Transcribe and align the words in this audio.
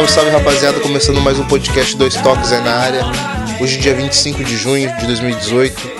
Salve, 0.00 0.12
salve 0.12 0.30
rapaziada, 0.30 0.80
começando 0.80 1.20
mais 1.20 1.38
um 1.38 1.46
podcast 1.46 1.94
Dois 1.94 2.14
Toques 2.14 2.52
é 2.52 2.60
na 2.60 2.74
área. 2.74 3.02
Hoje, 3.60 3.76
dia 3.78 3.94
25 3.94 4.42
de 4.44 4.56
junho 4.56 4.90
de 4.96 5.06
2018, 5.06 5.90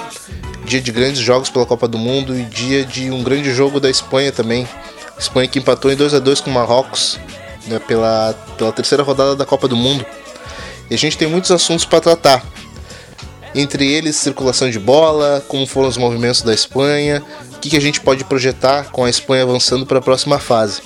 dia 0.64 0.80
de 0.80 0.91
grandes 0.91 1.20
jogos 1.20 1.50
pela 1.50 1.66
Copa 1.66 1.86
do 1.86 1.98
Mundo 1.98 2.38
e 2.38 2.45
dia 2.45 2.84
de 2.84 3.10
um 3.10 3.23
grande 3.23 3.52
jogo 3.52 3.78
da 3.78 3.91
Espanha 3.91 4.32
também. 4.32 4.66
Espanha 5.18 5.48
que 5.48 5.59
empatou 5.59 5.92
em 5.92 5.96
2 5.96 6.14
a 6.14 6.18
2 6.18 6.41
com 6.41 6.50
o 6.50 6.55
Marrocos 6.55 7.18
né, 7.66 7.78
pela, 7.78 8.32
pela 8.56 8.73
terceira 8.73 9.02
rodada 9.02 9.36
da 9.36 9.45
Copa 9.45 9.68
do 9.68 9.77
Mundo. 9.77 10.06
E 10.88 10.95
a 10.95 10.98
gente 10.98 11.19
tem 11.19 11.28
muitos 11.28 11.51
assuntos 11.51 11.84
para 11.84 12.01
tratar. 12.01 12.42
Entre 13.55 13.87
eles, 13.87 14.16
circulação 14.16 14.70
de 14.70 14.78
bola, 14.78 15.45
como 15.46 15.66
foram 15.66 15.88
os 15.88 15.98
movimentos 15.98 16.41
da 16.41 16.55
Espanha, 16.55 17.23
o 17.60 17.62
que, 17.62 17.69
que 17.69 17.77
a 17.77 17.80
gente 17.80 18.00
pode 18.00 18.24
projetar 18.24 18.91
com 18.91 19.05
a 19.05 19.10
Espanha 19.10 19.42
avançando 19.42 19.84
para 19.84 19.98
a 19.98 20.00
próxima 20.00 20.38
fase. 20.38 20.80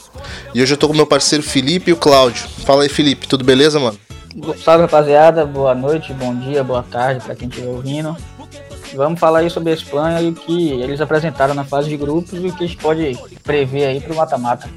E 0.52 0.60
hoje 0.60 0.74
eu 0.74 0.77
tô 0.77 0.88
com 0.88 0.95
meu 0.95 1.06
parceiro 1.06 1.45
Felipe 1.45 1.91
e 1.91 1.92
o 1.92 1.97
Cláudio. 1.97 2.48
Fala 2.66 2.83
aí, 2.83 2.88
Felipe, 2.88 3.28
tudo 3.28 3.45
beleza, 3.45 3.78
mano? 3.78 3.97
Salve, 4.60 4.83
rapaziada. 4.83 5.47
Boa 5.47 5.73
noite, 5.73 6.12
bom 6.12 6.34
dia, 6.34 6.64
boa 6.64 6.83
tarde 6.83 7.24
para 7.24 7.37
quem 7.37 7.47
estiver 7.47 7.69
ouvindo. 7.69 8.16
Vamos 8.97 9.20
falar 9.20 9.41
aí 9.41 9.50
sobre 9.50 9.70
a 9.70 9.74
Espanha 9.74 10.20
e 10.20 10.30
o 10.30 10.34
que 10.34 10.73
eles 10.73 11.00
apresentaram 11.00 11.55
na 11.55 11.64
fase 11.64 11.88
de 11.88 11.97
grupos 11.97 12.33
e 12.33 12.48
o 12.48 12.52
que 12.52 12.64
a 12.64 12.66
gente 12.66 12.78
pode 12.78 13.16
prever 13.45 13.86
aí 13.86 14.00
pro 14.00 14.16
mata-mata. 14.16 14.69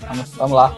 Vamos, 0.00 0.30
vamos 0.30 0.56
lá. 0.56 0.74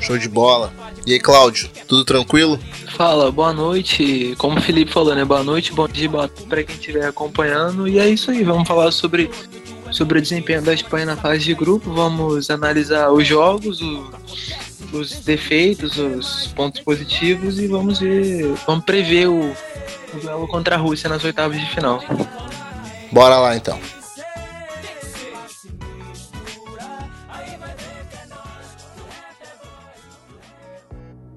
Show 0.00 0.16
de 0.16 0.28
bola. 0.28 0.72
E 1.06 1.12
aí, 1.12 1.20
Cláudio, 1.20 1.68
tudo 1.86 2.02
tranquilo? 2.06 2.58
Fala, 2.96 3.30
boa 3.30 3.52
noite. 3.52 4.34
Como 4.38 4.58
o 4.58 4.62
Felipe 4.62 4.90
falou, 4.90 5.14
né? 5.14 5.22
Boa 5.22 5.42
noite, 5.42 5.70
bom 5.74 5.86
dia, 5.86 6.08
boa 6.08 6.28
tarde 6.28 6.48
para 6.48 6.64
quem 6.64 6.76
estiver 6.76 7.06
acompanhando. 7.06 7.86
E 7.86 7.98
é 7.98 8.08
isso 8.08 8.30
aí, 8.30 8.42
vamos 8.42 8.66
falar 8.66 8.90
sobre 8.90 9.30
sobre 9.98 10.20
o 10.20 10.22
desempenho 10.22 10.62
da 10.62 10.72
Espanha 10.72 11.06
na 11.06 11.16
fase 11.16 11.40
de 11.40 11.54
grupo. 11.54 11.92
Vamos 11.92 12.48
analisar 12.50 13.10
os 13.10 13.26
jogos, 13.26 13.80
o, 13.82 14.08
os 14.92 15.10
defeitos, 15.24 15.98
os 15.98 16.46
pontos 16.54 16.80
positivos 16.82 17.58
e 17.58 17.66
vamos 17.66 17.98
ver, 17.98 18.54
vamos 18.64 18.84
prever 18.84 19.28
o, 19.28 19.50
o 19.50 20.20
duelo 20.22 20.46
contra 20.46 20.76
a 20.76 20.78
Rússia 20.78 21.08
nas 21.08 21.24
oitavas 21.24 21.58
de 21.58 21.68
final. 21.70 22.00
Bora 23.10 23.38
lá 23.38 23.56
então. 23.56 23.78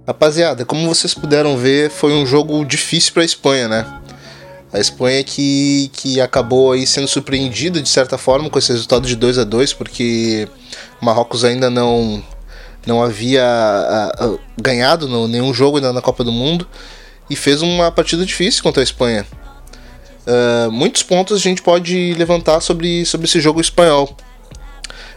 Rapaziada, 0.05 0.65
como 0.65 0.87
vocês 0.87 1.13
puderam 1.15 1.57
ver, 1.57 1.89
foi 1.89 2.13
um 2.13 2.25
jogo 2.27 2.63
difícil 2.63 3.13
para 3.13 3.23
a 3.23 3.25
Espanha, 3.25 3.67
né? 3.67 4.00
A 4.73 4.79
Espanha 4.79 5.23
que, 5.23 5.89
que 5.93 6.21
acabou 6.21 6.71
aí 6.71 6.87
sendo 6.87 7.07
surpreendida 7.07 7.81
de 7.81 7.89
certa 7.89 8.17
forma 8.17 8.49
com 8.49 8.57
esse 8.57 8.71
resultado 8.71 9.05
de 9.05 9.15
2 9.15 9.39
a 9.39 9.43
2 9.43 9.73
porque 9.73 10.47
o 11.01 11.05
Marrocos 11.05 11.43
ainda 11.43 11.69
não, 11.69 12.23
não 12.85 13.03
havia 13.03 13.43
a, 13.43 14.25
a, 14.25 14.37
ganhado 14.59 15.09
no, 15.09 15.27
nenhum 15.27 15.53
jogo 15.53 15.77
ainda 15.77 15.91
na 15.91 16.01
Copa 16.01 16.23
do 16.23 16.31
Mundo 16.31 16.65
e 17.29 17.35
fez 17.35 17.61
uma 17.61 17.91
partida 17.91 18.25
difícil 18.25 18.63
contra 18.63 18.81
a 18.81 18.83
Espanha. 18.83 19.25
Uh, 20.25 20.71
muitos 20.71 21.03
pontos 21.03 21.35
a 21.35 21.39
gente 21.39 21.61
pode 21.61 22.13
levantar 22.13 22.61
sobre, 22.61 23.05
sobre 23.05 23.25
esse 23.27 23.39
jogo 23.41 23.59
espanhol. 23.59 24.15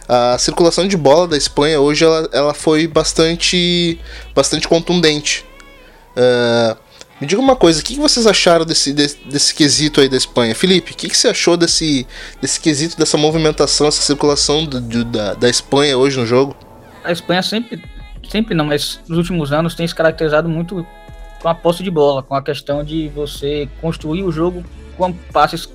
A 0.07 0.37
circulação 0.37 0.87
de 0.87 0.97
bola 0.97 1.27
da 1.27 1.37
Espanha 1.37 1.79
hoje 1.79 2.03
ela, 2.03 2.29
ela 2.31 2.53
foi 2.53 2.87
bastante, 2.87 3.99
bastante 4.35 4.67
contundente. 4.67 5.45
Uh, 6.15 6.77
me 7.25 7.29
diga 7.29 7.41
uma 7.41 7.55
coisa, 7.55 7.81
o 7.81 7.83
que 7.83 7.95
vocês 7.95 8.27
acharam 8.27 8.63
desse, 8.63 8.93
desse, 8.93 9.17
desse 9.27 9.53
quesito 9.53 9.99
aí 9.99 10.07
da 10.07 10.15
Espanha? 10.15 10.53
Felipe, 10.53 10.91
o 10.91 10.95
que 10.95 11.09
você 11.09 11.27
achou 11.27 11.57
desse, 11.57 12.07
desse 12.39 12.59
quesito, 12.61 12.95
dessa 12.95 13.17
movimentação, 13.17 13.87
essa 13.87 14.01
circulação 14.01 14.63
do, 14.63 14.79
do, 14.79 15.03
da, 15.03 15.33
da 15.33 15.49
Espanha 15.49 15.97
hoje 15.97 16.19
no 16.19 16.25
jogo? 16.25 16.55
A 17.03 17.11
Espanha 17.11 17.41
sempre, 17.41 17.83
sempre 18.29 18.53
não, 18.53 18.65
mas 18.65 18.99
nos 19.07 19.17
últimos 19.17 19.51
anos 19.51 19.73
tem 19.73 19.87
se 19.87 19.95
caracterizado 19.95 20.47
muito 20.47 20.85
com 21.41 21.49
a 21.49 21.55
posse 21.55 21.81
de 21.81 21.89
bola, 21.89 22.21
com 22.21 22.35
a 22.35 22.43
questão 22.43 22.83
de 22.83 23.09
você 23.09 23.67
construir 23.81 24.23
o 24.23 24.31
jogo 24.31 24.63
com 24.95 25.11
passes, 25.11 25.67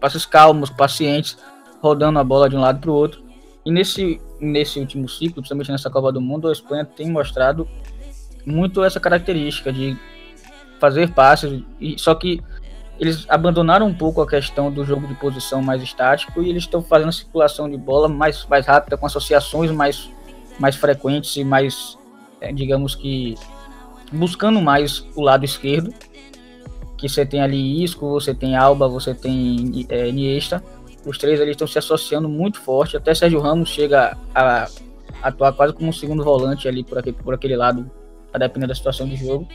passes 0.00 0.24
calmos, 0.24 0.70
pacientes, 0.70 1.36
rodando 1.82 2.18
a 2.18 2.24
bola 2.24 2.48
de 2.48 2.56
um 2.56 2.60
lado 2.60 2.80
para 2.80 2.90
o 2.90 2.94
outro. 2.94 3.22
E 3.64 3.70
nesse, 3.70 4.18
nesse 4.40 4.80
último 4.80 5.06
ciclo, 5.06 5.34
principalmente 5.34 5.70
nessa 5.70 5.90
Copa 5.90 6.10
do 6.10 6.20
Mundo, 6.20 6.48
a 6.48 6.52
Espanha 6.52 6.84
tem 6.84 7.10
mostrado 7.10 7.68
muito 8.46 8.82
essa 8.82 8.98
característica 8.98 9.70
de 9.70 9.96
fazer 10.82 11.14
passes, 11.14 11.62
e, 11.80 11.96
só 11.96 12.12
que 12.12 12.42
eles 12.98 13.24
abandonaram 13.28 13.86
um 13.86 13.94
pouco 13.94 14.20
a 14.20 14.26
questão 14.26 14.70
do 14.70 14.84
jogo 14.84 15.06
de 15.06 15.14
posição 15.14 15.62
mais 15.62 15.80
estático 15.80 16.42
e 16.42 16.50
eles 16.50 16.64
estão 16.64 16.82
fazendo 16.82 17.12
circulação 17.12 17.70
de 17.70 17.76
bola 17.76 18.08
mais, 18.08 18.44
mais 18.46 18.66
rápida, 18.66 18.96
com 18.96 19.06
associações 19.06 19.70
mais, 19.70 20.10
mais 20.58 20.74
frequentes 20.74 21.36
e 21.36 21.44
mais, 21.44 21.96
é, 22.40 22.52
digamos 22.52 22.96
que, 22.96 23.36
buscando 24.12 24.60
mais 24.60 25.06
o 25.14 25.22
lado 25.22 25.44
esquerdo, 25.44 25.94
que 26.98 27.08
você 27.08 27.24
tem 27.24 27.40
ali 27.40 27.84
Isco, 27.84 28.10
você 28.10 28.34
tem 28.34 28.56
Alba, 28.56 28.88
você 28.88 29.14
tem 29.14 29.86
é, 29.88 30.08
Iniesta, 30.08 30.62
os 31.06 31.16
três 31.16 31.40
ali 31.40 31.52
estão 31.52 31.68
se 31.68 31.78
associando 31.78 32.28
muito 32.28 32.60
forte, 32.60 32.96
até 32.96 33.14
Sérgio 33.14 33.40
Ramos 33.40 33.68
chega 33.68 34.16
a, 34.34 34.68
atuar 35.22 35.52
quase 35.52 35.72
como 35.72 35.90
um 35.90 35.92
segundo 35.92 36.24
volante 36.24 36.66
ali 36.66 36.82
por, 36.82 36.98
aquele, 36.98 37.16
por 37.16 37.34
aquele 37.34 37.56
lado, 37.56 37.88
a 38.32 38.38
depender 38.38 38.66
da 38.66 38.74
situação 38.74 39.08
de 39.08 39.14
jogo. 39.14 39.46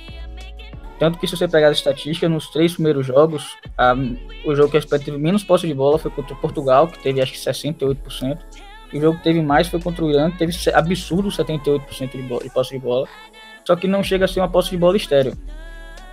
Tanto 0.99 1.19
que 1.19 1.27
se 1.27 1.37
você 1.37 1.47
pegar 1.47 1.69
a 1.69 1.71
estatística, 1.71 2.27
nos 2.27 2.47
três 2.47 2.73
primeiros 2.73 3.05
jogos, 3.05 3.55
a, 3.77 3.93
o 4.45 4.55
jogo 4.55 4.71
que 4.71 4.77
a 4.77 4.79
Espanha 4.79 5.03
teve 5.03 5.17
menos 5.17 5.43
posse 5.43 5.67
de 5.67 5.73
bola 5.73 5.99
foi 5.99 6.09
contra 6.09 6.33
o 6.33 6.37
Portugal, 6.37 6.87
que 6.87 6.99
teve 6.99 7.21
acho 7.21 7.33
que 7.33 7.37
68%. 7.37 8.39
E 8.91 8.97
o 8.97 9.01
jogo 9.01 9.17
que 9.17 9.23
teve 9.23 9.41
mais 9.41 9.67
foi 9.67 9.79
contra 9.79 10.03
o 10.03 10.09
Irã, 10.09 10.31
que 10.31 10.39
teve 10.39 10.53
absurdo 10.73 11.29
78% 11.29 12.11
de, 12.11 12.43
de 12.43 12.49
posse 12.49 12.71
de 12.71 12.79
bola. 12.79 13.07
Só 13.65 13.75
que 13.75 13.87
não 13.87 14.01
chega 14.01 14.25
a 14.25 14.27
ser 14.27 14.39
uma 14.39 14.49
posse 14.49 14.71
de 14.71 14.77
bola 14.77 14.97
estéreo. 14.97 15.37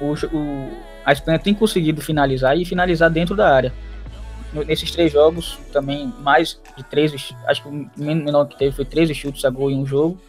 O, 0.01 0.13
o, 0.13 0.71
a 1.05 1.13
Espanha 1.13 1.39
tem 1.39 1.55
conseguido 1.55 2.03
finalizar 2.03 2.59
e 2.59 2.65
finalizar 2.65 3.09
dentro 3.09 3.35
da 3.35 3.49
área. 3.55 3.73
Nesses 4.53 4.91
três 4.91 5.13
jogos, 5.13 5.59
também 5.73 6.13
mais 6.21 6.61
de 6.77 6.85
13, 6.85 7.35
acho 7.47 7.63
que 7.63 7.69
o 7.69 7.91
menor 7.97 8.47
que 8.47 8.59
teve 8.59 8.75
foi 8.75 8.85
13 8.85 9.15
chutes 9.15 9.45
a 9.45 9.51
gol 9.51 9.71
em 9.71 9.79
um 9.79 9.87
jogo 9.87 10.21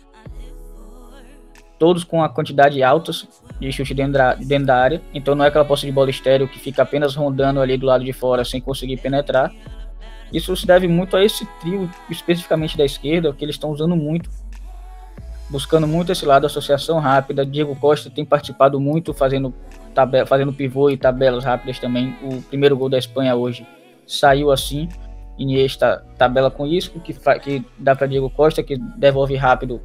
todos 1.77 2.03
com 2.03 2.23
a 2.23 2.29
quantidade 2.29 2.81
alta 2.81 3.11
de 3.59 3.71
chute 3.71 3.93
dentro 3.93 4.13
da, 4.13 4.33
dentro 4.35 4.67
da 4.67 4.77
área. 4.77 5.01
Então 5.13 5.35
não 5.35 5.45
é 5.45 5.47
aquela 5.47 5.65
posse 5.65 5.85
de 5.85 5.91
bola 5.91 6.09
estéreo 6.09 6.47
que 6.47 6.59
fica 6.59 6.83
apenas 6.83 7.15
rondando 7.15 7.59
ali 7.59 7.77
do 7.77 7.85
lado 7.85 8.03
de 8.03 8.13
fora 8.13 8.43
sem 8.45 8.61
conseguir 8.61 8.97
penetrar. 8.97 9.51
Isso 10.31 10.55
se 10.55 10.65
deve 10.65 10.87
muito 10.87 11.15
a 11.15 11.23
esse 11.23 11.45
trio, 11.59 11.89
especificamente 12.09 12.77
da 12.77 12.83
esquerda, 12.83 13.31
que 13.33 13.45
eles 13.45 13.55
estão 13.55 13.71
usando 13.71 13.95
muito, 13.95 14.29
buscando 15.49 15.87
muito 15.87 16.11
esse 16.11 16.25
lado, 16.25 16.45
associação 16.45 16.99
rápida. 16.99 17.45
Diego 17.45 17.75
Costa 17.75 18.09
tem 18.09 18.25
participado 18.25 18.79
muito 18.79 19.13
fazendo, 19.13 19.53
tabela, 19.93 20.25
fazendo 20.25 20.51
pivô 20.51 20.89
e 20.89 20.97
tabelas 20.97 21.43
rápidas 21.43 21.79
também. 21.79 22.15
O 22.23 22.41
primeiro 22.41 22.75
gol 22.75 22.89
da 22.89 22.97
Espanha 22.97 23.35
hoje 23.35 23.65
saiu 24.07 24.51
assim. 24.51 24.89
Iniesta 25.37 26.05
tabela 26.17 26.49
com 26.49 26.65
isso, 26.65 26.91
que, 27.01 27.13
que 27.41 27.65
dá 27.77 27.93
para 27.93 28.07
Diego 28.07 28.29
Costa, 28.29 28.63
que 28.63 28.77
devolve 28.97 29.35
rápido 29.35 29.81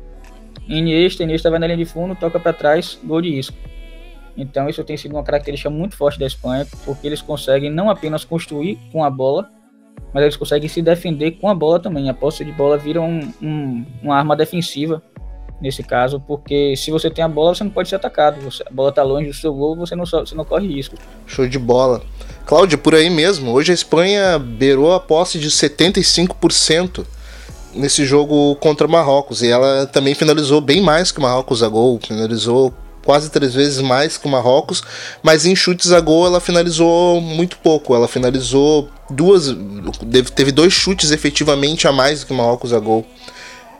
Iniesta, 0.78 1.22
Iniesta 1.24 1.50
vai 1.50 1.58
na 1.58 1.66
linha 1.66 1.78
de 1.78 1.84
fundo, 1.84 2.14
toca 2.14 2.38
para 2.38 2.52
trás, 2.52 2.98
gol 3.04 3.20
de 3.20 3.28
isco. 3.28 3.56
Então 4.36 4.68
isso 4.68 4.82
tem 4.84 4.96
sido 4.96 5.12
uma 5.12 5.24
característica 5.24 5.68
muito 5.68 5.96
forte 5.96 6.18
da 6.18 6.26
Espanha, 6.26 6.66
porque 6.84 7.06
eles 7.06 7.20
conseguem 7.20 7.70
não 7.70 7.90
apenas 7.90 8.24
construir 8.24 8.78
com 8.92 9.04
a 9.04 9.10
bola, 9.10 9.50
mas 10.14 10.22
eles 10.22 10.36
conseguem 10.36 10.68
se 10.68 10.80
defender 10.80 11.32
com 11.32 11.48
a 11.48 11.54
bola 11.54 11.80
também. 11.80 12.08
A 12.08 12.14
posse 12.14 12.44
de 12.44 12.52
bola 12.52 12.78
vira 12.78 13.00
um, 13.00 13.32
um, 13.42 13.84
uma 14.02 14.16
arma 14.16 14.36
defensiva 14.36 15.02
nesse 15.60 15.82
caso, 15.82 16.18
porque 16.20 16.74
se 16.76 16.90
você 16.90 17.10
tem 17.10 17.22
a 17.22 17.28
bola, 17.28 17.54
você 17.54 17.64
não 17.64 17.70
pode 17.70 17.88
ser 17.88 17.96
atacado. 17.96 18.40
Você, 18.40 18.62
a 18.66 18.70
bola 18.70 18.90
está 18.90 19.02
longe 19.02 19.28
do 19.28 19.34
seu 19.34 19.52
gol, 19.52 19.76
você 19.76 19.94
não, 19.94 20.06
você 20.06 20.34
não 20.34 20.44
corre 20.44 20.66
risco. 20.68 20.96
Show 21.26 21.46
de 21.46 21.58
bola. 21.58 22.02
Cláudia, 22.46 22.78
por 22.78 22.94
aí 22.94 23.10
mesmo, 23.10 23.52
hoje 23.52 23.72
a 23.72 23.74
Espanha 23.74 24.38
beirou 24.38 24.92
a 24.92 25.00
posse 25.00 25.38
de 25.38 25.48
75% 25.50 27.04
nesse 27.74 28.04
jogo 28.04 28.56
contra 28.56 28.88
Marrocos. 28.88 29.42
E 29.42 29.48
ela 29.48 29.86
também 29.86 30.14
finalizou 30.14 30.60
bem 30.60 30.80
mais 30.80 31.12
que 31.12 31.18
o 31.18 31.22
Marrocos 31.22 31.62
a 31.62 31.68
gol, 31.68 32.00
finalizou 32.06 32.72
quase 33.04 33.30
três 33.30 33.54
vezes 33.54 33.80
mais 33.80 34.16
que 34.16 34.26
o 34.26 34.30
Marrocos, 34.30 34.82
mas 35.22 35.46
em 35.46 35.56
chutes 35.56 35.90
a 35.90 36.00
gol 36.00 36.26
ela 36.26 36.40
finalizou 36.40 37.20
muito 37.20 37.58
pouco. 37.58 37.94
Ela 37.94 38.08
finalizou 38.08 38.88
duas, 39.08 39.54
teve 40.34 40.52
dois 40.52 40.72
chutes 40.72 41.10
efetivamente 41.10 41.88
a 41.88 41.92
mais 41.92 42.20
do 42.20 42.26
que 42.26 42.32
o 42.32 42.36
Marrocos 42.36 42.72
a 42.72 42.78
gol. 42.78 43.06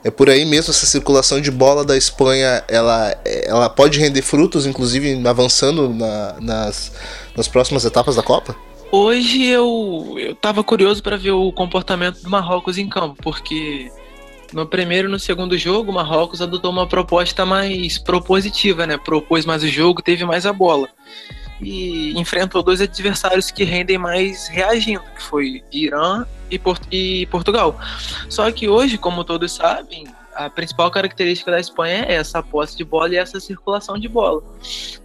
É 0.03 0.09
por 0.09 0.29
aí 0.29 0.45
mesmo 0.45 0.71
essa 0.71 0.85
circulação 0.87 1.39
de 1.39 1.51
bola 1.51 1.85
da 1.85 1.95
Espanha, 1.95 2.63
ela, 2.67 3.15
ela 3.23 3.69
pode 3.69 3.99
render 3.99 4.23
frutos, 4.23 4.65
inclusive 4.65 5.21
avançando 5.27 5.89
na, 5.89 6.35
nas, 6.41 6.91
nas 7.37 7.47
próximas 7.47 7.85
etapas 7.85 8.15
da 8.15 8.23
Copa? 8.23 8.55
Hoje 8.91 9.45
eu, 9.45 10.15
eu 10.17 10.35
tava 10.35 10.61
curioso 10.65 11.01
para 11.01 11.15
ver 11.15 11.31
o 11.31 11.49
comportamento 11.53 12.21
do 12.21 12.29
Marrocos 12.29 12.77
em 12.77 12.89
campo, 12.89 13.15
porque 13.23 13.89
no 14.51 14.65
primeiro 14.65 15.07
e 15.07 15.11
no 15.11 15.17
segundo 15.17 15.57
jogo 15.57 15.91
o 15.91 15.93
Marrocos 15.93 16.41
adotou 16.41 16.69
uma 16.71 16.85
proposta 16.85 17.45
mais 17.45 17.97
propositiva, 17.97 18.85
né? 18.85 18.97
Propôs 18.97 19.45
mais 19.45 19.63
o 19.63 19.67
jogo, 19.67 20.01
teve 20.01 20.25
mais 20.25 20.45
a 20.45 20.51
bola. 20.51 20.89
E 21.61 22.19
enfrentou 22.19 22.61
dois 22.61 22.81
adversários 22.81 23.49
que 23.49 23.63
rendem 23.63 23.97
mais 23.97 24.49
reagindo, 24.49 25.03
que 25.15 25.23
foi 25.23 25.63
Irã 25.71 26.25
e, 26.49 26.59
Port 26.59 26.81
e 26.91 27.25
Portugal. 27.27 27.79
Só 28.27 28.51
que 28.51 28.67
hoje, 28.67 28.97
como 28.97 29.23
todos 29.23 29.53
sabem, 29.53 30.05
a 30.45 30.49
principal 30.49 30.89
característica 30.91 31.51
da 31.51 31.59
Espanha 31.59 32.05
é 32.07 32.15
essa 32.15 32.41
posse 32.41 32.77
de 32.77 32.83
bola 32.83 33.13
e 33.13 33.17
essa 33.17 33.39
circulação 33.39 33.97
de 33.97 34.07
bola. 34.07 34.43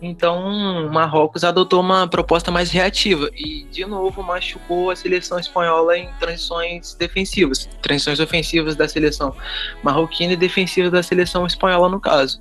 Então, 0.00 0.88
Marrocos 0.93 1.44
adotou 1.44 1.81
uma 1.81 2.06
proposta 2.06 2.50
mais 2.50 2.71
reativa 2.71 3.31
e, 3.35 3.65
de 3.71 3.85
novo, 3.85 4.23
machucou 4.23 4.91
a 4.91 4.97
seleção 4.97 5.38
espanhola 5.38 5.99
em 5.99 6.09
transições 6.19 6.94
defensivas, 6.94 7.69
transições 7.83 8.21
ofensivas 8.21 8.77
da 8.77 8.88
seleção 8.88 9.35
marroquina 9.83 10.33
e 10.33 10.37
defensivas 10.37 10.93
da 10.93 11.03
seleção 11.03 11.47
espanhola, 11.47 11.88
no 11.88 12.00
caso. 12.00 12.41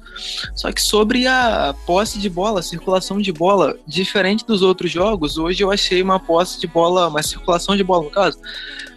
Só 0.56 0.72
que 0.72 0.82
sobre 0.82 1.28
a 1.28 1.76
posse 1.86 2.20
de 2.20 2.30
bola, 2.30 2.60
a 2.60 2.64
circulação 2.64 3.20
de 3.20 3.32
bola, 3.32 3.78
diferente 3.88 4.46
dos 4.46 4.62
outros 4.62 4.92
jogos, 4.92 5.38
hoje 5.38 5.64
eu 5.64 5.72
achei 5.72 6.02
uma 6.02 6.20
posse 6.20 6.60
de 6.60 6.68
bola, 6.68 7.08
uma 7.08 7.24
circulação 7.24 7.76
de 7.76 7.84
bola, 7.84 8.04
no 8.04 8.10
caso, 8.12 8.40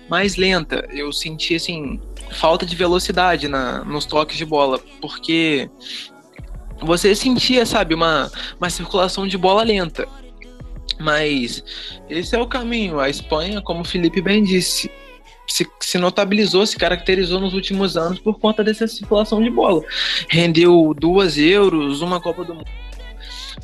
mais 0.08 0.36
lenta. 0.36 0.86
Eu 0.90 1.12
senti, 1.12 1.54
assim, 1.54 2.00
falta 2.30 2.64
de 2.66 2.76
velocidade 2.76 3.48
na, 3.48 3.84
nos 3.84 4.04
toques 4.04 4.36
de 4.36 4.44
bola, 4.44 4.78
porque 5.00 5.68
você 6.80 7.14
sentia, 7.14 7.66
sabe, 7.66 7.94
uma, 7.94 8.30
uma 8.58 8.70
circulação 8.70 9.26
de 9.26 9.36
bola 9.36 9.62
lenta. 9.62 10.06
Mas 10.98 11.62
esse 12.08 12.34
é 12.34 12.40
o 12.40 12.46
caminho. 12.46 12.98
A 12.98 13.08
Espanha, 13.08 13.60
como 13.62 13.82
o 13.82 13.84
Felipe 13.84 14.20
bem 14.20 14.42
disse, 14.42 14.90
se, 15.46 15.66
se, 15.80 15.98
notabilizou, 15.98 16.66
se 16.66 16.76
caracterizou 16.76 17.40
nos 17.40 17.54
últimos 17.54 17.96
anos 17.96 18.18
por 18.18 18.38
conta 18.38 18.64
dessa 18.64 18.86
circulação 18.86 19.42
de 19.42 19.50
bola. 19.50 19.82
Rendeu 20.28 20.94
duas 20.98 21.38
euros, 21.38 22.02
uma 22.02 22.20
Copa 22.20 22.44
do 22.44 22.54
Mundo. 22.54 22.66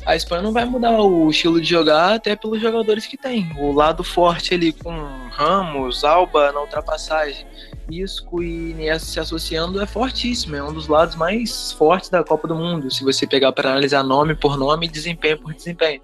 A 0.05 0.15
Espanha 0.15 0.41
não 0.41 0.51
vai 0.51 0.65
mudar 0.65 0.99
o 1.01 1.29
estilo 1.29 1.59
de 1.59 1.67
jogar 1.67 2.15
até 2.15 2.35
pelos 2.35 2.61
jogadores 2.61 3.05
que 3.05 3.17
tem. 3.17 3.51
O 3.57 3.71
lado 3.71 4.03
forte 4.03 4.53
ali 4.53 4.71
com 4.73 4.91
Ramos, 5.31 6.03
Alba 6.03 6.51
na 6.51 6.61
ultrapassagem 6.61 7.45
Isco 7.89 8.41
e 8.41 8.75
se 8.99 9.19
associando 9.19 9.81
é 9.81 9.85
fortíssimo, 9.85 10.55
é 10.55 10.63
um 10.63 10.73
dos 10.73 10.87
lados 10.87 11.15
mais 11.15 11.71
fortes 11.71 12.09
da 12.09 12.23
Copa 12.23 12.47
do 12.47 12.55
Mundo, 12.55 12.89
se 12.91 13.03
você 13.03 13.27
pegar 13.27 13.51
para 13.51 13.71
analisar 13.71 14.03
nome 14.03 14.35
por 14.35 14.57
nome 14.57 14.87
e 14.87 14.89
desempenho 14.89 15.37
por 15.37 15.53
desempenho. 15.53 16.01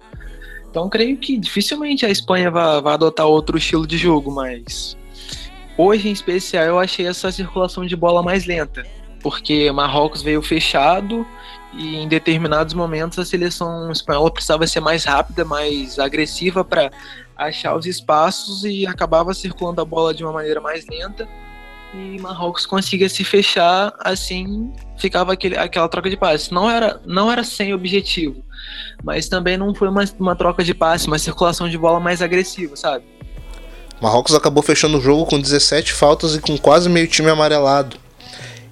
Então 0.70 0.88
creio 0.88 1.16
que 1.18 1.36
dificilmente 1.36 2.06
a 2.06 2.10
Espanha 2.10 2.50
vai 2.50 2.94
adotar 2.94 3.26
outro 3.26 3.58
estilo 3.58 3.86
de 3.86 3.98
jogo, 3.98 4.30
mas 4.30 4.96
hoje 5.76 6.08
em 6.08 6.12
especial 6.12 6.64
eu 6.64 6.78
achei 6.78 7.06
essa 7.06 7.30
circulação 7.30 7.84
de 7.84 7.96
bola 7.96 8.22
mais 8.22 8.46
lenta, 8.46 8.86
porque 9.20 9.70
Marrocos 9.70 10.22
veio 10.22 10.40
fechado 10.40 11.26
e 11.74 11.96
em 11.96 12.08
determinados 12.08 12.74
momentos 12.74 13.18
a 13.18 13.24
seleção 13.24 13.90
espanhola 13.90 14.30
precisava 14.30 14.66
ser 14.66 14.80
mais 14.80 15.04
rápida, 15.04 15.44
mais 15.44 15.98
agressiva 15.98 16.64
para 16.64 16.90
achar 17.36 17.76
os 17.76 17.86
espaços 17.86 18.64
e 18.64 18.86
acabava 18.86 19.34
circulando 19.34 19.80
a 19.80 19.84
bola 19.84 20.14
de 20.14 20.22
uma 20.22 20.32
maneira 20.32 20.60
mais 20.60 20.86
lenta 20.86 21.28
e 21.94 22.18
Marrocos 22.20 22.64
conseguia 22.64 23.08
se 23.08 23.22
fechar, 23.22 23.92
assim 24.00 24.72
ficava 24.96 25.32
aquele, 25.32 25.56
aquela 25.56 25.88
troca 25.88 26.08
de 26.08 26.16
passes. 26.16 26.50
Não 26.50 26.70
era, 26.70 27.00
não 27.04 27.30
era 27.30 27.44
sem 27.44 27.74
objetivo, 27.74 28.42
mas 29.02 29.28
também 29.28 29.56
não 29.56 29.74
foi 29.74 29.88
uma, 29.88 30.04
uma 30.18 30.36
troca 30.36 30.64
de 30.64 30.72
passe, 30.72 31.06
uma 31.06 31.18
circulação 31.18 31.68
de 31.68 31.76
bola 31.76 32.00
mais 32.00 32.22
agressiva, 32.22 32.76
sabe? 32.76 33.04
Marrocos 34.00 34.34
acabou 34.34 34.62
fechando 34.62 34.98
o 34.98 35.00
jogo 35.00 35.26
com 35.26 35.40
17 35.40 35.92
faltas 35.92 36.34
e 36.34 36.40
com 36.40 36.56
quase 36.56 36.88
meio 36.88 37.06
time 37.06 37.28
amarelado. 37.30 37.96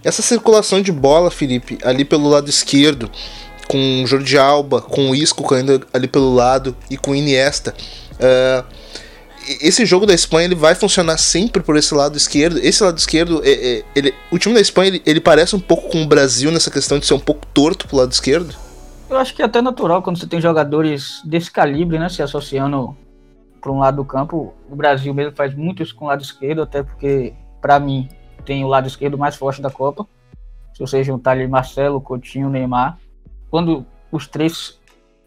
Essa 0.02 0.22
circulação 0.22 0.80
de 0.80 0.90
bola, 0.90 1.30
Felipe, 1.30 1.78
ali 1.84 2.04
pelo 2.04 2.28
lado 2.28 2.48
esquerdo, 2.48 3.10
com 3.68 4.04
Jordi 4.06 4.38
Alba, 4.38 4.80
com 4.80 5.10
o 5.10 5.14
Isco 5.14 5.46
caindo 5.46 5.86
ali 5.92 6.08
pelo 6.08 6.34
lado 6.34 6.74
e 6.88 6.96
com 6.96 7.14
Iniesta. 7.14 7.74
Uh, 8.14 8.79
esse 9.60 9.84
jogo 9.84 10.06
da 10.06 10.14
Espanha 10.14 10.46
ele 10.46 10.54
vai 10.54 10.74
funcionar 10.74 11.18
sempre 11.18 11.62
por 11.62 11.76
esse 11.76 11.94
lado 11.94 12.16
esquerdo. 12.16 12.58
Esse 12.58 12.82
lado 12.82 12.98
esquerdo, 12.98 13.42
é, 13.44 13.50
é, 13.50 13.84
ele, 13.94 14.14
o 14.30 14.38
time 14.38 14.54
da 14.54 14.60
Espanha 14.60 14.88
ele, 14.88 15.02
ele, 15.04 15.20
parece 15.20 15.56
um 15.56 15.60
pouco 15.60 15.88
com 15.88 16.02
o 16.02 16.06
Brasil 16.06 16.50
nessa 16.50 16.70
questão 16.70 16.98
de 16.98 17.06
ser 17.06 17.14
um 17.14 17.20
pouco 17.20 17.46
torto 17.46 17.88
pro 17.88 17.96
lado 17.96 18.12
esquerdo. 18.12 18.54
Eu 19.08 19.16
acho 19.16 19.34
que 19.34 19.42
é 19.42 19.44
até 19.44 19.60
natural 19.60 20.02
quando 20.02 20.18
você 20.18 20.26
tem 20.26 20.40
jogadores 20.40 21.20
desse 21.24 21.50
calibre, 21.50 21.98
né, 21.98 22.08
se 22.08 22.22
associando 22.22 22.96
para 23.60 23.72
um 23.72 23.78
lado 23.78 23.96
do 23.96 24.04
campo. 24.04 24.54
O 24.70 24.76
Brasil 24.76 25.12
mesmo 25.12 25.34
faz 25.34 25.54
muito 25.54 25.82
isso 25.82 25.94
com 25.94 26.04
o 26.04 26.08
lado 26.08 26.22
esquerdo, 26.22 26.62
até 26.62 26.82
porque 26.82 27.34
para 27.60 27.78
mim 27.80 28.08
tem 28.44 28.64
o 28.64 28.68
lado 28.68 28.86
esquerdo 28.86 29.18
mais 29.18 29.36
forte 29.36 29.60
da 29.60 29.70
Copa. 29.70 30.06
Se 30.72 30.80
você 30.80 31.02
juntar 31.04 31.32
ali 31.32 31.46
Marcelo, 31.46 32.00
Coutinho, 32.00 32.48
Neymar, 32.48 32.98
quando 33.50 33.84
os 34.10 34.26
três 34.26 34.78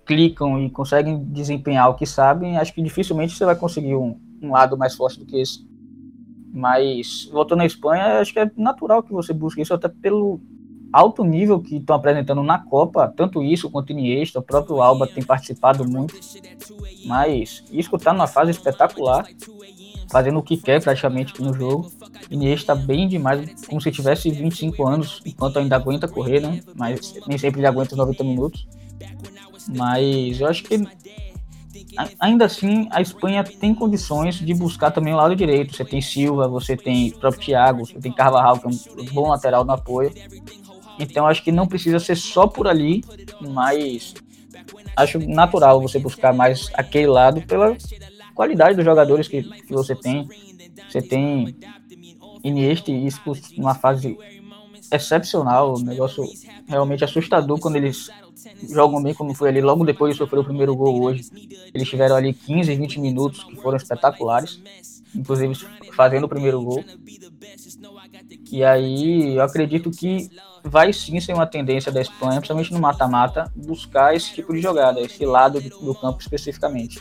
clicam 0.06 0.62
e 0.62 0.70
conseguem 0.70 1.24
desempenhar 1.26 1.90
o 1.90 1.96
que 1.96 2.06
sabem, 2.06 2.58
acho 2.58 2.74
que 2.74 2.82
dificilmente 2.82 3.36
você 3.36 3.46
vai 3.46 3.56
conseguir 3.56 3.96
um, 3.96 4.18
um 4.42 4.52
lado 4.52 4.78
mais 4.78 4.96
forte 4.96 5.20
do 5.20 5.26
que 5.26 5.40
esse. 5.40 5.66
Mas, 6.54 7.30
voltando 7.32 7.62
à 7.62 7.66
Espanha, 7.66 8.20
acho 8.20 8.32
que 8.32 8.40
é 8.40 8.52
natural 8.56 9.02
que 9.02 9.12
você 9.12 9.34
busque 9.34 9.62
isso, 9.62 9.74
até 9.74 9.88
pelo 9.88 10.40
alto 10.92 11.24
nível 11.24 11.60
que 11.60 11.78
estão 11.78 11.96
apresentando 11.96 12.44
na 12.44 12.60
Copa, 12.60 13.12
tanto 13.18 13.42
isso 13.42 13.72
quanto 13.72 13.92
Iniesta, 13.92 14.38
o 14.38 14.44
próprio 14.44 14.80
Alba 14.80 15.08
tem 15.08 15.24
participado 15.24 15.84
muito. 15.84 16.14
Mas 17.06 17.64
Isco 17.72 17.96
está 17.96 18.14
numa 18.14 18.28
fase 18.28 18.52
espetacular, 18.52 19.26
fazendo 20.12 20.38
o 20.38 20.44
que 20.44 20.56
quer 20.56 20.82
praticamente 20.82 21.42
no 21.42 21.52
jogo. 21.54 21.92
Iniesta 22.30 22.76
bem 22.76 23.08
demais, 23.08 23.66
como 23.66 23.82
se 23.82 23.92
tivesse 23.92 24.30
25 24.30 24.88
anos, 24.88 25.22
enquanto 25.26 25.58
ainda 25.58 25.76
aguenta 25.76 26.08
correr, 26.08 26.40
né? 26.40 26.60
Mas 26.76 27.16
nem 27.28 27.38
sempre 27.40 27.62
ele 27.62 27.68
aguenta 27.68 27.94
os 27.94 27.98
90 27.98 28.24
minutos. 28.24 28.68
Mas 29.68 30.40
eu 30.40 30.48
acho 30.48 30.64
que 30.64 30.82
ainda 32.20 32.46
assim 32.46 32.88
a 32.92 33.02
Espanha 33.02 33.44
tem 33.44 33.74
condições 33.74 34.36
de 34.36 34.54
buscar 34.54 34.92
também 34.92 35.14
o 35.14 35.18
lado 35.18 35.36
direito. 35.36 35.76
Você 35.76 35.86
tem 35.86 36.02
Silva, 36.02 36.48
você 36.48 36.76
tem 36.76 37.10
o 37.10 37.20
próprio 37.20 37.42
Thiago, 37.42 37.86
você 37.86 38.00
tem 38.00 38.12
Carvajal, 38.12 38.60
que 38.60 38.68
é 38.68 38.70
um 38.70 39.06
bom 39.14 39.30
lateral 39.30 39.64
no 39.64 39.72
apoio. 39.72 40.12
Então 41.00 41.28
acho 41.28 41.44
que 41.44 41.52
não 41.52 41.68
precisa 41.68 42.00
ser 42.00 42.16
só 42.16 42.48
por 42.48 42.68
ali, 42.68 43.04
mas 43.42 44.14
acho 44.96 45.20
natural 45.20 45.82
você 45.82 46.00
buscar 46.00 46.34
mais 46.34 46.70
aquele 46.74 47.08
lado 47.08 47.42
pela 47.42 47.76
qualidade 48.36 48.76
dos 48.76 48.86
jogadores 48.86 49.28
que, 49.28 49.44
que 49.44 49.74
você 49.74 49.96
tem. 49.96 50.28
Você 50.90 51.02
tem 51.02 51.56
Iniesta 52.44 52.92
e 52.92 53.08
numa 53.58 53.74
fase 53.74 54.18
excepcional, 54.94 55.76
um 55.76 55.84
negócio 55.84 56.24
realmente 56.68 57.04
assustador 57.04 57.60
quando 57.60 57.76
eles 57.76 58.10
jogam 58.70 59.02
bem 59.02 59.14
como 59.14 59.34
foi 59.34 59.50
ali 59.50 59.62
logo 59.62 59.86
depois 59.86 60.14
de 60.14 60.18
sofrer 60.18 60.40
o 60.40 60.44
primeiro 60.44 60.76
gol 60.76 61.02
hoje. 61.04 61.26
Eles 61.74 61.90
tiveram 61.90 62.16
ali 62.16 62.34
15, 62.34 62.76
20 62.76 63.00
minutos 63.00 63.44
que 63.44 63.56
foram 63.56 63.78
espetaculares, 63.78 64.62
inclusive 65.16 65.54
fazendo 65.94 66.26
o 66.26 66.30
primeiro 66.30 66.62
gol. 66.62 66.84
E 68.52 68.64
aí 68.64 69.36
eu 69.36 69.44
acredito 69.44 69.90
que 69.92 70.30
vai 70.64 70.94
sim 70.94 71.20
ser 71.20 71.34
uma 71.34 71.46
tendência 71.46 71.92
da 71.92 72.02
Espanha, 72.02 72.40
principalmente 72.40 72.74
no 72.74 72.80
mata-mata, 72.80 73.52
buscar 73.56 74.16
esse 74.16 74.34
tipo 74.34 74.54
de 74.54 74.62
jogada, 74.62 75.00
esse 75.02 75.26
lado 75.26 75.60
do, 75.60 75.94
campo 75.94 76.22
especificamente. 76.22 77.00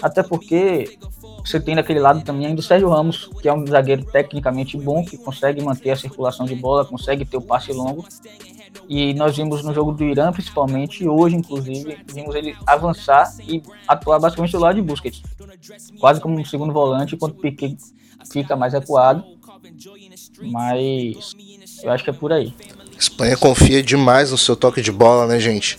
Até 0.00 0.22
porque 0.22 0.98
você 1.44 1.60
tem 1.60 1.74
naquele 1.74 2.00
lado 2.00 2.22
também 2.22 2.46
ainda 2.46 2.60
o 2.60 2.62
Sérgio 2.62 2.88
Ramos, 2.88 3.28
que 3.40 3.48
é 3.48 3.52
um 3.52 3.66
zagueiro 3.66 4.04
tecnicamente 4.04 4.76
bom, 4.76 5.04
que 5.04 5.18
consegue 5.18 5.62
manter 5.62 5.90
a 5.90 5.96
circulação 5.96 6.46
de 6.46 6.54
bola, 6.54 6.84
consegue 6.84 7.24
ter 7.24 7.36
o 7.36 7.42
passe 7.42 7.72
longo. 7.72 8.04
E 8.88 9.14
nós 9.14 9.36
vimos 9.36 9.62
no 9.62 9.74
jogo 9.74 9.92
do 9.92 10.04
Irã, 10.04 10.32
principalmente, 10.32 11.06
hoje, 11.06 11.36
inclusive, 11.36 11.98
vimos 12.12 12.34
ele 12.34 12.56
avançar 12.66 13.32
e 13.40 13.62
atuar 13.86 14.18
basicamente 14.18 14.52
do 14.52 14.58
lado 14.58 14.76
de 14.76 14.82
Busquets. 14.82 15.22
Quase 16.00 16.20
como 16.20 16.38
um 16.38 16.44
segundo 16.44 16.72
volante, 16.72 17.14
enquanto 17.14 17.36
Piquet 17.36 17.76
fica 18.30 18.56
mais 18.56 18.72
recuado. 18.72 19.24
Mas 20.40 21.34
eu 21.82 21.90
acho 21.90 22.04
que 22.04 22.10
é 22.10 22.12
por 22.12 22.32
aí. 22.32 22.54
Espanha 23.02 23.36
confia 23.36 23.82
demais 23.82 24.30
no 24.30 24.38
seu 24.38 24.54
toque 24.54 24.80
de 24.80 24.92
bola, 24.92 25.26
né, 25.26 25.40
gente? 25.40 25.76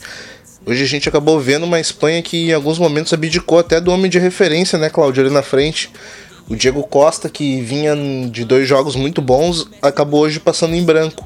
Hoje 0.66 0.84
a 0.84 0.86
gente 0.86 1.08
acabou 1.08 1.40
vendo 1.40 1.64
uma 1.64 1.80
Espanha 1.80 2.22
que 2.22 2.50
em 2.50 2.54
alguns 2.54 2.78
momentos 2.78 3.14
abdicou 3.14 3.60
até 3.60 3.80
do 3.80 3.92
homem 3.92 4.12
de 4.12 4.20
referência, 4.20 4.78
né, 4.78 4.90
Cláudio, 4.90 5.24
ali 5.24 5.34
na 5.34 5.42
frente. 5.42 5.90
O 6.50 6.56
Diego 6.56 6.84
Costa, 6.84 7.30
que 7.30 7.62
vinha 7.62 7.96
de 8.30 8.44
dois 8.44 8.68
jogos 8.68 8.98
muito 8.98 9.22
bons, 9.22 9.66
acabou 9.82 10.20
hoje 10.20 10.38
passando 10.38 10.76
em 10.76 10.84
branco 10.84 11.26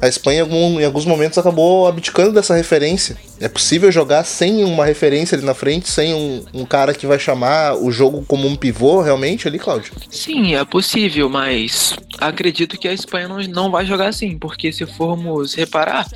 a 0.00 0.08
Espanha 0.08 0.44
em 0.44 0.84
alguns 0.84 1.04
momentos 1.04 1.38
acabou 1.38 1.86
abdicando 1.86 2.32
dessa 2.32 2.54
referência. 2.54 3.16
É 3.40 3.48
possível 3.48 3.90
jogar 3.90 4.24
sem 4.24 4.64
uma 4.64 4.84
referência 4.84 5.36
ali 5.36 5.44
na 5.44 5.54
frente, 5.54 5.88
sem 5.88 6.14
um, 6.14 6.44
um, 6.52 6.64
cara 6.64 6.94
que 6.94 7.06
vai 7.06 7.18
chamar 7.18 7.76
o 7.76 7.90
jogo 7.90 8.24
como 8.26 8.46
um 8.46 8.56
pivô 8.56 9.00
realmente 9.00 9.48
ali, 9.48 9.58
Cláudio? 9.58 9.92
Sim, 10.10 10.54
é 10.54 10.64
possível, 10.64 11.28
mas 11.28 11.96
acredito 12.18 12.78
que 12.78 12.88
a 12.88 12.92
Espanha 12.92 13.28
não, 13.28 13.38
não 13.42 13.70
vai 13.70 13.86
jogar 13.86 14.08
assim, 14.08 14.38
porque 14.38 14.72
se 14.72 14.86
formos 14.86 15.54
reparar, 15.54 16.06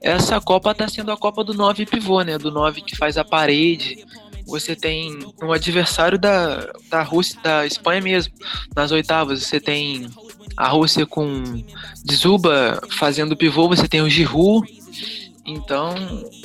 essa 0.00 0.40
Copa 0.40 0.72
está 0.72 0.88
sendo 0.88 1.12
a 1.12 1.16
Copa 1.16 1.44
do 1.44 1.54
9 1.54 1.86
pivô, 1.86 2.22
né? 2.22 2.36
Do 2.36 2.50
9 2.50 2.82
que 2.82 2.96
faz 2.96 3.16
a 3.16 3.24
parede. 3.24 4.04
Você 4.44 4.74
tem 4.74 5.20
um 5.40 5.52
adversário 5.52 6.18
da, 6.18 6.68
da 6.90 7.02
Rússia, 7.02 7.38
da 7.42 7.64
Espanha 7.64 8.00
mesmo. 8.00 8.34
Nas 8.74 8.90
oitavas, 8.90 9.44
você 9.44 9.60
tem 9.60 10.08
a 10.56 10.68
Rússia 10.68 11.06
com 11.06 11.42
Dzuba 12.04 12.80
fazendo 12.98 13.36
pivô, 13.36 13.68
você 13.68 13.88
tem 13.88 14.00
o 14.02 14.08
Giroud 14.08 14.66
Então, 15.44 15.94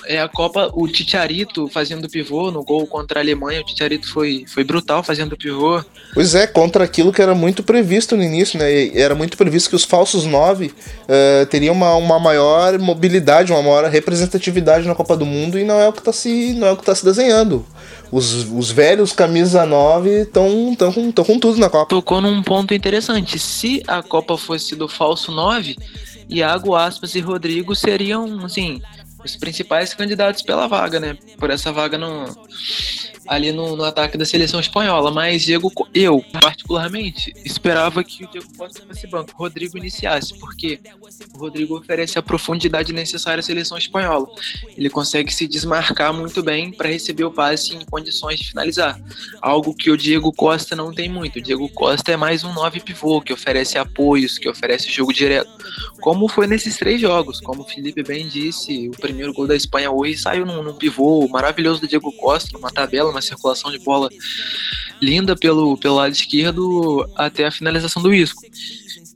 é 0.07 0.19
a 0.19 0.27
Copa, 0.27 0.71
o 0.73 0.87
Titiarito 0.87 1.67
fazendo 1.67 2.09
pivô 2.09 2.49
no 2.49 2.63
gol 2.63 2.87
contra 2.87 3.19
a 3.19 3.23
Alemanha, 3.23 3.61
o 3.61 3.63
Titiarito 3.63 4.11
foi, 4.11 4.45
foi 4.47 4.63
brutal 4.63 5.03
fazendo 5.03 5.37
pivô. 5.37 5.83
Pois 6.15 6.33
é, 6.33 6.47
contra 6.47 6.83
aquilo 6.83 7.13
que 7.13 7.21
era 7.21 7.35
muito 7.35 7.61
previsto 7.61 8.17
no 8.17 8.23
início, 8.23 8.57
né? 8.57 8.97
Era 8.97 9.13
muito 9.13 9.37
previsto 9.37 9.69
que 9.69 9.75
os 9.75 9.83
falsos 9.83 10.25
nove 10.25 10.73
uh, 11.03 11.45
teriam 11.45 11.75
uma, 11.75 11.93
uma 11.95 12.19
maior 12.19 12.79
mobilidade, 12.79 13.51
uma 13.51 13.61
maior 13.61 13.85
representatividade 13.85 14.87
na 14.87 14.95
Copa 14.95 15.15
do 15.15 15.27
Mundo 15.27 15.59
e 15.59 15.63
não 15.63 15.79
é 15.79 15.87
o 15.87 15.93
que 15.93 15.99
está 15.99 16.11
se, 16.11 16.53
não 16.53 16.67
é 16.67 16.71
o 16.71 16.77
que 16.77 16.83
tá 16.83 16.95
se 16.95 17.05
desenhando. 17.05 17.63
Os, 18.11 18.49
os 18.51 18.71
velhos 18.71 19.11
camisa 19.11 19.65
9 19.65 20.21
estão 20.21 20.75
tão 20.75 20.93
com, 20.93 21.11
tão 21.11 21.25
com 21.25 21.39
tudo 21.39 21.59
na 21.59 21.69
Copa. 21.69 21.89
Tocou 21.89 22.21
num 22.21 22.41
ponto 22.41 22.73
interessante. 22.73 23.37
Se 23.37 23.83
a 23.87 24.01
Copa 24.01 24.37
fosse 24.37 24.75
do 24.75 24.87
falso 24.87 25.31
9, 25.31 25.75
Iago 26.29 26.75
Aspas 26.75 27.15
e 27.15 27.19
Rodrigo 27.19 27.75
seriam, 27.75 28.45
assim, 28.45 28.81
os 29.23 29.35
principais 29.35 29.93
candidatos 29.93 30.41
pela 30.41 30.67
vaga, 30.67 30.99
né? 30.99 31.17
Por 31.37 31.49
essa 31.49 31.71
vaga 31.71 31.97
no, 31.97 32.25
ali 33.27 33.51
no, 33.51 33.75
no, 33.75 33.83
ataque 33.83 34.17
da 34.17 34.25
seleção 34.25 34.59
espanhola. 34.59 35.11
Mas 35.11 35.43
Diego, 35.43 35.71
eu, 35.93 36.23
particularmente, 36.41 37.33
esperava 37.43 38.03
que 38.03 38.23
o 38.23 38.31
Diego 38.31 38.47
Costa 38.57 38.81
fosse 38.85 39.07
banco, 39.07 39.31
o 39.33 39.37
Rodrigo 39.37 39.77
iniciasse, 39.77 40.37
porque 40.39 40.79
o 41.33 41.37
Rodrigo 41.37 41.77
oferece 41.77 42.17
a 42.17 42.21
profundidade 42.21 42.93
necessária 42.93 43.39
à 43.39 43.43
seleção 43.43 43.77
espanhola. 43.77 44.27
Ele 44.77 44.89
consegue 44.89 45.33
se 45.33 45.47
desmarcar 45.47 46.13
muito 46.13 46.41
bem 46.41 46.71
para 46.71 46.89
receber 46.89 47.25
o 47.25 47.31
passe 47.31 47.75
em 47.75 47.85
condições 47.85 48.39
de 48.39 48.49
finalizar. 48.49 48.99
Algo 49.41 49.73
que 49.73 49.91
o 49.91 49.97
Diego 49.97 50.31
Costa 50.31 50.75
não 50.75 50.93
tem 50.93 51.09
muito. 51.09 51.39
O 51.39 51.41
Diego 51.41 51.67
Costa 51.69 52.11
é 52.11 52.17
mais 52.17 52.43
um 52.43 52.53
9 52.53 52.79
pivô, 52.79 53.21
que 53.21 53.33
oferece 53.33 53.77
apoios, 53.77 54.37
que 54.37 54.49
oferece 54.49 54.89
jogo 54.89 55.13
direto. 55.13 55.49
Como 55.99 56.27
foi 56.27 56.47
nesses 56.47 56.77
três 56.77 57.01
jogos, 57.01 57.41
como 57.41 57.63
o 57.63 57.65
Felipe 57.65 58.03
bem 58.03 58.27
disse, 58.27 58.87
o 58.89 58.91
primeiro 58.91 59.33
gol 59.33 59.47
da 59.47 59.55
Espanha 59.55 59.91
hoje 59.91 60.17
saiu 60.17 60.45
num, 60.45 60.63
num 60.63 60.73
pivô 60.73 61.27
maravilhoso 61.27 61.81
do 61.81 61.87
Diego 61.87 62.11
Costa, 62.13 62.49
numa 62.53 62.71
tabela, 62.71 63.11
uma 63.17 63.21
circulação 63.21 63.71
de 63.71 63.79
bola 63.79 64.09
linda 65.01 65.35
pelo, 65.35 65.77
pelo 65.77 65.95
lado 65.95 66.13
esquerdo 66.13 67.09
até 67.15 67.45
a 67.45 67.51
finalização 67.51 68.01
do 68.01 68.13
Isco. 68.13 68.41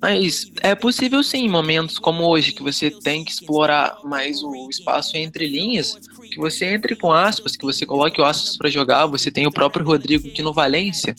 Mas 0.02 0.52
é 0.62 0.74
possível 0.74 1.22
sim, 1.22 1.48
momentos 1.48 2.00
como 2.00 2.28
hoje, 2.28 2.54
que 2.54 2.64
você 2.64 2.90
tem 2.90 3.24
que 3.24 3.32
explorar 3.32 4.00
mais 4.04 4.42
o 4.42 4.68
espaço 4.68 5.16
entre 5.16 5.48
linhas, 5.48 5.96
que 6.32 6.40
você 6.40 6.66
entre 6.66 6.96
com 6.96 7.12
aspas, 7.12 7.56
que 7.56 7.66
você 7.66 7.86
coloque 7.86 8.20
o 8.20 8.24
aspas 8.24 8.58
para 8.58 8.70
jogar. 8.70 9.06
Você 9.08 9.30
tem 9.30 9.46
o 9.46 9.52
próprio 9.52 9.86
Rodrigo 9.86 10.30
que 10.30 10.42
no 10.42 10.54
Valência, 10.54 11.14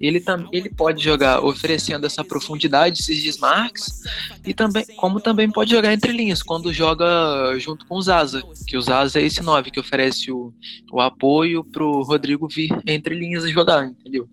ele, 0.00 0.20
tam, 0.20 0.48
ele 0.52 0.70
pode 0.70 1.02
jogar 1.02 1.44
oferecendo 1.44 2.06
essa 2.06 2.24
profundidade, 2.24 3.00
esses 3.00 3.22
desmarques, 3.22 4.02
e 4.46 4.54
também, 4.54 4.86
como 4.96 5.20
também 5.20 5.50
pode 5.50 5.70
jogar 5.72 5.92
entre 5.92 6.12
linhas, 6.12 6.42
quando 6.42 6.72
joga 6.72 7.58
junto 7.58 7.84
com 7.86 7.96
o 7.96 8.02
Zaza, 8.02 8.42
que 8.66 8.76
o 8.76 8.80
Zaza 8.80 9.20
é 9.20 9.24
esse 9.24 9.42
9 9.42 9.70
que 9.70 9.80
oferece 9.80 10.30
o, 10.30 10.54
o 10.90 11.00
apoio 11.00 11.64
pro 11.64 12.02
Rodrigo 12.02 12.48
vir 12.48 12.70
entre 12.86 13.14
linhas 13.14 13.48
jogar, 13.50 13.86
entendeu? 13.86 14.28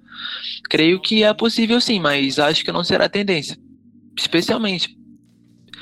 Creio 0.70 1.02
que 1.02 1.24
é 1.24 1.34
possível 1.34 1.82
sim, 1.82 2.00
mas 2.00 2.38
acho 2.38 2.64
que 2.64 2.72
não 2.72 2.84
será 2.84 3.06
a 3.06 3.10
tendência 3.10 3.58
especialmente. 4.20 4.99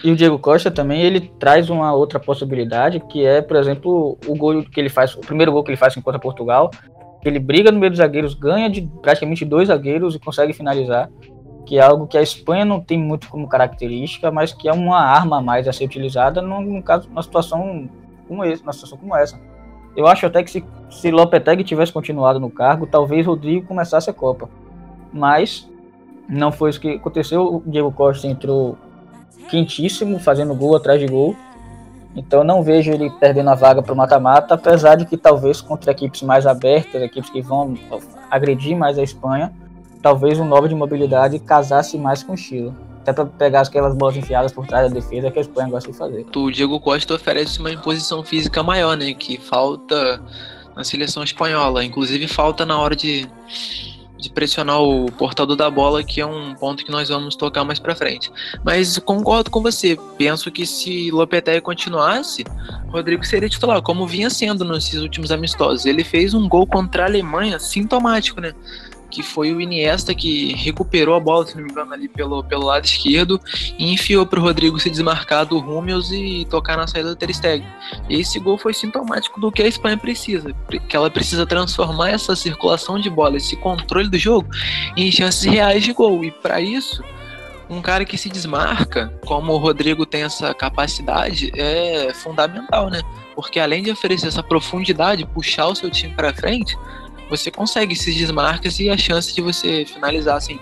E 0.04 0.12
o 0.12 0.16
Diego 0.16 0.38
Costa 0.38 0.70
também, 0.70 1.02
ele 1.02 1.22
traz 1.40 1.70
uma 1.70 1.94
outra 1.94 2.20
possibilidade, 2.20 3.00
que 3.00 3.26
é, 3.26 3.42
por 3.42 3.58
exemplo, 3.58 4.18
o 4.28 4.36
gol 4.36 4.64
que 4.64 4.80
ele 4.80 4.90
faz, 4.90 5.16
o 5.16 5.22
primeiro 5.22 5.52
gol 5.52 5.64
que 5.64 5.72
ele 5.72 5.78
faz 5.78 5.96
contra 5.96 6.20
Portugal, 6.20 6.70
ele 7.26 7.40
briga 7.40 7.72
no 7.72 7.80
meio 7.80 7.92
dos 7.92 7.98
zagueiros, 7.98 8.34
ganha 8.34 8.70
de 8.70 8.82
praticamente 9.02 9.44
dois 9.44 9.70
zagueiros 9.70 10.16
e 10.16 10.20
consegue 10.20 10.54
finalizar, 10.54 11.10
que 11.66 11.78
é 11.78 11.82
algo 11.82 12.08
que 12.08 12.18
a 12.18 12.22
Espanha 12.22 12.64
não 12.64 12.80
tem 12.80 12.98
muito 12.98 13.28
como 13.28 13.48
característica, 13.48 14.32
mas 14.32 14.54
que 14.54 14.70
é 14.70 14.72
uma 14.72 15.00
arma 15.00 15.40
a 15.40 15.42
mais 15.42 15.68
a 15.68 15.74
ser 15.74 15.86
utilizada 15.86 16.42
no, 16.42 16.82
caso, 16.84 17.10
numa 17.10 17.24
situação 17.24 17.90
como 18.28 18.44
essa, 18.44 18.62
numa 18.62 18.74
situação 18.74 18.98
como 18.98 19.16
essa. 19.16 19.40
Eu 19.96 20.06
acho 20.06 20.26
até 20.28 20.44
que 20.44 20.52
se, 20.52 20.64
se 20.92 21.10
Lopetegui 21.10 21.64
tivesse 21.64 21.92
continuado 21.92 22.40
no 22.40 22.52
cargo, 22.52 22.86
talvez 22.86 23.26
Rodrigo 23.26 23.68
começasse 23.68 24.10
a 24.10 24.14
Copa. 24.14 24.48
Mas 25.12 25.68
não 26.30 26.52
foi 26.52 26.70
isso 26.70 26.80
que 26.80 26.92
aconteceu. 26.92 27.56
O 27.56 27.64
Diego 27.66 27.92
Costa 27.92 28.28
entrou 28.28 28.78
quentíssimo, 29.50 30.20
fazendo 30.20 30.54
gol 30.56 30.76
atrás 30.76 31.00
de 31.00 31.08
gol. 31.08 31.36
Então 32.16 32.44
não 32.44 32.64
vejo 32.64 32.92
ele 32.92 33.10
perdendo 33.20 33.50
a 33.50 33.56
vaga 33.56 33.82
para 33.82 33.94
o 33.94 33.96
mata-mata, 33.96 34.56
apesar 34.56 34.96
de 34.96 35.06
que 35.06 35.16
talvez 35.16 35.62
contra 35.62 35.92
equipes 35.92 36.24
mais 36.24 36.48
abertas, 36.48 37.02
equipes 37.02 37.30
que 37.30 37.42
vão 37.42 37.76
agredir 38.32 38.76
mais 38.76 38.98
a 38.98 39.04
Espanha, 39.04 39.54
talvez 40.02 40.40
um 40.40 40.46
novo 40.46 40.68
de 40.68 40.74
mobilidade 40.74 41.38
casasse 41.38 41.98
mais 41.98 42.24
com 42.24 42.32
o 42.32 42.36
estilo. 42.36 42.76
Até 43.02 43.14
para 43.14 43.26
pegar 43.26 43.62
aquelas 43.62 43.96
bolas 43.96 44.18
enfiadas 44.18 44.52
por 44.52 44.66
trás 44.68 44.90
da 44.90 44.94
defesa 44.94 45.32
que 45.32 45.38
a 45.38 45.42
Espanha 45.42 45.70
gosta 45.70 45.92
de 45.92 45.98
fazer. 45.98 46.26
O 46.36 46.52
Diego 46.52 46.80
Costa 46.80 47.14
oferece 47.14 47.60
uma 47.60 47.72
imposição 47.72 48.24
física 48.24 48.62
maior, 48.64 48.98
né? 48.98 49.14
Que 49.14 49.38
falta 49.38 50.22
na 50.76 50.84
seleção 50.84 51.24
espanhola. 51.24 51.86
Inclusive 51.86 52.28
falta 52.28 52.66
na 52.66 52.78
hora 52.78 52.96
de 52.96 53.28
de 54.18 54.30
pressionar 54.30 54.82
o 54.82 55.12
portador 55.12 55.56
da 55.56 55.70
bola, 55.70 56.04
que 56.04 56.20
é 56.20 56.26
um 56.26 56.56
ponto 56.56 56.84
que 56.84 56.92
nós 56.92 57.10
vamos 57.10 57.36
tocar 57.36 57.64
mais 57.64 57.80
para 57.80 57.96
frente. 57.96 58.32
Mas 58.64 58.98
concordo 58.98 59.50
com 59.52 59.62
você. 59.62 59.98
Penso 60.18 60.52
que 60.52 60.66
se 60.66 61.12
Lopetegui 61.12 61.62
continuasse, 61.62 62.44
Rodrigo 62.88 63.24
seria 63.26 63.50
titular, 63.50 63.82
como 63.82 64.08
vinha 64.08 64.30
sendo 64.30 64.66
nesses 64.66 65.02
últimos 65.02 65.32
amistosos. 65.32 65.86
Ele 65.86 66.04
fez 66.04 66.34
um 66.34 66.48
gol 66.48 66.66
contra 66.66 67.04
a 67.04 67.06
Alemanha 67.06 67.60
sintomático, 67.60 68.42
né? 68.42 68.54
Que 69.10 69.24
foi 69.24 69.54
o 69.54 69.62
Iniesta 69.62 70.14
que 70.14 70.54
recuperou 70.54 71.16
a 71.16 71.20
bola, 71.20 71.46
se 71.46 71.56
não 71.56 71.64
me 71.64 71.72
engano, 71.72 71.94
ali 71.94 72.08
pelo, 72.08 72.44
pelo 72.44 72.66
lado 72.66 72.86
esquerdo 72.86 73.40
e 73.78 73.94
enfiou 73.94 74.26
para 74.26 74.40
o 74.40 74.44
Rodrigo 74.44 74.80
se 74.80 74.90
desmarcar 74.90 75.46
do 75.46 75.60
Rúmeus 75.60 76.12
e 76.12 76.46
tocar 76.50 76.78
na 76.78 76.88
saída 76.88 77.10
do 77.10 77.16
Ter 77.16 77.34
Stegen. 77.34 77.68
Esse 78.10 78.40
gol 78.40 78.58
foi 78.58 78.74
sintomático 78.74 79.40
do 79.40 79.52
que 79.52 79.62
a 79.62 79.68
Espanha 79.68 79.98
precisa, 79.98 80.54
que 80.88 80.96
ela 80.96 81.10
precisa 81.10 81.46
transformar 81.46 82.10
essa 82.10 82.36
circulação 82.36 83.00
de 83.00 83.10
bola, 83.10 83.38
esse 83.38 83.56
controle 83.56 84.10
do 84.10 84.18
jogo 84.18 84.50
em 84.96 85.12
chances 85.12 85.44
reais 85.44 85.84
de 85.84 85.94
gol. 85.94 86.24
E 86.24 86.32
para 86.32 86.60
isso, 86.60 87.04
um 87.70 87.82
cara 87.82 88.06
que 88.06 88.18
se 88.18 88.30
desmarca, 88.30 89.14
como 89.26 89.54
o 89.54 89.58
Rodrigo 89.58 90.06
tem 90.06 90.24
essa 90.24 90.54
capacidade, 90.54 91.52
é 91.56 92.14
fundamental, 92.14 92.90
né? 92.90 93.02
Porque 93.36 93.60
além 93.60 93.84
de 93.84 93.92
oferecer 93.92 94.28
essa 94.28 94.42
profundidade, 94.42 95.26
puxar 95.26 95.68
o 95.68 95.76
seu 95.76 95.90
time 95.90 96.14
para 96.14 96.34
frente, 96.34 96.78
você 97.30 97.52
consegue 97.52 97.94
esses 97.94 98.16
desmarques 98.16 98.80
e 98.80 98.90
a 98.90 98.98
chance 98.98 99.34
de 99.34 99.42
você 99.42 99.86
finalizar 99.86 100.38
assim 100.38 100.60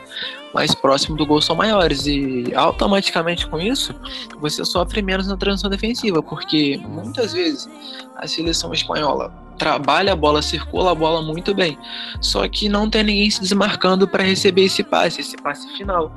mais 0.56 0.74
próximo 0.74 1.18
do 1.18 1.26
gol 1.26 1.42
são 1.42 1.54
maiores 1.54 2.08
e 2.08 2.54
automaticamente 2.56 3.46
com 3.46 3.60
isso 3.60 3.94
você 4.40 4.64
sofre 4.64 5.02
menos 5.02 5.28
na 5.28 5.36
transição 5.36 5.70
defensiva, 5.70 6.24
porque 6.24 6.78
muitas 6.78 7.34
vezes 7.34 7.70
a 8.16 8.26
seleção 8.26 8.74
espanhola 8.74 9.34
trabalha 9.58 10.14
a 10.14 10.16
bola, 10.16 10.42
circula 10.42 10.92
a 10.92 10.96
bola 10.96 11.22
muito 11.22 11.54
bem, 11.54 11.78
só 12.22 12.48
que 12.48 12.70
não 12.70 12.90
tem 12.90 13.04
ninguém 13.04 13.30
se 13.30 13.42
desmarcando 13.42 14.08
para 14.08 14.24
receber 14.24 14.64
esse 14.64 14.84
passe, 14.84 15.22
esse 15.22 15.36
passe 15.38 15.68
final. 15.78 16.16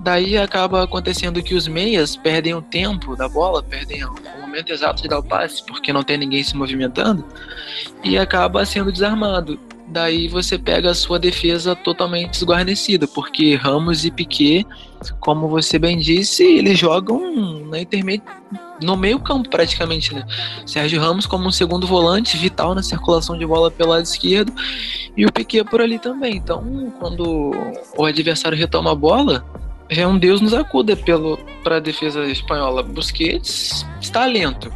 Daí 0.00 0.36
acaba 0.36 0.82
acontecendo 0.84 1.42
que 1.42 1.54
os 1.54 1.66
meias 1.66 2.16
perdem 2.16 2.54
o 2.54 2.62
tempo 2.62 3.16
da 3.16 3.28
bola, 3.28 3.62
perdem 3.62 4.04
o 4.04 4.14
momento 4.40 4.72
exato 4.72 5.02
de 5.02 5.08
dar 5.08 5.18
o 5.18 5.22
passe, 5.22 5.64
porque 5.64 5.92
não 5.92 6.02
tem 6.02 6.18
ninguém 6.18 6.42
se 6.42 6.56
movimentando 6.56 7.24
e 8.02 8.18
acaba 8.18 8.64
sendo 8.64 8.92
desarmado 8.92 9.58
daí 9.90 10.28
você 10.28 10.58
pega 10.58 10.90
a 10.90 10.94
sua 10.94 11.18
defesa 11.18 11.74
totalmente 11.74 12.30
desguarnecida, 12.30 13.06
porque 13.06 13.54
Ramos 13.54 14.04
e 14.04 14.10
Piquet, 14.10 14.66
como 15.18 15.48
você 15.48 15.78
bem 15.78 15.98
disse, 15.98 16.44
eles 16.44 16.78
jogam 16.78 17.64
na 17.66 17.80
intermédio 17.80 18.24
no 18.82 18.96
meio 18.96 19.20
campo 19.20 19.50
praticamente, 19.50 20.14
né? 20.14 20.24
Sérgio 20.64 21.00
Ramos 21.00 21.26
como 21.26 21.46
um 21.46 21.50
segundo 21.50 21.86
volante, 21.86 22.38
vital 22.38 22.74
na 22.74 22.82
circulação 22.82 23.36
de 23.36 23.44
bola 23.44 23.70
pelo 23.70 23.90
lado 23.90 24.04
esquerdo, 24.04 24.52
e 25.16 25.26
o 25.26 25.32
Piquet 25.32 25.64
por 25.64 25.80
ali 25.80 25.98
também. 25.98 26.36
Então, 26.36 26.92
quando 26.98 27.52
o 27.96 28.04
adversário 28.04 28.56
retoma 28.56 28.92
a 28.92 28.94
bola, 28.94 29.44
já 29.90 30.02
é 30.02 30.06
um 30.06 30.18
Deus 30.18 30.40
nos 30.40 30.54
acuda 30.54 30.96
para 31.62 31.76
a 31.76 31.80
defesa 31.80 32.24
espanhola. 32.26 32.82
Busquets 32.82 33.84
está 34.00 34.24
lento 34.24 34.72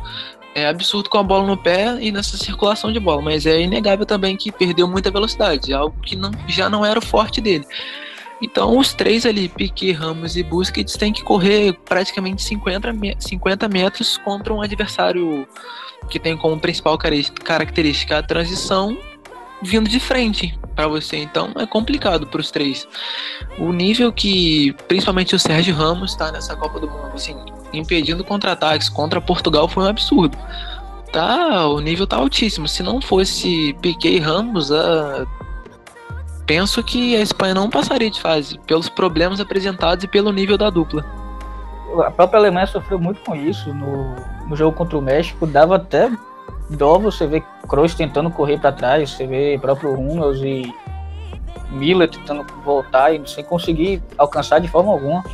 é 0.54 0.68
absurdo 0.68 1.10
com 1.10 1.18
a 1.18 1.22
bola 1.22 1.46
no 1.46 1.56
pé 1.56 1.96
e 2.00 2.12
nessa 2.12 2.36
circulação 2.36 2.92
de 2.92 3.00
bola, 3.00 3.20
mas 3.20 3.44
é 3.44 3.60
inegável 3.60 4.06
também 4.06 4.36
que 4.36 4.52
perdeu 4.52 4.86
muita 4.86 5.10
velocidade, 5.10 5.72
algo 5.72 5.96
que 6.00 6.14
não, 6.14 6.30
já 6.46 6.70
não 6.70 6.84
era 6.84 6.98
o 6.98 7.04
forte 7.04 7.40
dele. 7.40 7.66
Então 8.40 8.76
os 8.78 8.92
três 8.92 9.24
ali, 9.26 9.48
Piquet, 9.48 9.92
Ramos 9.92 10.36
e 10.36 10.42
Busquets, 10.42 10.96
têm 10.96 11.12
que 11.12 11.22
correr 11.22 11.72
praticamente 11.84 12.42
50, 12.42 12.92
50 13.18 13.68
metros 13.68 14.18
contra 14.18 14.52
um 14.52 14.60
adversário 14.60 15.46
que 16.08 16.18
tem 16.18 16.36
como 16.36 16.60
principal 16.60 16.98
característica 16.98 18.18
a 18.18 18.22
transição 18.22 18.96
vindo 19.62 19.88
de 19.88 19.98
frente 19.98 20.58
para 20.74 20.86
você. 20.86 21.16
Então 21.16 21.52
é 21.56 21.66
complicado 21.66 22.26
para 22.26 22.40
os 22.40 22.50
três. 22.50 22.86
O 23.58 23.72
nível 23.72 24.12
que 24.12 24.72
principalmente 24.86 25.34
o 25.34 25.38
Sérgio 25.38 25.74
Ramos 25.74 26.12
está 26.12 26.30
nessa 26.30 26.54
Copa 26.54 26.78
do 26.78 26.88
Mundo, 26.88 27.12
assim, 27.14 27.36
impedindo 27.78 28.24
contra-ataques 28.24 28.88
contra 28.88 29.20
Portugal 29.20 29.68
foi 29.68 29.84
um 29.84 29.88
absurdo. 29.88 30.36
Tá, 31.12 31.66
o 31.68 31.80
nível 31.80 32.06
tá 32.06 32.16
altíssimo. 32.16 32.66
Se 32.66 32.82
não 32.82 33.00
fosse 33.00 33.72
Piquet 33.80 34.16
e 34.16 34.18
Ramos, 34.18 34.70
uh, 34.70 35.26
penso 36.46 36.82
que 36.82 37.16
a 37.16 37.20
Espanha 37.20 37.54
não 37.54 37.70
passaria 37.70 38.10
de 38.10 38.20
fase 38.20 38.58
pelos 38.66 38.88
problemas 38.88 39.40
apresentados 39.40 40.04
e 40.04 40.08
pelo 40.08 40.32
nível 40.32 40.58
da 40.58 40.70
dupla. 40.70 41.04
a 42.04 42.10
própria 42.10 42.40
Alemanha 42.40 42.66
sofreu 42.66 42.98
muito 42.98 43.20
com 43.20 43.36
isso 43.36 43.72
no, 43.72 44.14
no 44.48 44.56
jogo 44.56 44.76
contra 44.76 44.98
o 44.98 45.02
México. 45.02 45.46
Dava 45.46 45.76
até 45.76 46.10
dó 46.70 46.98
você 46.98 47.26
ver 47.26 47.44
Kroos 47.68 47.94
tentando 47.94 48.30
correr 48.30 48.58
para 48.58 48.72
trás, 48.72 49.10
você 49.10 49.26
vê 49.26 49.58
próprio 49.60 49.92
Hummels 49.92 50.40
e 50.40 50.74
Miller 51.70 52.08
tentando 52.08 52.44
voltar 52.64 53.14
e 53.14 53.26
sem 53.28 53.44
conseguir 53.44 54.02
alcançar 54.18 54.58
de 54.60 54.68
forma 54.68 54.92
alguma. 54.92 55.24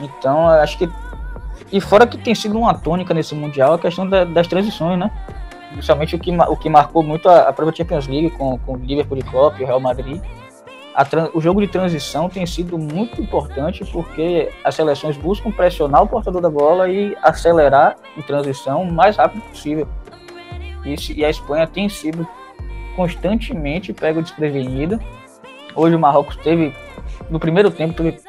Então, 0.00 0.48
acho 0.48 0.78
que. 0.78 0.90
E 1.72 1.80
fora 1.80 2.06
que 2.06 2.18
tem 2.18 2.34
sido 2.34 2.58
uma 2.58 2.74
tônica 2.74 3.12
nesse 3.12 3.34
Mundial 3.34 3.74
a 3.74 3.78
questão 3.78 4.08
da, 4.08 4.24
das 4.24 4.46
transições, 4.46 4.98
né? 4.98 5.10
Principalmente 5.70 6.14
o 6.14 6.18
que, 6.18 6.30
o 6.30 6.56
que 6.56 6.68
marcou 6.68 7.02
muito 7.02 7.28
a, 7.28 7.48
a 7.48 7.52
própria 7.52 7.76
Champions 7.76 8.06
League 8.06 8.30
com, 8.30 8.58
com 8.58 8.74
o 8.74 8.76
Liverpool 8.76 9.18
e 9.18 9.62
o 9.62 9.66
Real 9.66 9.80
Madrid. 9.80 10.20
O 11.32 11.40
jogo 11.40 11.60
de 11.60 11.66
transição 11.66 12.28
tem 12.28 12.46
sido 12.46 12.78
muito 12.78 13.20
importante 13.20 13.84
porque 13.84 14.52
as 14.62 14.76
seleções 14.76 15.16
buscam 15.16 15.50
pressionar 15.50 16.04
o 16.04 16.06
portador 16.06 16.40
da 16.40 16.48
bola 16.48 16.88
e 16.88 17.16
acelerar 17.20 17.96
em 18.16 18.22
transição 18.22 18.82
o 18.82 18.92
mais 18.92 19.16
rápido 19.16 19.42
possível. 19.42 19.88
E, 20.84 20.94
e 21.16 21.24
a 21.24 21.30
Espanha 21.30 21.66
tem 21.66 21.88
sido 21.88 22.26
constantemente 22.94 23.92
pego 23.92 24.22
desprevenida. 24.22 25.00
Hoje 25.74 25.96
o 25.96 25.98
Marrocos 25.98 26.36
teve, 26.36 26.72
no 27.28 27.40
primeiro 27.40 27.72
tempo, 27.72 27.94
teve, 27.94 28.20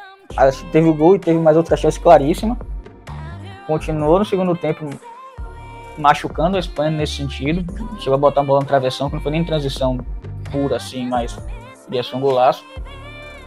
teve 0.72 0.90
o 0.90 0.94
gol 0.94 1.16
e 1.16 1.20
teve 1.20 1.38
mais 1.38 1.56
outra 1.56 1.78
chance 1.78 2.00
claríssima. 2.00 2.58
Continuou 3.68 4.20
no 4.20 4.26
segundo 4.26 4.56
tempo 4.56 4.90
machucando 5.98 6.58
a 6.58 6.60
Espanha 6.60 6.92
nesse 6.92 7.14
sentido. 7.14 7.66
Chegou 8.00 8.16
a 8.16 8.18
botar 8.18 8.42
a 8.42 8.44
bola 8.44 8.60
na 8.62 8.66
travessão, 8.66 9.10
que 9.10 9.16
não 9.16 9.22
foi 9.22 9.32
nem 9.32 9.44
transição 9.44 9.98
pura 10.52 10.76
assim, 10.76 11.08
mas 11.08 11.38
ia 11.90 12.04
ser 12.04 12.16
um 12.16 12.20
golaço. 12.20 12.64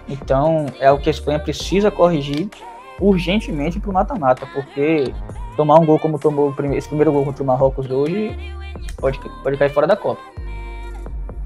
Então 0.08 0.66
é 0.80 0.90
o 0.90 0.98
que 0.98 1.08
a 1.08 1.12
Espanha 1.12 1.38
precisa 1.38 1.90
corrigir 1.90 2.48
urgentemente 3.00 3.78
para 3.78 3.90
o 3.90 3.92
mata-mata, 3.92 4.46
porque 4.52 5.12
tomar 5.56 5.78
um 5.78 5.86
gol 5.86 5.98
como 5.98 6.18
tomou 6.18 6.54
esse 6.72 6.88
primeiro 6.88 7.12
gol 7.12 7.24
contra 7.24 7.42
o 7.42 7.46
Marrocos 7.46 7.88
hoje 7.90 8.36
pode, 8.96 9.18
pode 9.42 9.56
cair 9.56 9.70
fora 9.70 9.86
da 9.86 9.96
Copa. 9.96 10.20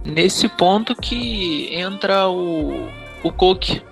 Nesse 0.05 0.49
ponto 0.49 0.95
que 0.97 1.75
entra 1.75 2.29
o, 2.29 2.89
o 3.23 3.33
Coque 3.33 3.83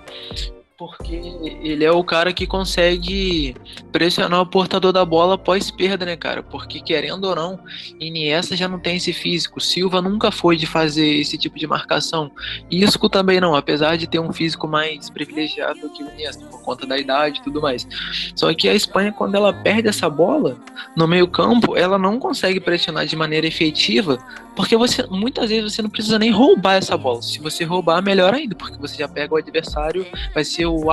porque 0.81 1.13
ele 1.61 1.85
é 1.85 1.91
o 1.91 2.03
cara 2.03 2.33
que 2.33 2.47
consegue 2.47 3.55
pressionar 3.91 4.41
o 4.41 4.47
portador 4.47 4.91
da 4.91 5.05
bola 5.05 5.35
após 5.35 5.69
perda, 5.69 6.07
né, 6.07 6.15
cara? 6.15 6.41
Porque 6.41 6.79
querendo 6.79 7.25
ou 7.25 7.35
não, 7.35 7.59
Iniesta 7.99 8.55
já 8.55 8.67
não 8.67 8.79
tem 8.79 8.95
esse 8.95 9.13
físico. 9.13 9.61
Silva 9.61 10.01
nunca 10.01 10.31
foi 10.31 10.57
de 10.57 10.65
fazer 10.65 11.07
esse 11.07 11.37
tipo 11.37 11.59
de 11.59 11.67
marcação. 11.67 12.31
Isco 12.71 13.07
também 13.09 13.39
não, 13.39 13.53
apesar 13.53 13.95
de 13.95 14.07
ter 14.07 14.17
um 14.17 14.33
físico 14.33 14.67
mais 14.67 15.07
privilegiado 15.11 15.87
que 15.91 16.01
o 16.01 16.11
Iniesta 16.13 16.43
por 16.47 16.63
conta 16.63 16.87
da 16.87 16.97
idade 16.97 17.37
e 17.37 17.43
tudo 17.43 17.61
mais. 17.61 17.87
Só 18.35 18.51
que 18.51 18.67
a 18.67 18.73
Espanha 18.73 19.11
quando 19.11 19.35
ela 19.35 19.53
perde 19.53 19.87
essa 19.87 20.09
bola 20.09 20.57
no 20.97 21.07
meio-campo, 21.07 21.77
ela 21.77 21.99
não 21.99 22.17
consegue 22.17 22.59
pressionar 22.59 23.05
de 23.05 23.15
maneira 23.15 23.45
efetiva, 23.45 24.17
porque 24.55 24.75
você 24.75 25.05
muitas 25.07 25.49
vezes 25.49 25.75
você 25.75 25.81
não 25.83 25.91
precisa 25.91 26.17
nem 26.17 26.31
roubar 26.31 26.73
essa 26.73 26.97
bola. 26.97 27.21
Se 27.21 27.39
você 27.39 27.63
roubar, 27.63 28.01
melhor 28.01 28.33
ainda, 28.33 28.55
porque 28.55 28.77
você 28.79 28.97
já 28.97 29.07
pega 29.07 29.35
o 29.35 29.37
adversário, 29.37 30.07
vai 30.33 30.43
ser 30.43 30.70
o 30.75 30.91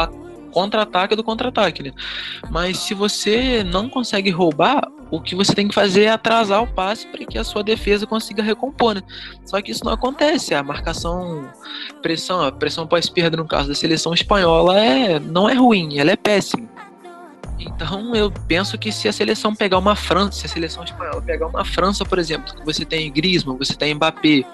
contra-ataque 0.51 1.15
do 1.15 1.23
contra-ataque, 1.23 1.83
né? 1.83 1.93
Mas 2.51 2.79
se 2.79 2.95
você 2.95 3.63
não 3.63 3.89
consegue 3.89 4.31
roubar, 4.31 4.89
o 5.11 5.21
que 5.21 5.35
você 5.35 5.55
tem 5.55 5.69
que 5.69 5.75
fazer 5.75 6.05
é 6.05 6.11
atrasar 6.11 6.63
o 6.63 6.67
passe 6.67 7.07
para 7.07 7.25
que 7.25 7.39
a 7.39 7.45
sua 7.45 7.63
defesa 7.63 8.07
consiga 8.07 8.43
recompor, 8.43 8.95
né? 8.95 9.03
Só 9.45 9.61
que 9.61 9.71
isso 9.71 9.85
não 9.85 9.93
acontece. 9.93 10.55
A 10.55 10.63
marcação, 10.63 11.49
pressão, 12.03 12.41
a 12.43 12.53
pressão 12.53 12.87
pós-perda 12.87 13.37
no 13.37 13.47
caso 13.47 13.69
da 13.69 13.75
seleção 13.75 14.13
espanhola 14.13 14.79
é 14.79 15.19
não 15.19 15.49
é 15.49 15.55
ruim, 15.55 15.99
ela 15.99 16.11
é 16.11 16.17
péssima. 16.17 16.69
Então 17.59 18.15
eu 18.15 18.31
penso 18.47 18.79
que 18.79 18.93
se 18.93 19.09
a 19.09 19.13
seleção 19.13 19.55
pegar 19.55 19.79
uma 19.79 19.97
França, 19.97 20.41
se 20.41 20.47
a 20.47 20.49
seleção 20.49 20.85
espanhola 20.85 21.21
pegar 21.21 21.47
uma 21.47 21.65
França, 21.65 22.05
por 22.05 22.19
exemplo, 22.19 22.55
que 22.55 22.65
você 22.65 22.85
tem 22.85 23.11
Griezmann, 23.11 23.59
você 23.59 23.75
tem 23.75 23.95
Mbappé, 23.95 24.45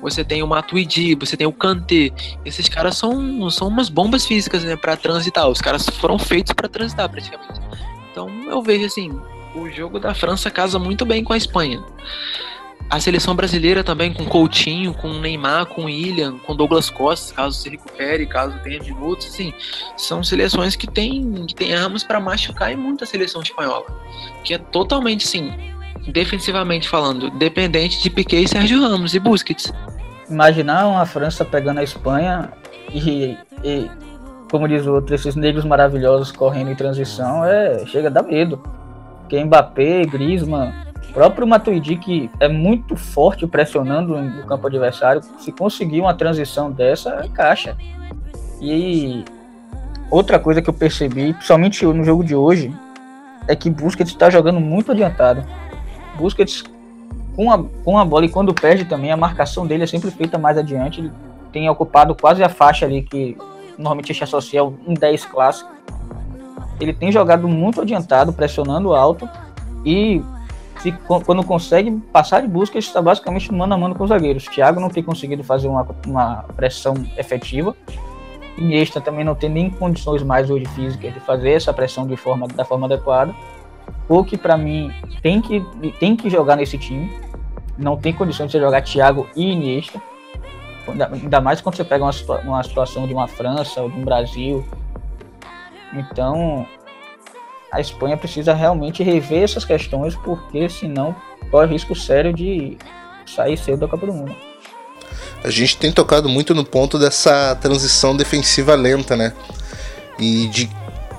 você 0.00 0.24
tem 0.24 0.42
o 0.42 0.46
Matuidi, 0.46 1.14
você 1.14 1.36
tem 1.36 1.46
o 1.46 1.52
Kanté. 1.52 2.10
Esses 2.44 2.68
caras 2.68 2.96
são, 2.96 3.50
são 3.50 3.68
umas 3.68 3.88
bombas 3.88 4.26
físicas, 4.26 4.64
né, 4.64 4.76
para 4.76 4.96
transitar. 4.96 5.48
Os 5.48 5.60
caras 5.60 5.88
foram 5.88 6.18
feitos 6.18 6.52
para 6.52 6.68
transitar 6.68 7.08
praticamente. 7.08 7.60
Então 8.10 8.28
eu 8.44 8.62
vejo 8.62 8.86
assim, 8.86 9.20
o 9.54 9.68
jogo 9.70 9.98
da 9.98 10.14
França 10.14 10.50
casa 10.50 10.78
muito 10.78 11.04
bem 11.04 11.24
com 11.24 11.32
a 11.32 11.36
Espanha. 11.36 11.82
A 12.90 12.98
seleção 12.98 13.34
brasileira 13.34 13.84
também 13.84 14.14
com 14.14 14.24
Coutinho, 14.24 14.94
com 14.94 15.12
Neymar, 15.20 15.66
com 15.66 15.84
William, 15.84 16.38
com 16.38 16.56
Douglas 16.56 16.88
Costa, 16.88 17.34
caso 17.34 17.54
se 17.54 17.68
recupere, 17.68 18.24
caso 18.24 18.58
tenha 18.60 18.82
minutos, 18.82 19.26
assim, 19.26 19.52
são 19.94 20.24
seleções 20.24 20.74
que 20.74 20.86
têm 20.86 21.44
que 21.44 21.54
tem 21.54 21.74
armas 21.74 22.02
para 22.02 22.18
machucar 22.18 22.72
e 22.72 22.76
muito 22.76 23.04
a 23.04 23.06
seleção 23.06 23.42
espanhola, 23.42 23.84
que 24.42 24.54
é 24.54 24.58
totalmente, 24.58 25.28
sim, 25.28 25.52
defensivamente 26.12 26.88
falando, 26.88 27.30
dependente 27.30 28.02
de 28.02 28.10
Piquet 28.10 28.42
e 28.42 28.48
Sérgio 28.48 28.80
Ramos 28.80 29.14
e 29.14 29.18
Busquets. 29.18 29.72
Imaginar 30.28 30.86
uma 30.86 31.06
França 31.06 31.44
pegando 31.44 31.80
a 31.80 31.82
Espanha 31.82 32.50
e, 32.92 33.36
e 33.64 33.90
como 34.50 34.66
diz 34.68 34.86
o 34.86 34.94
outro, 34.94 35.14
esses 35.14 35.36
negros 35.36 35.64
maravilhosos 35.64 36.32
correndo 36.32 36.70
em 36.70 36.74
transição, 36.74 37.44
é 37.44 37.84
chega 37.86 38.08
a 38.08 38.10
dar 38.10 38.22
medo. 38.22 38.58
Porque 39.20 39.42
Mbappé, 39.44 40.04
Griezmann, 40.06 40.72
próprio 41.12 41.46
Matuidi, 41.46 41.96
que 41.96 42.30
é 42.40 42.48
muito 42.48 42.96
forte 42.96 43.46
pressionando 43.46 44.16
no 44.20 44.44
campo 44.44 44.66
adversário, 44.66 45.20
se 45.38 45.52
conseguir 45.52 46.00
uma 46.00 46.14
transição 46.14 46.70
dessa, 46.70 47.10
é 47.24 47.28
caixa. 47.28 47.76
E 48.60 49.24
outra 50.10 50.38
coisa 50.38 50.62
que 50.62 50.70
eu 50.70 50.74
percebi, 50.74 51.32
principalmente 51.34 51.84
no 51.84 52.04
jogo 52.04 52.24
de 52.24 52.34
hoje, 52.34 52.74
é 53.46 53.54
que 53.54 53.70
Busquets 53.70 54.12
está 54.12 54.30
jogando 54.30 54.60
muito 54.60 54.92
adiantado. 54.92 55.44
Busquets 56.18 56.64
com 57.34 57.52
a, 57.52 57.62
com 57.84 57.96
a 57.96 58.04
bola 58.04 58.26
e 58.26 58.28
quando 58.28 58.52
perde 58.52 58.84
também, 58.84 59.12
a 59.12 59.16
marcação 59.16 59.66
dele 59.66 59.84
é 59.84 59.86
sempre 59.86 60.10
feita 60.10 60.36
mais 60.36 60.58
adiante. 60.58 61.00
Ele 61.00 61.12
tem 61.52 61.70
ocupado 61.70 62.14
quase 62.14 62.42
a 62.42 62.48
faixa 62.48 62.84
ali 62.84 63.02
que 63.02 63.36
normalmente 63.78 64.12
gente 64.12 64.24
associa 64.24 64.64
um 64.64 64.94
10 64.94 65.24
clássico. 65.26 65.70
Ele 66.80 66.92
tem 66.92 67.10
jogado 67.12 67.46
muito 67.48 67.80
adiantado, 67.80 68.32
pressionando 68.32 68.92
alto 68.92 69.28
e 69.84 70.22
se, 70.80 70.92
quando 71.24 71.44
consegue 71.44 71.90
passar 72.12 72.40
de 72.40 72.48
busca, 72.48 72.78
está 72.78 73.02
basicamente 73.02 73.52
mano 73.52 73.74
a 73.74 73.78
mano 73.78 73.94
com 73.94 74.04
os 74.04 74.10
zagueiros. 74.10 74.44
Thiago 74.44 74.80
não 74.80 74.88
tem 74.88 75.02
conseguido 75.02 75.42
fazer 75.42 75.68
uma, 75.68 75.86
uma 76.06 76.44
pressão 76.56 76.94
efetiva. 77.16 77.74
Iniesta 78.56 79.00
também 79.00 79.24
não 79.24 79.34
tem 79.34 79.48
nem 79.48 79.70
condições 79.70 80.22
mais 80.22 80.50
hoje 80.50 80.66
físicas 80.66 81.14
de 81.14 81.20
fazer 81.20 81.52
essa 81.52 81.72
pressão 81.72 82.06
de 82.06 82.16
forma, 82.16 82.46
da 82.48 82.64
forma 82.64 82.86
adequada. 82.86 83.34
O 84.08 84.24
que 84.24 84.36
para 84.36 84.56
mim 84.56 84.92
tem 85.22 85.40
que, 85.40 85.60
tem 85.98 86.16
que 86.16 86.30
jogar 86.30 86.56
nesse 86.56 86.78
time. 86.78 87.10
Não 87.76 87.96
tem 87.96 88.12
condições 88.12 88.50
de 88.50 88.58
jogar 88.58 88.82
Thiago 88.82 89.28
e 89.36 89.52
Iniesta. 89.52 90.00
Ainda 91.12 91.40
mais 91.40 91.60
quando 91.60 91.76
você 91.76 91.84
pega 91.84 92.04
uma, 92.04 92.40
uma 92.44 92.62
situação 92.62 93.06
de 93.06 93.12
uma 93.12 93.28
França 93.28 93.82
ou 93.82 93.90
de 93.90 93.98
um 93.98 94.04
Brasil. 94.04 94.64
Então, 95.92 96.66
a 97.70 97.80
Espanha 97.80 98.16
precisa 98.16 98.54
realmente 98.54 99.02
rever 99.02 99.42
essas 99.42 99.64
questões, 99.64 100.16
porque 100.16 100.68
senão 100.68 101.14
corre 101.50 101.66
risco 101.66 101.94
sério 101.94 102.32
de 102.32 102.78
sair 103.26 103.56
cedo 103.56 103.80
da 103.80 103.88
Copa 103.88 104.06
do 104.06 104.12
Mundo. 104.12 104.34
A 105.44 105.50
gente 105.50 105.76
tem 105.76 105.92
tocado 105.92 106.28
muito 106.28 106.54
no 106.54 106.64
ponto 106.64 106.98
dessa 106.98 107.54
transição 107.56 108.16
defensiva 108.16 108.74
lenta, 108.74 109.16
né? 109.16 109.32
E 110.18 110.48
de 110.48 110.68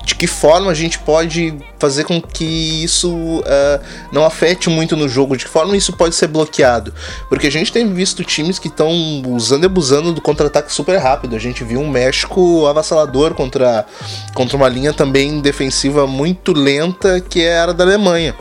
de 0.04 0.14
que 0.14 0.26
forma 0.26 0.70
a 0.70 0.74
gente 0.74 0.98
pode 0.98 1.54
fazer 1.78 2.04
com 2.04 2.20
que 2.20 2.84
isso 2.84 3.40
uh, 3.40 3.80
não 4.12 4.24
afete 4.24 4.68
muito 4.68 4.96
no 4.96 5.08
jogo, 5.08 5.36
de 5.36 5.44
que 5.44 5.50
forma 5.50 5.76
isso 5.76 5.92
pode 5.92 6.14
ser 6.14 6.26
bloqueado. 6.26 6.92
Porque 7.28 7.46
a 7.46 7.50
gente 7.50 7.72
tem 7.72 7.92
visto 7.92 8.24
times 8.24 8.58
que 8.58 8.68
estão 8.68 8.90
usando 9.26 9.64
e 9.64 9.66
abusando 9.66 10.12
do 10.12 10.20
contra-ataque 10.20 10.72
super 10.72 10.98
rápido. 10.98 11.36
A 11.36 11.38
gente 11.38 11.64
viu 11.64 11.80
um 11.80 11.88
México 11.88 12.66
avassalador 12.66 13.34
contra, 13.34 13.86
contra 14.34 14.56
uma 14.56 14.68
linha 14.68 14.92
também 14.92 15.40
defensiva 15.40 16.06
muito 16.06 16.52
lenta 16.52 17.20
que 17.20 17.42
era 17.42 17.72
da 17.72 17.84
Alemanha 17.84 18.34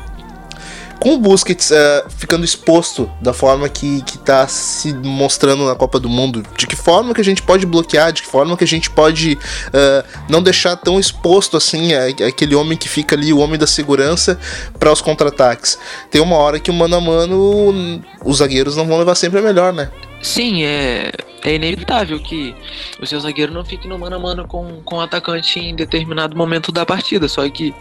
com 1.00 1.14
o 1.14 1.18
Busquets 1.18 1.72
uh, 1.72 2.10
ficando 2.10 2.44
exposto 2.44 3.10
da 3.22 3.34
forma 3.34 3.70
que, 3.70 4.02
que 4.04 4.18
tá 4.18 4.48
se 4.48 4.94
mostrando 4.94 5.66
na 5.66 5.76
Copa 5.76 6.00
do 6.00 6.10
Mundo, 6.10 6.44
de 6.58 6.68
que 6.68 6.76
forma 6.76 7.14
que 7.14 7.22
a 7.22 7.24
gente 7.24 7.42
pode 7.42 7.66
bloquear, 7.66 8.12
de 8.12 8.22
que 8.22 8.28
forma 8.28 8.58
que 8.58 8.64
a 8.64 8.68
gente 8.68 8.90
pode 8.90 9.34
uh, 9.34 10.24
não 10.30 10.44
deixar 10.44 10.76
tão 10.76 11.00
exposto 11.00 11.56
assim 11.56 11.94
a 11.94 12.08
aquele 12.28 12.54
homem 12.54 12.78
que 12.78 12.90
fica 12.90 13.16
ali, 13.16 13.32
o 13.32 13.40
homem 13.40 13.58
da 13.58 13.68
segurança, 13.68 14.38
para 14.78 14.92
os 14.92 15.02
contra-ataques. 15.02 15.80
Tem 16.12 16.22
uma 16.22 16.36
hora 16.36 16.60
que 16.60 16.70
o 16.70 16.74
mano 16.74 16.96
a 16.98 17.02
mano, 17.02 18.04
os 18.24 18.38
zagueiros 18.38 18.76
não 18.76 18.86
vão 18.86 18.98
levar 18.98 19.16
sempre 19.16 19.40
a 19.40 19.42
melhor, 19.42 19.72
né? 19.72 19.90
Sim, 20.22 20.64
é, 20.64 21.12
é 21.44 21.56
inevitável 21.56 22.20
que 22.20 22.54
o 23.02 23.06
seu 23.06 23.20
zagueiro 23.22 23.54
não 23.54 23.64
fique 23.64 23.88
no 23.88 23.98
mano 23.98 24.18
a 24.18 24.20
mano 24.20 24.46
com, 24.46 24.82
com 24.84 24.98
o 24.98 25.02
atacante 25.02 25.60
em 25.60 25.74
determinado 25.76 26.36
momento 26.36 26.74
da 26.74 26.86
partida, 26.86 27.30
só 27.30 27.48
que 27.50 27.74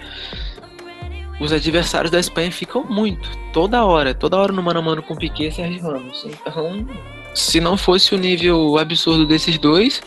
os 1.40 1.52
adversários 1.52 2.10
da 2.10 2.18
Espanha 2.18 2.50
ficam 2.50 2.84
muito, 2.84 3.30
toda 3.52 3.84
hora, 3.84 4.14
toda 4.14 4.36
hora 4.36 4.52
no 4.52 4.62
mano 4.62 4.80
a 4.80 4.82
mano 4.82 5.02
com 5.02 5.16
Piquet 5.16 5.48
e 5.48 5.52
Sérgio 5.52 5.82
Ramos. 5.82 6.24
Então, 6.24 6.86
se 7.34 7.60
não 7.60 7.76
fosse 7.76 8.14
o 8.14 8.18
nível 8.18 8.76
absurdo 8.78 9.26
desses 9.26 9.58
dois, 9.58 10.02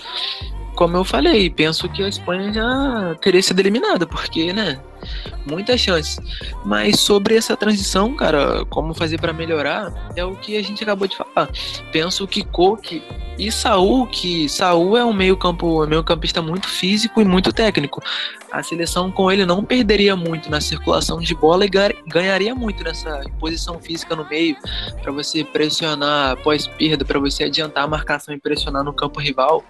como 0.81 0.97
eu 0.97 1.03
falei, 1.03 1.47
penso 1.47 1.87
que 1.87 2.01
a 2.01 2.09
Espanha 2.09 2.51
já 2.51 3.15
teria 3.21 3.43
sido 3.43 3.59
eliminada, 3.59 4.07
porque, 4.07 4.51
né? 4.51 4.81
Muitas 5.45 5.79
chances. 5.79 6.19
Mas 6.65 6.99
sobre 6.99 7.35
essa 7.35 7.55
transição, 7.55 8.15
cara, 8.15 8.65
como 8.65 8.91
fazer 8.95 9.21
para 9.21 9.31
melhorar, 9.31 9.93
é 10.15 10.25
o 10.25 10.35
que 10.35 10.57
a 10.57 10.63
gente 10.63 10.81
acabou 10.81 11.07
de 11.07 11.15
falar. 11.15 11.51
Penso 11.91 12.27
que 12.27 12.43
Coque 12.43 13.03
e 13.37 13.51
Saul, 13.51 14.07
que 14.07 14.49
Saul 14.49 14.97
é 14.97 15.05
um 15.05 15.13
meio-campo, 15.13 15.85
meio 15.85 16.03
campista 16.03 16.41
muito 16.41 16.67
físico 16.67 17.21
e 17.21 17.25
muito 17.25 17.53
técnico. 17.53 18.01
A 18.51 18.63
seleção 18.63 19.11
com 19.11 19.31
ele 19.31 19.45
não 19.45 19.63
perderia 19.63 20.15
muito 20.15 20.49
na 20.49 20.59
circulação 20.59 21.19
de 21.19 21.35
bola 21.35 21.63
e 21.63 21.69
ganharia 22.07 22.55
muito 22.55 22.83
nessa 22.83 23.21
posição 23.39 23.79
física 23.79 24.15
no 24.15 24.27
meio, 24.27 24.57
para 25.03 25.11
você 25.11 25.43
pressionar 25.43 26.31
após 26.31 26.65
perda, 26.65 27.05
para 27.05 27.19
você 27.19 27.43
adiantar 27.43 27.83
a 27.83 27.87
marcação 27.87 28.33
e 28.33 28.39
pressionar 28.39 28.83
no 28.83 28.93
campo 28.93 29.19
rival. 29.19 29.63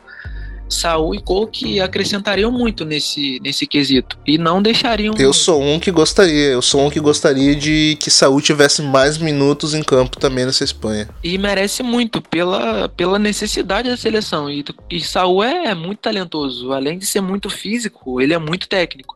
Saul 0.71 1.13
e 1.13 1.21
Coke 1.21 1.79
acrescentariam 1.79 2.51
muito 2.51 2.85
nesse, 2.85 3.39
nesse 3.41 3.67
quesito 3.67 4.17
e 4.25 4.37
não 4.37 4.61
deixariam. 4.61 5.13
Eu 5.17 5.33
sou 5.33 5.61
um 5.61 5.79
que 5.79 5.91
gostaria, 5.91 6.47
eu 6.47 6.61
sou 6.61 6.85
um 6.85 6.89
que 6.89 6.99
gostaria 6.99 7.55
de 7.55 7.97
que 7.99 8.09
Saul 8.09 8.41
tivesse 8.41 8.81
mais 8.81 9.17
minutos 9.17 9.73
em 9.73 9.83
campo 9.83 10.17
também 10.17 10.45
nessa 10.45 10.63
Espanha. 10.63 11.09
E 11.23 11.37
merece 11.37 11.83
muito 11.83 12.21
pela, 12.21 12.89
pela 12.89 13.19
necessidade 13.19 13.89
da 13.89 13.97
seleção. 13.97 14.49
E, 14.49 14.63
e 14.89 15.01
Saul 15.01 15.43
é 15.43 15.75
muito 15.75 15.99
talentoso, 15.99 16.71
além 16.71 16.97
de 16.97 17.05
ser 17.05 17.21
muito 17.21 17.49
físico, 17.49 18.21
ele 18.21 18.33
é 18.33 18.39
muito 18.39 18.67
técnico. 18.67 19.15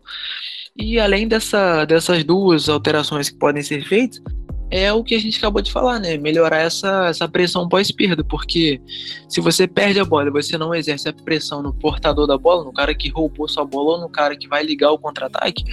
E 0.78 1.00
além 1.00 1.28
dessa, 1.28 1.86
dessas 1.86 2.24
duas 2.24 2.68
alterações 2.68 3.30
que 3.30 3.38
podem 3.38 3.64
ser 3.64 3.88
feitas, 3.88 4.22
é 4.72 4.92
o 4.92 5.04
que 5.04 5.16
a 5.16 5.20
gente 5.20 5.38
acabou 5.38 5.62
de 5.62 5.72
falar, 5.72 6.00
né? 6.00 6.18
Melhorar 6.18 6.60
essa, 6.60 7.08
essa 7.08 7.28
pressão 7.28 7.68
pós-perda, 7.68 8.24
porque 8.24 8.82
se 9.30 9.40
você 9.40 9.68
perde 9.68 10.00
a 10.00 10.06
bola 10.06 10.28
e 10.28 10.32
você 10.32 10.58
não 10.58 10.74
exerce 10.74 11.08
a 11.08 11.14
pressão 11.14 11.62
no 11.62 11.74
portador 11.74 12.28
da 12.28 12.38
bola, 12.38 12.64
no 12.64 12.74
cara 12.74 12.94
que 12.94 13.10
roubou 13.10 13.48
sua 13.48 13.66
bola 13.66 13.98
ou 13.98 14.02
no 14.02 14.10
cara 14.10 14.36
que 14.36 14.48
vai 14.48 14.64
ligar 14.64 14.92
o 14.92 14.98
contra-ataque, 14.98 15.64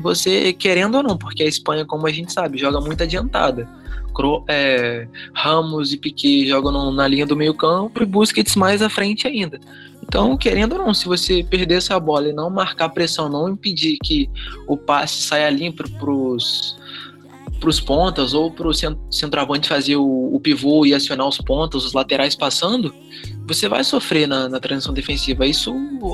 você, 0.00 0.52
querendo 0.52 0.96
ou 0.96 1.02
não, 1.02 1.16
porque 1.16 1.42
a 1.42 1.46
Espanha, 1.46 1.84
como 1.84 2.06
a 2.06 2.12
gente 2.12 2.32
sabe, 2.32 2.58
joga 2.58 2.80
muito 2.80 3.02
adiantada. 3.02 3.68
É, 4.46 5.08
Ramos 5.34 5.92
e 5.92 5.96
Piquet 5.96 6.46
jogam 6.46 6.92
na 6.92 7.08
linha 7.08 7.24
do 7.24 7.34
meio 7.34 7.54
campo 7.54 8.02
e 8.02 8.06
Busquets 8.06 8.56
mais 8.56 8.82
à 8.82 8.90
frente 8.90 9.26
ainda. 9.26 9.58
Então, 10.02 10.36
querendo 10.36 10.74
ou 10.74 10.78
não, 10.78 10.92
se 10.92 11.06
você 11.06 11.42
perder 11.42 11.76
essa 11.76 11.98
bola 11.98 12.28
e 12.28 12.32
não 12.32 12.50
marcar 12.50 12.90
pressão, 12.90 13.30
não 13.30 13.48
impedir 13.48 13.96
que 14.02 14.28
o 14.66 14.76
passe 14.76 15.22
saia 15.22 15.48
limpo 15.48 15.88
para 15.92 16.10
os 16.10 16.76
para 17.62 17.70
os 17.70 17.78
pontas 17.78 18.34
ou 18.34 18.50
para 18.50 18.66
o 18.66 18.72
centroavante 19.08 19.68
fazer 19.68 19.94
o, 19.94 20.34
o, 20.34 20.40
pivô 20.40 20.84
e 20.84 20.92
acionar 20.92 21.28
os 21.28 21.38
pontas, 21.38 21.84
os 21.84 21.92
laterais 21.92 22.34
passando, 22.34 22.92
você 23.46 23.68
vai 23.68 23.84
sofrer 23.84 24.26
na, 24.26 24.48
na 24.48 24.58
transição 24.58 24.92
defensiva. 24.92 25.46
Isso 25.46 25.72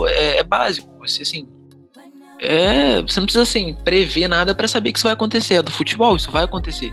é, 0.09 0.41
é 0.41 0.45
básico. 0.45 0.87
Você 1.01 1.23
assim, 1.23 1.49
é, 2.39 3.01
você 3.01 3.19
não 3.19 3.25
precisa 3.25 3.45
assim 3.45 3.75
prever 3.83 4.29
nada 4.29 4.55
para 4.55 4.69
saber 4.69 4.93
que 4.93 4.99
isso 4.99 5.07
vai 5.07 5.15
acontecer. 5.15 5.55
É 5.55 5.63
do 5.63 5.71
futebol, 5.71 6.17
isso 6.17 6.31
vai 6.31 6.45
acontecer. 6.45 6.93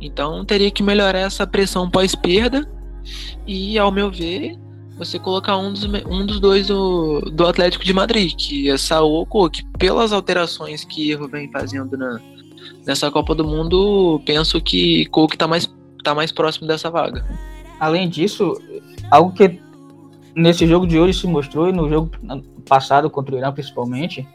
Então 0.00 0.44
teria 0.44 0.70
que 0.70 0.82
melhorar 0.82 1.18
essa 1.18 1.44
pressão 1.44 1.90
pós-perda 1.90 2.70
e, 3.44 3.76
ao 3.80 3.90
meu 3.90 4.12
ver, 4.12 4.56
você 4.96 5.18
colocar 5.18 5.56
um 5.56 5.72
dos, 5.72 5.84
um 5.84 6.24
dos 6.24 6.38
dois 6.38 6.68
do, 6.68 7.20
do 7.32 7.48
Atlético 7.48 7.84
de 7.84 7.92
Madrid, 7.92 8.32
que 8.36 8.70
é 8.70 8.78
Saúl 8.78 9.26
ou 9.28 9.50
que 9.50 9.64
pelas 9.76 10.12
alterações 10.12 10.84
que 10.84 11.10
Erro 11.10 11.26
vem 11.26 11.50
fazendo 11.50 11.96
na, 11.96 12.20
nessa 12.86 13.10
Copa 13.10 13.34
do 13.34 13.44
Mundo, 13.44 14.20
penso 14.26 14.60
que 14.60 15.06
Cook 15.06 15.34
está 15.34 15.46
mais, 15.46 15.72
tá 16.02 16.14
mais 16.14 16.32
próximo 16.32 16.66
dessa 16.66 16.90
vaga. 16.90 17.24
Além 17.78 18.08
disso, 18.08 18.54
algo 19.10 19.32
que 19.32 19.60
nesse 20.34 20.66
jogo 20.66 20.86
de 20.86 20.98
hoje 20.98 21.18
se 21.18 21.26
mostrou 21.26 21.68
e 21.68 21.72
no 21.72 21.88
jogo 21.88 22.10
passado 22.68 23.10
contra 23.10 23.34
o 23.34 23.38
Irã 23.38 23.52
principalmente, 23.52 24.26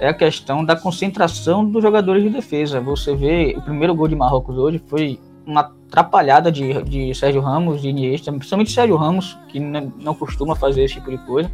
é 0.00 0.08
a 0.08 0.14
questão 0.14 0.64
da 0.64 0.76
concentração 0.76 1.64
dos 1.64 1.82
jogadores 1.82 2.22
de 2.22 2.30
defesa. 2.30 2.80
Você 2.80 3.14
vê, 3.14 3.54
o 3.56 3.62
primeiro 3.62 3.94
gol 3.94 4.08
de 4.08 4.16
Marrocos 4.16 4.56
hoje 4.56 4.82
foi 4.86 5.18
uma 5.46 5.60
atrapalhada 5.60 6.50
de, 6.50 6.82
de 6.82 7.14
Sérgio 7.14 7.40
Ramos, 7.40 7.80
de 7.80 7.88
Iniesta, 7.88 8.32
principalmente 8.32 8.72
Sérgio 8.72 8.96
Ramos, 8.96 9.38
que 9.48 9.60
não 9.60 10.14
costuma 10.14 10.56
fazer 10.56 10.84
esse 10.84 10.94
tipo 10.94 11.10
de 11.10 11.18
coisa. 11.18 11.50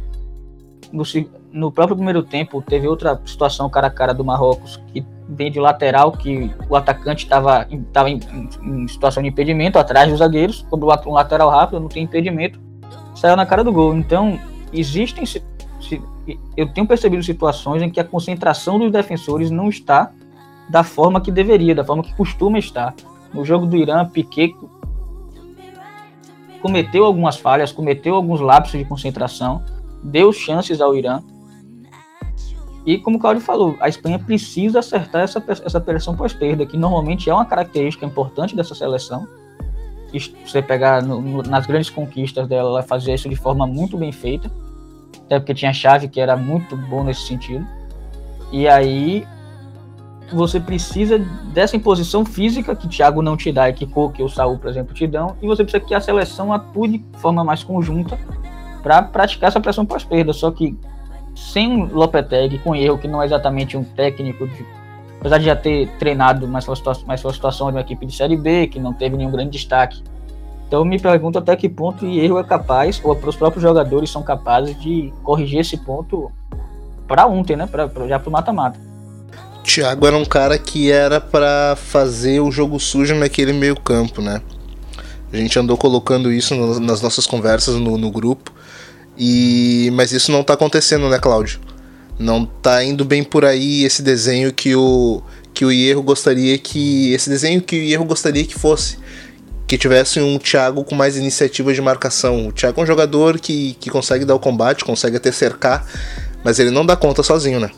No, 0.91 1.03
no 1.51 1.71
próprio 1.71 1.95
primeiro 1.95 2.23
tempo, 2.23 2.61
teve 2.61 2.87
outra 2.87 3.21
situação 3.25 3.69
cara 3.69 3.87
a 3.87 3.91
cara 3.91 4.13
do 4.13 4.25
Marrocos, 4.25 4.77
que 4.91 5.05
vem 5.31 5.49
de 5.49 5.59
lateral, 5.59 6.11
que 6.11 6.51
o 6.69 6.75
atacante 6.75 7.23
estava 7.23 7.65
em, 7.69 7.85
em, 8.07 8.49
em, 8.63 8.87
situação 8.87 9.23
de 9.23 9.29
impedimento 9.29 9.79
atrás 9.79 10.09
dos 10.09 10.19
zagueiros, 10.19 10.65
quando 10.69 10.85
um 10.85 11.13
lateral 11.13 11.49
rápido 11.49 11.79
não 11.79 11.87
tem 11.87 12.03
impedimento, 12.03 12.59
saiu 13.15 13.35
na 13.35 13.45
cara 13.45 13.63
do 13.63 13.71
gol. 13.71 13.95
Então, 13.95 14.37
existem. 14.73 15.25
Se, 15.25 15.41
se, 15.79 16.01
eu 16.57 16.71
tenho 16.73 16.85
percebido 16.85 17.23
situações 17.23 17.81
em 17.81 17.89
que 17.89 17.99
a 17.99 18.03
concentração 18.03 18.77
dos 18.77 18.91
defensores 18.91 19.49
não 19.49 19.69
está 19.69 20.11
da 20.69 20.83
forma 20.83 21.21
que 21.21 21.31
deveria, 21.31 21.73
da 21.73 21.83
forma 21.83 22.03
que 22.03 22.13
costuma 22.15 22.59
estar. 22.59 22.93
No 23.33 23.45
jogo 23.45 23.65
do 23.65 23.77
Irã, 23.77 24.05
Piquet 24.05 24.53
cometeu 26.61 27.05
algumas 27.05 27.37
falhas, 27.37 27.71
cometeu 27.71 28.15
alguns 28.15 28.39
lapsos 28.39 28.77
de 28.77 28.85
concentração, 28.85 29.63
deu 30.03 30.31
chances 30.31 30.79
ao 30.81 30.95
Irã, 30.95 31.21
e 32.85 32.97
como 32.97 33.17
o 33.17 33.19
Claudio 33.19 33.41
falou, 33.41 33.77
a 33.79 33.87
Espanha 33.87 34.17
precisa 34.17 34.79
acertar 34.79 35.21
essa, 35.21 35.43
essa 35.47 35.79
pressão 35.79 36.15
pós-perda, 36.15 36.65
que 36.65 36.77
normalmente 36.77 37.29
é 37.29 37.33
uma 37.33 37.45
característica 37.45 38.05
importante 38.05 38.55
dessa 38.55 38.73
seleção. 38.73 39.27
E 40.11 40.19
você 40.19 40.61
pegar 40.61 41.01
no, 41.01 41.21
no, 41.21 41.43
nas 41.43 41.65
grandes 41.65 41.89
conquistas 41.89 42.47
dela, 42.47 42.69
ela 42.69 42.83
fazia 42.83 43.13
isso 43.13 43.29
de 43.29 43.35
forma 43.35 43.67
muito 43.67 43.97
bem 43.97 44.11
feita. 44.11 44.51
Até 45.25 45.39
porque 45.39 45.53
tinha 45.53 45.71
chave 45.71 46.07
que 46.07 46.19
era 46.19 46.35
muito 46.35 46.75
bom 46.75 47.03
nesse 47.03 47.21
sentido. 47.21 47.65
E 48.51 48.67
aí 48.67 49.25
você 50.33 50.59
precisa 50.59 51.19
dessa 51.53 51.75
imposição 51.75 52.25
física 52.25 52.75
que 52.75 52.87
o 52.87 52.89
Thiago 52.89 53.21
não 53.21 53.37
te 53.37 53.51
dá 53.51 53.69
e 53.69 53.73
que 53.73 53.85
Coque 53.85 54.21
ou 54.23 54.29
Saul, 54.29 54.57
por 54.57 54.69
exemplo, 54.69 54.93
te 54.93 55.05
dão. 55.05 55.37
E 55.41 55.45
você 55.45 55.63
precisa 55.63 55.83
que 55.83 55.93
a 55.93 56.01
seleção 56.01 56.51
atue 56.51 56.97
de 56.97 57.05
forma 57.19 57.43
mais 57.43 57.63
conjunta 57.63 58.17
para 58.81 59.03
praticar 59.03 59.49
essa 59.49 59.59
pressão 59.59 59.85
pós-perda. 59.85 60.33
Só 60.33 60.49
que 60.51 60.77
sem 61.41 61.85
Lopetegui, 61.87 62.59
com 62.59 62.75
erro 62.75 62.97
que 62.97 63.07
não 63.07 63.21
é 63.21 63.25
exatamente 63.25 63.75
um 63.75 63.83
técnico, 63.83 64.47
de, 64.47 64.65
apesar 65.19 65.37
de 65.37 65.45
já 65.45 65.55
ter 65.55 65.87
treinado 65.99 66.47
mais 66.47 66.63
sua, 66.63 66.75
situação, 66.75 67.05
mais 67.07 67.19
sua 67.19 67.33
situação 67.33 67.67
de 67.67 67.73
uma 67.73 67.81
equipe 67.81 68.05
de 68.05 68.15
Série 68.15 68.37
B, 68.37 68.67
que 68.67 68.79
não 68.79 68.93
teve 68.93 69.17
nenhum 69.17 69.31
grande 69.31 69.51
destaque. 69.51 70.03
Então 70.67 70.85
me 70.85 70.99
pergunto 70.99 71.37
até 71.37 71.55
que 71.55 71.67
ponto 71.67 72.05
o 72.05 72.09
erro 72.09 72.39
é 72.39 72.43
capaz, 72.43 73.01
ou 73.03 73.13
os 73.13 73.35
próprios 73.35 73.61
jogadores 73.61 74.09
são 74.09 74.23
capazes 74.23 74.79
de 74.79 75.11
corrigir 75.23 75.59
esse 75.59 75.75
ponto 75.75 76.31
para 77.07 77.25
ontem, 77.25 77.57
né? 77.57 77.65
Pra, 77.65 77.89
pra 77.89 78.07
já 78.07 78.17
pro 78.17 78.31
mata-mata. 78.31 78.79
Thiago 79.63 80.07
era 80.07 80.17
um 80.17 80.25
cara 80.25 80.57
que 80.57 80.91
era 80.91 81.19
para 81.19 81.75
fazer 81.75 82.39
o 82.39 82.51
jogo 82.51 82.79
sujo 82.79 83.13
naquele 83.15 83.51
meio 83.51 83.75
campo, 83.79 84.21
né? 84.21 84.41
A 85.31 85.37
gente 85.37 85.57
andou 85.59 85.77
colocando 85.77 86.31
isso 86.31 86.55
no, 86.55 86.79
nas 86.79 87.01
nossas 87.01 87.27
conversas 87.27 87.75
no, 87.75 87.97
no 87.97 88.11
grupo 88.11 88.51
e 89.23 89.91
mas 89.91 90.11
isso 90.11 90.31
não 90.31 90.43
tá 90.43 90.55
acontecendo, 90.55 91.07
né, 91.07 91.19
Cláudio? 91.19 91.59
Não 92.17 92.43
tá 92.43 92.83
indo 92.83 93.05
bem 93.05 93.23
por 93.23 93.45
aí 93.45 93.83
esse 93.83 94.01
desenho 94.01 94.51
que 94.51 94.75
o 94.75 95.21
que 95.53 95.63
o 95.63 95.71
Hierro 95.71 96.01
gostaria 96.01 96.57
que 96.57 97.13
esse 97.13 97.29
desenho 97.29 97.61
que 97.61 97.75
o 97.75 97.83
Hierro 97.83 98.03
gostaria 98.03 98.43
que 98.43 98.57
fosse 98.57 98.97
que 99.67 99.77
tivesse 99.77 100.19
um 100.19 100.39
Thiago 100.39 100.83
com 100.83 100.95
mais 100.95 101.15
iniciativa 101.15 101.71
de 101.71 101.79
marcação. 101.81 102.47
O 102.47 102.51
Thiago 102.51 102.81
é 102.81 102.83
um 102.83 102.87
jogador 102.87 103.39
que, 103.39 103.75
que 103.79 103.91
consegue 103.91 104.25
dar 104.25 104.33
o 104.33 104.39
combate, 104.39 104.83
consegue 104.83 105.17
até 105.17 105.31
cercar, 105.31 105.87
mas 106.43 106.57
ele 106.57 106.71
não 106.71 106.85
dá 106.85 106.95
conta 106.95 107.21
sozinho, 107.21 107.59
né? 107.59 107.69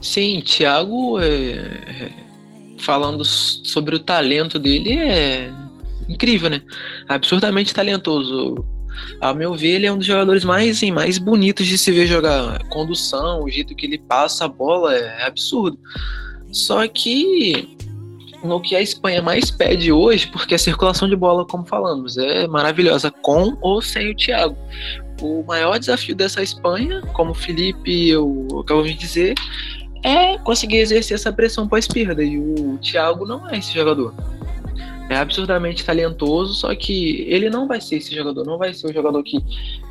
Sim, 0.00 0.42
Thiago, 0.44 1.18
é... 1.20 2.10
falando 2.78 3.24
sobre 3.24 3.96
o 3.96 3.98
talento 3.98 4.58
dele, 4.58 4.92
é 4.92 5.50
incrível, 6.08 6.50
né? 6.50 6.60
Absurdamente 7.08 7.74
talentoso. 7.74 8.75
Ao 9.20 9.34
meu 9.34 9.54
ver, 9.54 9.76
ele 9.76 9.86
é 9.86 9.92
um 9.92 9.98
dos 9.98 10.06
jogadores 10.06 10.44
mais, 10.44 10.76
assim, 10.76 10.90
mais 10.90 11.18
bonitos 11.18 11.66
de 11.66 11.78
se 11.78 11.90
ver 11.90 12.06
jogar. 12.06 12.62
Condução, 12.68 13.42
o 13.42 13.50
jeito 13.50 13.74
que 13.74 13.86
ele 13.86 13.98
passa 13.98 14.44
a 14.44 14.48
bola 14.48 14.94
é 14.94 15.26
absurdo. 15.26 15.78
Só 16.52 16.86
que 16.88 17.76
no 18.42 18.60
que 18.60 18.76
a 18.76 18.80
Espanha 18.80 19.20
mais 19.20 19.50
pede 19.50 19.90
hoje, 19.90 20.26
porque 20.28 20.54
a 20.54 20.58
circulação 20.58 21.08
de 21.08 21.16
bola, 21.16 21.46
como 21.46 21.66
falamos, 21.66 22.16
é 22.16 22.46
maravilhosa, 22.46 23.10
com 23.10 23.56
ou 23.60 23.82
sem 23.82 24.10
o 24.10 24.16
Thiago. 24.16 24.56
O 25.20 25.42
maior 25.44 25.78
desafio 25.78 26.14
dessa 26.14 26.42
Espanha, 26.42 27.00
como 27.14 27.30
o 27.30 27.34
Felipe 27.34 28.08
eu 28.08 28.46
acabo 28.60 28.82
de 28.82 28.94
dizer, 28.94 29.34
é 30.02 30.38
conseguir 30.38 30.76
exercer 30.76 31.14
essa 31.14 31.32
pressão 31.32 31.66
pós-perda. 31.66 32.22
E 32.22 32.38
o 32.38 32.78
Thiago 32.78 33.26
não 33.26 33.48
é 33.48 33.58
esse 33.58 33.72
jogador 33.72 34.14
é 35.08 35.16
absurdamente 35.16 35.84
talentoso, 35.84 36.54
só 36.54 36.74
que 36.74 37.22
ele 37.28 37.48
não 37.48 37.68
vai 37.68 37.80
ser 37.80 37.96
esse 37.96 38.14
jogador, 38.14 38.44
não 38.44 38.58
vai 38.58 38.74
ser 38.74 38.88
o 38.88 38.92
jogador 38.92 39.22
que, 39.22 39.38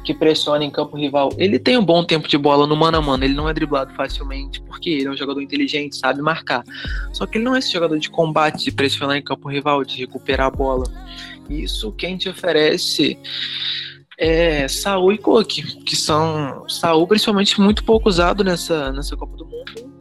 que 0.03 0.13
pressiona 0.13 0.63
em 0.63 0.69
campo 0.69 0.97
rival. 0.97 1.29
Ele 1.37 1.57
tem 1.57 1.77
um 1.77 1.85
bom 1.85 2.03
tempo 2.03 2.27
de 2.27 2.37
bola 2.37 2.67
no 2.67 2.75
mano 2.75 2.97
a 2.97 3.01
mano, 3.01 3.23
ele 3.23 3.33
não 3.33 3.47
é 3.47 3.53
driblado 3.53 3.93
facilmente, 3.93 4.61
porque 4.61 4.89
ele 4.89 5.07
é 5.07 5.11
um 5.11 5.17
jogador 5.17 5.41
inteligente, 5.41 5.95
sabe 5.95 6.21
marcar. 6.21 6.63
Só 7.13 7.25
que 7.25 7.37
ele 7.37 7.45
não 7.45 7.55
é 7.55 7.59
esse 7.59 7.71
jogador 7.71 7.97
de 7.97 8.09
combate, 8.09 8.65
de 8.65 8.71
pressionar 8.71 9.15
em 9.15 9.21
campo 9.21 9.49
rival, 9.49 9.85
de 9.85 9.97
recuperar 9.97 10.47
a 10.47 10.51
bola. 10.51 10.85
Isso 11.49 11.91
quem 11.93 12.17
te 12.17 12.27
oferece 12.27 13.17
é 14.17 14.67
Saul 14.67 15.13
e 15.13 15.17
Coque, 15.17 15.61
que 15.83 15.95
são 15.95 16.67
Saul 16.67 17.07
principalmente 17.07 17.59
muito 17.59 17.83
pouco 17.83 18.09
usado 18.09 18.43
nessa, 18.43 18.91
nessa 18.91 19.15
Copa 19.15 19.37
do 19.37 19.45
Mundo. 19.45 19.94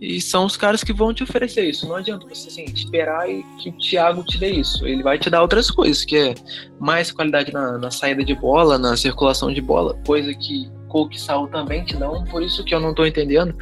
E 0.00 0.20
são 0.20 0.44
os 0.44 0.56
caras 0.56 0.84
que 0.84 0.92
vão 0.92 1.14
te 1.14 1.22
oferecer 1.22 1.70
isso. 1.70 1.88
Não 1.88 1.96
adianta 1.96 2.26
você 2.28 2.48
assim, 2.48 2.64
esperar 2.64 3.30
e 3.30 3.42
que 3.62 3.70
o 3.70 3.78
Thiago 3.78 4.22
te 4.24 4.38
dê 4.38 4.50
isso. 4.50 4.86
Ele 4.86 5.02
vai 5.02 5.18
te 5.18 5.30
dar 5.30 5.40
outras 5.40 5.70
coisas, 5.70 6.04
que 6.04 6.16
é 6.16 6.34
mais 6.78 7.10
qualidade 7.10 7.52
na, 7.52 7.78
na 7.78 7.90
saída 7.90 8.22
de 8.22 8.34
bola, 8.34 8.76
na 8.76 8.96
circulação 8.96 9.52
de 9.52 9.60
bola, 9.60 9.98
coisa 10.06 10.34
que 10.34 10.70
Coque 10.88 11.16
e 11.16 11.20
Saul 11.20 11.48
também 11.48 11.84
te 11.84 11.96
dão. 11.96 12.24
Por 12.24 12.42
isso 12.42 12.62
que 12.64 12.74
eu 12.74 12.80
não 12.80 12.90
estou 12.90 13.06
entendendo 13.06 13.56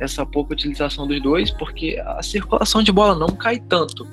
essa 0.00 0.24
pouca 0.26 0.52
utilização 0.52 1.06
dos 1.06 1.20
dois, 1.22 1.50
porque 1.50 2.00
a 2.04 2.22
circulação 2.22 2.82
de 2.82 2.92
bola 2.92 3.14
não 3.14 3.28
cai 3.28 3.58
tanto 3.58 4.06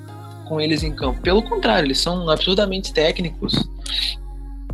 com 0.46 0.60
eles 0.60 0.82
em 0.82 0.94
campo. 0.94 1.20
Pelo 1.20 1.42
contrário, 1.42 1.86
eles 1.86 1.98
são 1.98 2.28
absurdamente 2.30 2.92
técnicos 2.92 3.54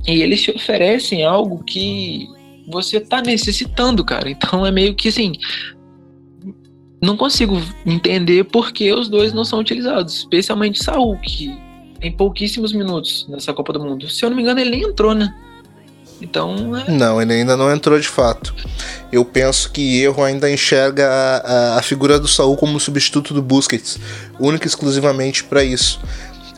e 0.07 0.23
eles 0.23 0.43
te 0.43 0.51
oferecem 0.51 1.25
algo 1.25 1.63
que 1.65 2.29
você 2.69 3.01
tá 3.01 3.21
necessitando, 3.21 4.05
cara. 4.05 4.31
Então 4.31 4.65
é 4.65 4.71
meio 4.71 4.95
que 4.95 5.09
assim. 5.09 5.33
Não 7.05 7.17
consigo 7.17 7.61
entender 7.85 8.45
por 8.45 8.73
que 8.73 8.93
os 8.93 9.09
dois 9.09 9.33
não 9.33 9.45
são 9.45 9.59
utilizados. 9.59 10.19
Especialmente 10.19 10.83
Saul, 10.83 11.19
que 11.19 11.55
tem 12.01 12.11
pouquíssimos 12.11 12.73
minutos 12.73 13.27
nessa 13.29 13.53
Copa 13.53 13.73
do 13.73 13.81
Mundo. 13.81 14.09
Se 14.09 14.25
eu 14.25 14.31
não 14.31 14.37
me 14.37 14.43
engano, 14.43 14.61
ele 14.61 14.71
nem 14.71 14.83
entrou, 14.83 15.15
né? 15.15 15.35
Então. 16.21 16.75
É... 16.77 16.91
Não, 16.91 17.21
ele 17.21 17.35
ainda 17.35 17.57
não 17.57 17.71
entrou 17.71 17.99
de 18.01 18.09
fato. 18.09 18.55
Eu 19.13 19.25
penso 19.25 19.71
que 19.71 20.01
Erro 20.01 20.23
ainda 20.23 20.51
enxerga 20.51 21.07
a, 21.07 21.37
a, 21.37 21.79
a 21.79 21.83
figura 21.83 22.19
do 22.19 22.27
Saul 22.27 22.57
como 22.57 22.81
substituto 22.81 23.35
do 23.35 23.43
Busquets, 23.43 23.99
única 24.41 24.67
e 24.67 24.69
exclusivamente 24.69 25.45
para 25.45 25.63
isso 25.63 26.01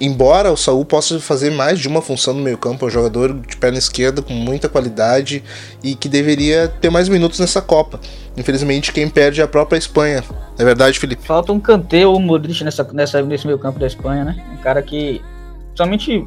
embora 0.01 0.53
o 0.53 0.57
Saul 0.57 0.85
possa 0.85 1.19
fazer 1.19 1.51
mais 1.51 1.79
de 1.79 1.89
uma 1.89 2.03
função 2.03 2.35
no 2.35 2.43
meio-campo, 2.43 2.85
é 2.85 2.89
um 2.89 2.91
jogador 2.91 3.33
de 3.35 3.57
perna 3.57 3.79
esquerda 3.79 4.23
com 4.23 4.33
muita 4.33 4.69
qualidade 4.69 5.43
e 5.83 5.95
que 5.95 6.09
deveria 6.09 6.69
ter 6.69 6.91
mais 6.91 7.09
minutos 7.09 7.39
nessa 7.41 7.63
Copa. 7.63 8.01
Infelizmente, 8.37 8.93
quem 8.93 9.09
perde 9.09 9.41
é 9.41 9.45
a 9.45 9.49
própria 9.49 9.79
Espanha. 9.79 10.23
É 10.59 10.65
verdade, 10.65 10.99
Felipe? 10.99 11.27
Falta 11.27 11.53
um 11.53 11.61
Kanté 11.61 12.07
ou 12.07 12.17
um 12.17 12.21
Modric 12.21 12.63
nessa, 12.63 12.85
nessa, 12.93 13.23
nesse 13.23 13.47
meio-campo 13.47 13.79
da 13.79 13.87
Espanha, 13.87 14.25
né? 14.25 14.45
Um 14.53 14.59
cara 14.59 14.83
que. 14.83 15.23
Somente 15.75 16.27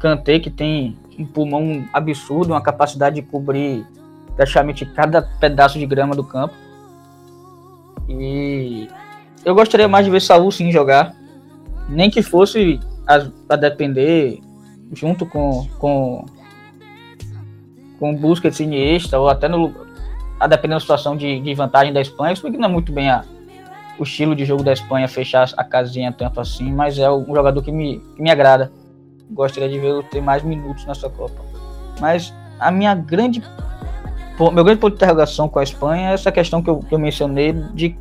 Kanté, 0.00 0.38
que 0.38 0.50
tem 0.50 0.96
um 1.18 1.24
pulmão 1.24 1.84
absurdo, 1.92 2.52
uma 2.52 2.60
capacidade 2.60 3.16
de 3.16 3.22
cobrir 3.22 3.84
praticamente 4.34 4.84
cada 4.84 5.22
pedaço 5.22 5.78
de 5.78 5.86
grama 5.86 6.14
do 6.14 6.22
campo. 6.22 6.54
E 8.08 8.88
eu 9.44 9.54
gostaria 9.54 9.88
mais 9.88 10.04
de 10.04 10.10
ver 10.10 10.20
Saul 10.20 10.52
sim 10.52 10.70
jogar 10.70 11.14
nem 11.88 12.10
que 12.10 12.22
fosse 12.22 12.80
a, 13.06 13.56
depender 13.56 14.40
junto 14.92 15.26
com 15.26 15.66
com 15.78 16.26
com 17.98 18.14
busca 18.14 18.50
de 18.50 18.62
Iniesta 18.62 19.18
ou 19.18 19.28
até 19.28 19.48
no 19.48 19.72
a 20.38 20.46
depender 20.46 20.74
da 20.74 20.80
situação 20.80 21.16
de, 21.16 21.40
de 21.40 21.54
vantagem 21.54 21.92
da 21.92 22.00
Espanha, 22.00 22.34
isso 22.34 22.48
não 22.48 22.68
é 22.68 22.68
muito 22.68 22.92
bem 22.92 23.08
a, 23.08 23.24
o 23.98 24.02
estilo 24.02 24.34
de 24.34 24.44
jogo 24.44 24.62
da 24.62 24.72
Espanha 24.72 25.08
fechar 25.08 25.48
a 25.56 25.64
casinha 25.64 26.12
tanto 26.12 26.40
assim, 26.40 26.70
mas 26.70 26.98
é 26.98 27.10
um 27.10 27.34
jogador 27.34 27.62
que 27.62 27.72
me, 27.72 28.00
que 28.14 28.22
me 28.22 28.30
agrada. 28.30 28.70
Gostaria 29.30 29.68
de 29.68 29.78
ver 29.78 30.04
ter 30.10 30.20
mais 30.20 30.42
minutos 30.42 30.84
nessa 30.84 31.08
Copa. 31.08 31.42
Mas 32.00 32.32
a 32.60 32.70
minha 32.70 32.94
grande 32.94 33.42
meu 34.38 34.62
grande 34.62 34.78
ponto 34.78 34.90
de 34.90 34.96
interrogação 34.96 35.48
com 35.48 35.58
a 35.58 35.62
Espanha 35.62 36.10
é 36.10 36.12
essa 36.12 36.30
questão 36.30 36.62
que 36.62 36.68
eu, 36.68 36.80
que 36.80 36.94
eu 36.94 36.98
mencionei 36.98 37.52
de 37.52 37.96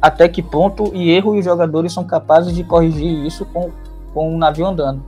até 0.00 0.28
que 0.28 0.42
ponto 0.42 0.92
e 0.94 1.10
erro 1.10 1.38
os 1.38 1.44
jogadores 1.44 1.92
são 1.92 2.04
capazes 2.04 2.54
de 2.54 2.62
corrigir 2.62 3.26
isso 3.26 3.44
com, 3.46 3.70
com 4.12 4.34
um 4.34 4.38
navio 4.38 4.66
andando. 4.66 5.02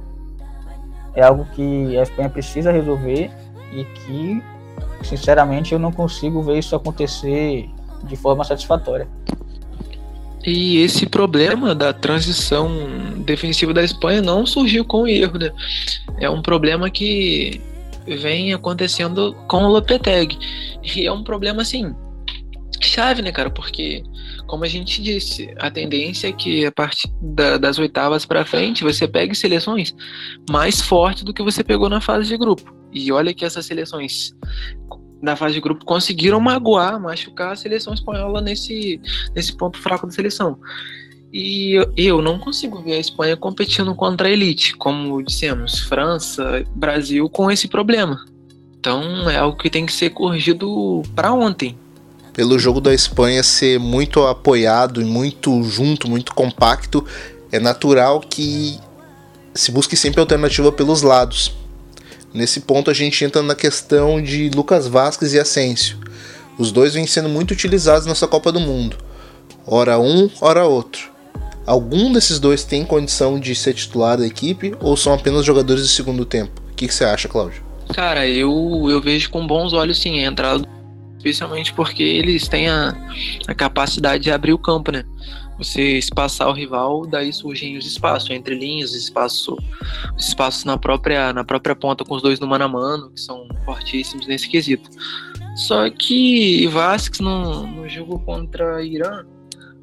É 1.15 1.23
algo 1.23 1.47
que 1.55 1.97
a 1.99 2.03
Espanha 2.03 2.29
precisa 2.29 2.71
resolver 2.71 3.31
e 3.73 3.85
que, 3.85 4.43
sinceramente, 5.03 5.73
eu 5.73 5.79
não 5.79 5.93
consigo 5.93 6.43
ver 6.43 6.59
isso 6.59 6.75
acontecer 6.75 7.69
de 8.05 8.17
forma 8.17 8.45
satisfatória. 8.45 9.09
E 10.45 10.79
esse 10.79 11.05
problema 11.07 11.75
da 11.75 11.93
transição 11.93 12.71
defensiva 13.19 13.75
da 13.75 13.83
Espanha 13.83 14.23
não 14.23 14.47
surgiu 14.47 14.85
com 14.85 15.03
o 15.03 15.07
erro, 15.07 15.39
né? 15.39 15.51
É 16.19 16.31
um 16.31 16.41
problema 16.41 16.89
que 16.89 17.61
vem 18.07 18.55
acontecendo 18.55 19.35
com 19.47 19.65
o 19.65 19.69
Lopetegui. 19.69 20.39
E 20.83 21.07
é 21.07 21.13
um 21.13 21.23
problema, 21.23 21.63
assim, 21.63 21.95
chave, 22.81 23.23
né, 23.23 23.33
cara? 23.33 23.51
Porque 23.51 24.03
como 24.47 24.65
a 24.65 24.69
gente 24.69 25.03
disse, 25.03 25.55
a 25.59 25.71
tendência 25.71 26.29
é 26.29 26.33
que 26.33 26.65
a 26.65 26.73
partir 26.73 27.09
da, 27.21 27.59
das 27.59 27.79
oitavas 27.79 28.25
para 28.25 28.45
frente 28.45 28.85
você 28.85 29.07
pegue 29.07 29.35
seleções 29.35 29.95
mais 30.51 30.81
fortes 30.81 31.23
do 31.23 31.35
que 31.35 31.43
você 31.43 31.63
pegou 31.63 31.89
na 31.89 32.01
fase 32.01 32.29
de 32.29 32.37
grupo. 32.37 32.75
E 32.93 33.13
olha 33.13 33.35
que 33.35 33.45
essas 33.45 33.67
seleções 33.67 34.35
na 35.21 35.37
fase 35.37 35.55
de 35.55 35.61
grupo 35.61 35.85
conseguiram 35.85 36.41
magoar, 36.41 37.01
machucar 37.01 37.53
a 37.53 37.57
seleção 37.57 37.93
espanhola 37.93 38.41
nesse, 38.41 39.01
nesse 39.35 39.57
ponto 39.57 39.79
fraco 39.79 40.07
da 40.07 40.13
seleção. 40.13 40.59
E 41.33 41.75
eu, 41.97 42.23
não 42.23 42.39
consigo 42.39 42.81
ver 42.81 42.95
a 42.95 42.99
Espanha 42.99 43.37
competindo 43.37 43.95
contra 43.95 44.29
a 44.29 44.31
elite, 44.31 44.75
como 44.77 45.23
dissemos, 45.23 45.81
França, 45.81 46.65
Brasil, 46.75 47.29
com 47.29 47.51
esse 47.51 47.69
problema. 47.69 48.25
Então 48.79 49.29
é 49.29 49.37
algo 49.37 49.59
que 49.59 49.69
tem 49.69 49.85
que 49.85 49.93
ser 49.93 50.11
corrigido 50.11 51.03
para 51.15 51.33
ontem 51.33 51.77
pelo 52.39 52.57
jogo 52.57 52.81
da 52.81 52.95
Espanha 52.95 53.43
ser 53.43 53.81
muito 53.81 54.25
apoiado 54.25 55.03
e 55.03 55.05
muito 55.05 55.61
junto, 55.65 56.09
muito 56.09 56.33
compacto, 56.33 57.05
é 57.51 57.59
natural 57.59 58.21
que 58.21 58.79
se 59.53 59.73
busque 59.73 59.97
sempre 59.97 60.21
alternativa 60.21 60.71
pelos 60.71 61.03
lados. 61.03 61.53
Nesse 62.33 62.61
ponto 62.61 62.93
a 62.93 62.95
gente 62.95 63.25
entra 63.25 63.43
na 63.43 63.57
questão 63.57 64.23
de 64.23 64.51
Lucas 64.51 64.87
Vasquez 64.87 65.35
e 65.35 65.41
Asensio. 65.41 65.99
Os 66.57 66.71
dois 66.71 66.95
vêm 66.95 67.09
sendo 67.09 67.29
muito 67.29 67.51
utilizados 67.51 68.07
nessa 68.07 68.29
Copa 68.29 68.53
do 68.53 68.61
Mundo. 68.61 68.97
Ora 69.67 69.99
um, 69.99 70.31
ora 70.41 70.65
outro. 70.65 71.11
Algum 71.67 72.13
desses 72.13 72.39
dois 72.39 72.63
tem 72.63 72.85
condição 72.85 73.41
de 73.41 73.53
ser 73.57 73.75
titular 73.75 74.17
da 74.17 74.25
equipe 74.25 74.77
ou 74.79 74.97
são 74.97 75.13
apenas 75.13 75.45
jogadores 75.45 75.83
de 75.83 75.93
segundo 75.93 76.25
tempo? 76.25 76.63
O 76.71 76.75
que, 76.77 76.87
você 76.87 77.03
acha, 77.03 77.27
Cláudio? 77.27 77.65
Cara, 77.93 78.29
eu, 78.29 78.87
eu 78.89 79.01
vejo 79.03 79.29
com 79.29 79.45
bons 79.45 79.73
olhos 79.73 79.99
sim 79.99 80.23
a 80.23 80.29
entrada 80.29 80.78
Especialmente 81.19 81.75
porque 81.75 82.03
eles 82.03 82.49
têm 82.49 82.69
a, 82.69 82.97
a 83.47 83.55
capacidade 83.55 84.23
de 84.23 84.31
abrir 84.31 84.53
o 84.53 84.59
campo, 84.59 84.91
né? 84.91 85.05
Você 85.59 85.99
espaçar 85.99 86.49
o 86.49 86.53
rival, 86.53 87.05
daí 87.05 87.33
surgem 87.33 87.77
os 87.77 87.85
espaços 87.85 88.31
entre 88.31 88.55
linhas, 88.55 88.95
espaço, 88.95 89.57
os 90.17 90.29
espaços 90.29 90.65
na 90.65 90.79
própria, 90.79 91.33
na 91.33 91.43
própria 91.43 91.75
ponta 91.75 92.05
com 92.05 92.15
os 92.15 92.23
dois 92.23 92.39
no 92.39 92.47
mano 92.47 92.65
a 92.65 92.69
mano, 92.69 93.11
que 93.11 93.21
são 93.21 93.49
fortíssimos 93.65 94.29
nesse 94.29 94.49
quesito. 94.49 94.89
Só 95.57 95.91
que 95.91 96.69
Vasquez 96.69 97.19
no, 97.19 97.67
no 97.67 97.89
jogo 97.89 98.21
contra 98.21 98.81
Irã, 98.85 99.25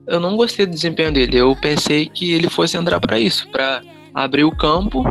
eu 0.08 0.19
não 0.21 0.38
gostei 0.38 0.65
do 0.65 0.71
desempenho 0.71 1.12
dele. 1.12 1.38
Eu 1.38 1.54
pensei 1.58 2.08
que 2.08 2.32
ele 2.32 2.50
fosse 2.50 2.78
entrar 2.78 3.02
para 3.02 3.19
isso, 3.19 3.45
para 3.50 3.82
abrir 4.13 4.45
o 4.45 4.56
campo 4.56 5.04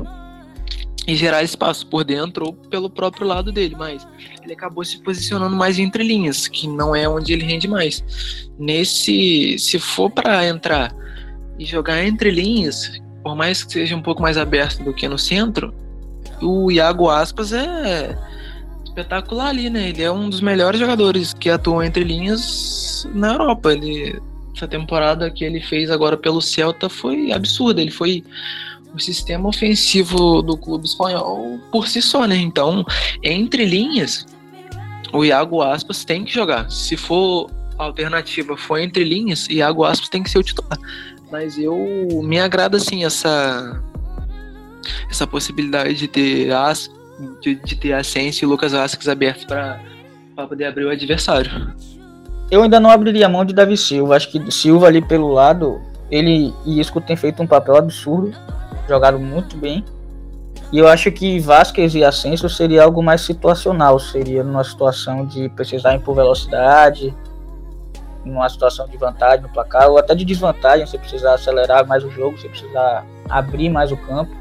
e 1.07 1.15
gerar 1.15 1.43
espaço 1.43 1.87
por 1.87 2.05
dentro 2.05 2.47
ou 2.47 2.53
pelo 2.53 2.89
próprio 2.89 3.27
lado 3.27 3.53
dele, 3.53 3.77
mas 3.79 4.07
ele 4.43 4.53
acabou 4.53 4.85
se 4.85 4.99
posicionando 5.03 5.55
mais 5.55 5.79
entre 5.79 6.03
linhas, 6.03 6.49
que 6.49 6.67
não 6.67 6.95
é 6.97 7.09
onde 7.09 7.33
ele 7.33 7.45
rende 7.45 7.69
mais. 7.69 8.03
Nesse, 8.59 9.59
se 9.59 9.79
for 9.79 10.11
para 10.11 10.47
entrar 10.47 10.95
e 11.59 11.65
jogar 11.65 12.05
entre 12.05 12.31
linhas, 12.31 13.01
por 13.23 13.35
mais 13.35 13.63
que 13.63 13.73
seja 13.73 13.95
um 13.95 14.03
pouco 14.03 14.23
mais 14.23 14.37
aberto 14.37 14.83
do 14.83 14.95
que 14.95 15.07
no 15.09 15.19
centro, 15.19 15.75
o 16.41 16.71
Iago 16.71 17.09
Aspas 17.11 17.53
é 17.53 18.19
espetacular 18.85 19.49
ali, 19.49 19.69
né? 19.69 19.91
Ele 19.91 20.03
é 20.03 20.11
um 20.11 20.29
dos 20.31 20.41
melhores 20.41 20.81
jogadores 20.81 21.35
que 21.35 21.51
atuam 21.51 21.83
entre 21.83 22.05
linhas 22.05 23.07
na 23.15 23.33
Europa. 23.33 23.73
Ele 23.73 24.21
essa 24.55 24.69
temporada 24.69 25.31
que 25.31 25.45
ele 25.45 25.61
fez 25.61 25.91
agora 25.91 26.17
pelo 26.17 26.41
Celta 26.41 26.89
foi 26.89 27.33
absurda. 27.33 27.81
Ele 27.81 27.91
foi 27.91 28.23
o 28.95 29.01
sistema 29.01 29.49
ofensivo 29.49 30.41
do 30.41 30.57
clube 30.57 30.87
espanhol 30.87 31.59
por 31.71 31.89
si 31.89 32.01
só, 32.01 32.27
né? 32.27 32.37
Então, 32.37 32.85
entre 33.23 33.65
linhas, 33.65 34.25
o 35.13 35.25
Iago 35.25 35.61
Aspas 35.63 36.05
tem 36.05 36.25
que 36.25 36.33
jogar. 36.33 36.71
Se 36.71 36.97
for 36.97 37.51
a 37.79 37.85
alternativa 37.85 38.57
for 38.57 38.79
entre 38.79 39.03
linhas, 39.03 39.49
Iago 39.49 39.85
Aspas 39.85 40.09
tem 40.09 40.23
que 40.23 40.31
ser 40.31 40.39
o 40.39 40.43
titular. 40.43 40.79
Mas 41.31 41.59
eu 41.59 41.77
me 42.23 42.39
agrada 42.39 42.77
assim 42.77 43.05
essa 43.05 43.83
essa 45.11 45.27
possibilidade 45.27 45.95
de 45.95 46.07
ter 46.07 46.53
as 46.53 46.91
de, 47.41 47.55
de 47.57 47.75
ter 47.77 47.93
Asensio 47.93 48.47
e 48.47 48.49
Lucas 48.49 48.73
Vasquez 48.73 49.09
abertos 49.09 49.45
para 49.45 49.81
poder 50.49 50.67
abrir 50.67 50.85
o 50.85 50.91
adversário. 50.91 51.75
Eu 52.51 52.63
ainda 52.63 52.79
não 52.79 52.91
abriria 52.91 53.27
a 53.27 53.29
mão 53.29 53.45
de 53.45 53.55
Davi 53.55 53.77
Silva. 53.77 54.17
Acho 54.17 54.31
que 54.31 54.51
Silva 54.53 54.87
ali 54.87 55.01
pelo 55.01 55.33
lado, 55.33 55.81
ele 56.11 56.53
e 56.65 56.81
Isco 56.81 57.01
tem 57.01 57.17
feito 57.17 57.43
um 57.43 57.47
papel 57.47 57.77
absurdo 57.77 58.37
jogaram 58.89 59.19
muito 59.19 59.57
bem. 59.57 59.85
E 60.73 60.79
eu 60.79 60.89
acho 60.89 61.11
que 61.13 61.39
Vasquez 61.39 61.95
e 61.95 62.03
Ascenso 62.03 62.49
seria 62.49 62.85
algo 62.85 63.03
mais 63.03 63.21
situacional, 63.21 63.99
seria 63.99 64.43
numa 64.43 64.65
situação 64.65 65.25
de 65.25 65.49
precisar 65.51 65.95
impor 65.95 66.15
velocidade, 66.15 67.15
numa 68.25 68.49
situação 68.49 68.89
de 68.89 68.97
vantagem 68.97 69.43
no 69.43 69.49
placar, 69.51 69.89
ou 69.89 69.99
até 69.99 70.15
de 70.15 70.25
desvantagem, 70.25 70.87
você 70.87 70.99
precisar 70.99 71.35
acelerar 71.35 71.87
mais 71.87 72.03
o 72.03 72.11
jogo, 72.11 72.39
você 72.39 72.49
precisar 72.49 73.05
abrir 73.29 73.69
mais 73.69 73.93
o 73.93 73.97
campo. 73.97 74.35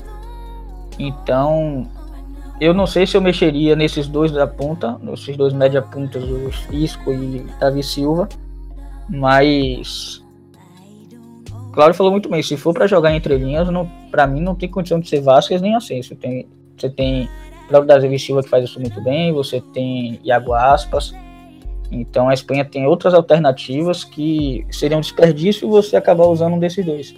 Então, 0.97 1.87
eu 2.59 2.73
não 2.73 2.87
sei 2.87 3.05
se 3.05 3.17
eu 3.17 3.21
mexeria 3.21 3.75
nesses 3.75 4.07
dois 4.07 4.31
da 4.31 4.47
ponta, 4.47 4.97
nesses 5.01 5.35
dois 5.35 5.53
média 5.53 5.81
pontas, 5.81 6.23
o 6.23 6.49
Isco 6.73 7.11
e 7.11 7.45
Davi 7.59 7.83
Silva, 7.83 8.27
mas 9.09 10.22
Claudio 11.73 11.95
falou 11.95 12.11
muito 12.11 12.29
bem, 12.29 12.43
se 12.43 12.55
for 12.55 12.71
para 12.71 12.85
jogar 12.85 13.15
entre 13.15 13.35
linhas, 13.35 13.67
para 14.11 14.27
mim 14.27 14.39
não 14.41 14.53
tem 14.53 14.69
condição 14.69 14.99
de 14.99 15.09
ser 15.09 15.21
Vasquez 15.21 15.59
nem 15.59 15.75
Ascenso. 15.75 16.15
Tem, 16.15 16.47
você 16.77 16.87
tem 16.87 17.27
Cláudio 17.67 17.87
Davi 17.87 18.19
Silva 18.19 18.43
que 18.43 18.49
faz 18.49 18.63
isso 18.63 18.79
muito 18.79 19.03
bem, 19.03 19.33
você 19.33 19.59
tem 19.59 20.19
Iago 20.23 20.53
Aspas. 20.53 21.15
Então 21.91 22.29
a 22.29 22.33
Espanha 22.33 22.63
tem 22.63 22.85
outras 22.85 23.15
alternativas 23.15 24.03
que 24.03 24.63
seriam 24.69 24.99
um 24.99 25.01
desperdício 25.01 25.67
você 25.67 25.95
acabar 25.95 26.25
usando 26.25 26.53
um 26.53 26.59
desses 26.59 26.85
dois. 26.85 27.15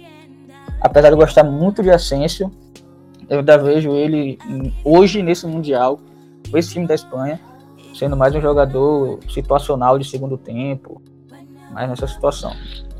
Apesar 0.80 1.08
de 1.08 1.14
eu 1.14 1.18
gostar 1.18 1.44
muito 1.44 1.82
de 1.82 1.90
Asensio, 1.90 2.50
eu 3.28 3.40
ainda 3.40 3.58
vejo 3.58 3.94
ele 3.94 4.38
hoje 4.82 5.22
nesse 5.22 5.46
Mundial, 5.46 6.00
com 6.50 6.56
esse 6.56 6.70
time 6.70 6.86
da 6.86 6.94
Espanha, 6.94 7.38
sendo 7.94 8.16
mais 8.16 8.34
um 8.34 8.40
jogador 8.40 9.18
situacional 9.28 9.98
de 9.98 10.08
segundo 10.08 10.38
tempo, 10.38 11.02
mais 11.72 11.90
nessa 11.90 12.06
situação. 12.06 12.52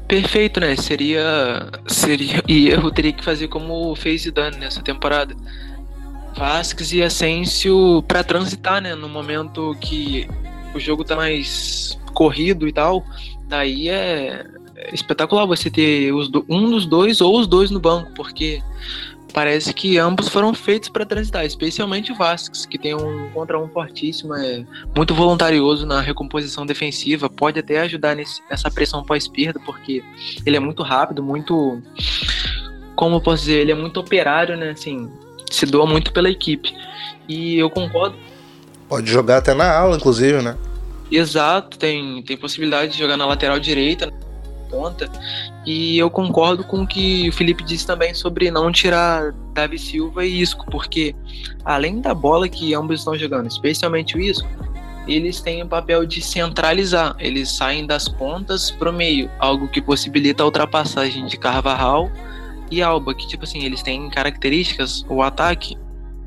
Perfeito, 0.08 0.60
né? 0.60 0.76
Seria. 0.76 1.68
seria 1.86 2.42
E 2.46 2.68
eu 2.68 2.90
teria 2.90 3.12
que 3.12 3.24
fazer 3.24 3.48
como 3.48 3.94
fez 3.96 4.22
Zidane 4.22 4.56
nessa 4.58 4.82
temporada. 4.82 5.34
Vasquez 6.36 6.92
e 6.92 7.02
Asensio 7.02 8.02
para 8.06 8.22
transitar, 8.22 8.80
né? 8.80 8.94
No 8.94 9.08
momento 9.08 9.74
que 9.80 10.28
o 10.74 10.78
jogo 10.78 11.02
tá 11.02 11.16
mais 11.16 11.98
corrido 12.12 12.68
e 12.68 12.72
tal. 12.72 13.04
Daí 13.48 13.88
é 13.88 14.44
espetacular 14.92 15.46
você 15.46 15.70
ter 15.70 16.12
os 16.12 16.28
do... 16.28 16.44
um 16.48 16.70
dos 16.70 16.86
dois 16.86 17.20
ou 17.20 17.38
os 17.38 17.46
dois 17.46 17.70
no 17.70 17.80
banco, 17.80 18.12
porque 18.14 18.62
parece 19.32 19.72
que 19.72 19.98
ambos 19.98 20.28
foram 20.28 20.54
feitos 20.54 20.88
para 20.88 21.04
transitar, 21.04 21.44
especialmente 21.44 22.12
o 22.12 22.14
Vasquez, 22.14 22.64
que 22.66 22.78
tem 22.78 22.94
um 22.94 23.30
contra 23.30 23.58
um 23.58 23.68
fortíssimo, 23.68 24.34
é 24.34 24.64
muito 24.94 25.14
voluntarioso 25.14 25.86
na 25.86 26.00
recomposição 26.00 26.64
defensiva, 26.64 27.28
pode 27.28 27.58
até 27.58 27.80
ajudar 27.80 28.16
nesse, 28.16 28.40
nessa 28.50 28.70
pressão 28.70 29.04
pós-perda, 29.04 29.60
porque 29.64 30.02
ele 30.44 30.56
é 30.56 30.60
muito 30.60 30.82
rápido, 30.82 31.22
muito. 31.22 31.80
Como 32.94 33.16
eu 33.16 33.20
posso 33.20 33.42
dizer, 33.42 33.60
ele 33.60 33.72
é 33.72 33.74
muito 33.74 34.00
operário, 34.00 34.56
né? 34.56 34.70
Assim, 34.70 35.10
se 35.50 35.66
doa 35.66 35.86
muito 35.86 36.12
pela 36.12 36.30
equipe. 36.30 36.74
E 37.28 37.58
eu 37.58 37.68
concordo. 37.68 38.16
Pode 38.88 39.10
jogar 39.10 39.38
até 39.38 39.52
na 39.52 39.70
aula, 39.70 39.96
inclusive, 39.96 40.40
né? 40.40 40.56
Exato, 41.10 41.78
tem, 41.78 42.22
tem 42.22 42.36
possibilidade 42.36 42.92
de 42.92 42.98
jogar 42.98 43.16
na 43.16 43.26
lateral 43.26 43.60
direita 43.60 44.10
ponta. 44.68 45.10
E 45.66 45.98
eu 45.98 46.08
concordo 46.08 46.62
com 46.62 46.82
o 46.82 46.86
que 46.86 47.28
o 47.28 47.32
Felipe 47.32 47.64
disse 47.64 47.84
também 47.84 48.14
sobre 48.14 48.52
não 48.52 48.70
tirar 48.70 49.32
Davi 49.52 49.76
Silva 49.76 50.24
e 50.24 50.40
Isco, 50.40 50.64
porque 50.70 51.12
além 51.64 52.00
da 52.00 52.14
bola 52.14 52.48
que 52.48 52.72
ambos 52.72 53.00
estão 53.00 53.18
jogando, 53.18 53.48
especialmente 53.48 54.16
o 54.16 54.20
Isco, 54.20 54.48
eles 55.08 55.40
têm 55.40 55.64
o 55.64 55.66
papel 55.66 56.06
de 56.06 56.22
centralizar. 56.22 57.16
Eles 57.18 57.50
saem 57.50 57.84
das 57.84 58.08
pontas 58.08 58.70
pro 58.70 58.92
meio, 58.92 59.28
algo 59.40 59.66
que 59.66 59.82
possibilita 59.82 60.44
a 60.44 60.46
ultrapassagem 60.46 61.26
de 61.26 61.36
Carvajal 61.36 62.10
e 62.70 62.80
Alba, 62.80 63.12
que 63.12 63.26
tipo 63.26 63.42
assim, 63.42 63.64
eles 63.64 63.82
têm 63.82 64.08
características, 64.08 65.04
o 65.08 65.20
ataque 65.20 65.76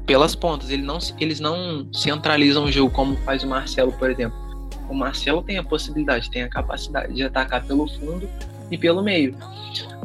pelas 0.06 0.36
pontas, 0.36 0.70
eles 0.70 0.86
não, 0.86 0.98
eles 1.18 1.40
não 1.40 1.88
centralizam 1.94 2.66
o 2.66 2.72
jogo 2.72 2.92
como 2.92 3.16
faz 3.18 3.44
o 3.44 3.48
Marcelo, 3.48 3.94
por 3.94 4.10
exemplo 4.10 4.50
o 4.90 4.94
Marcelo 4.94 5.44
tem 5.44 5.58
a 5.58 5.64
possibilidade, 5.64 6.30
tem 6.32 6.42
a 6.42 6.50
capacidade 6.50 7.14
de 7.14 7.24
atacar 7.24 7.64
pelo 7.64 7.88
fundo 7.88 8.28
e 8.72 8.78
pelo 8.78 9.04
meio. 9.04 9.36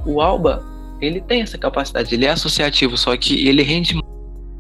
O 0.05 0.20
Alba, 0.20 0.64
ele 1.00 1.20
tem 1.20 1.42
essa 1.42 1.59
capacidade, 1.59 2.14
ele 2.14 2.24
é 2.24 2.31
associativo, 2.31 2.96
só 2.96 3.16
que 3.16 3.46
ele 3.46 3.62
rende 3.62 3.98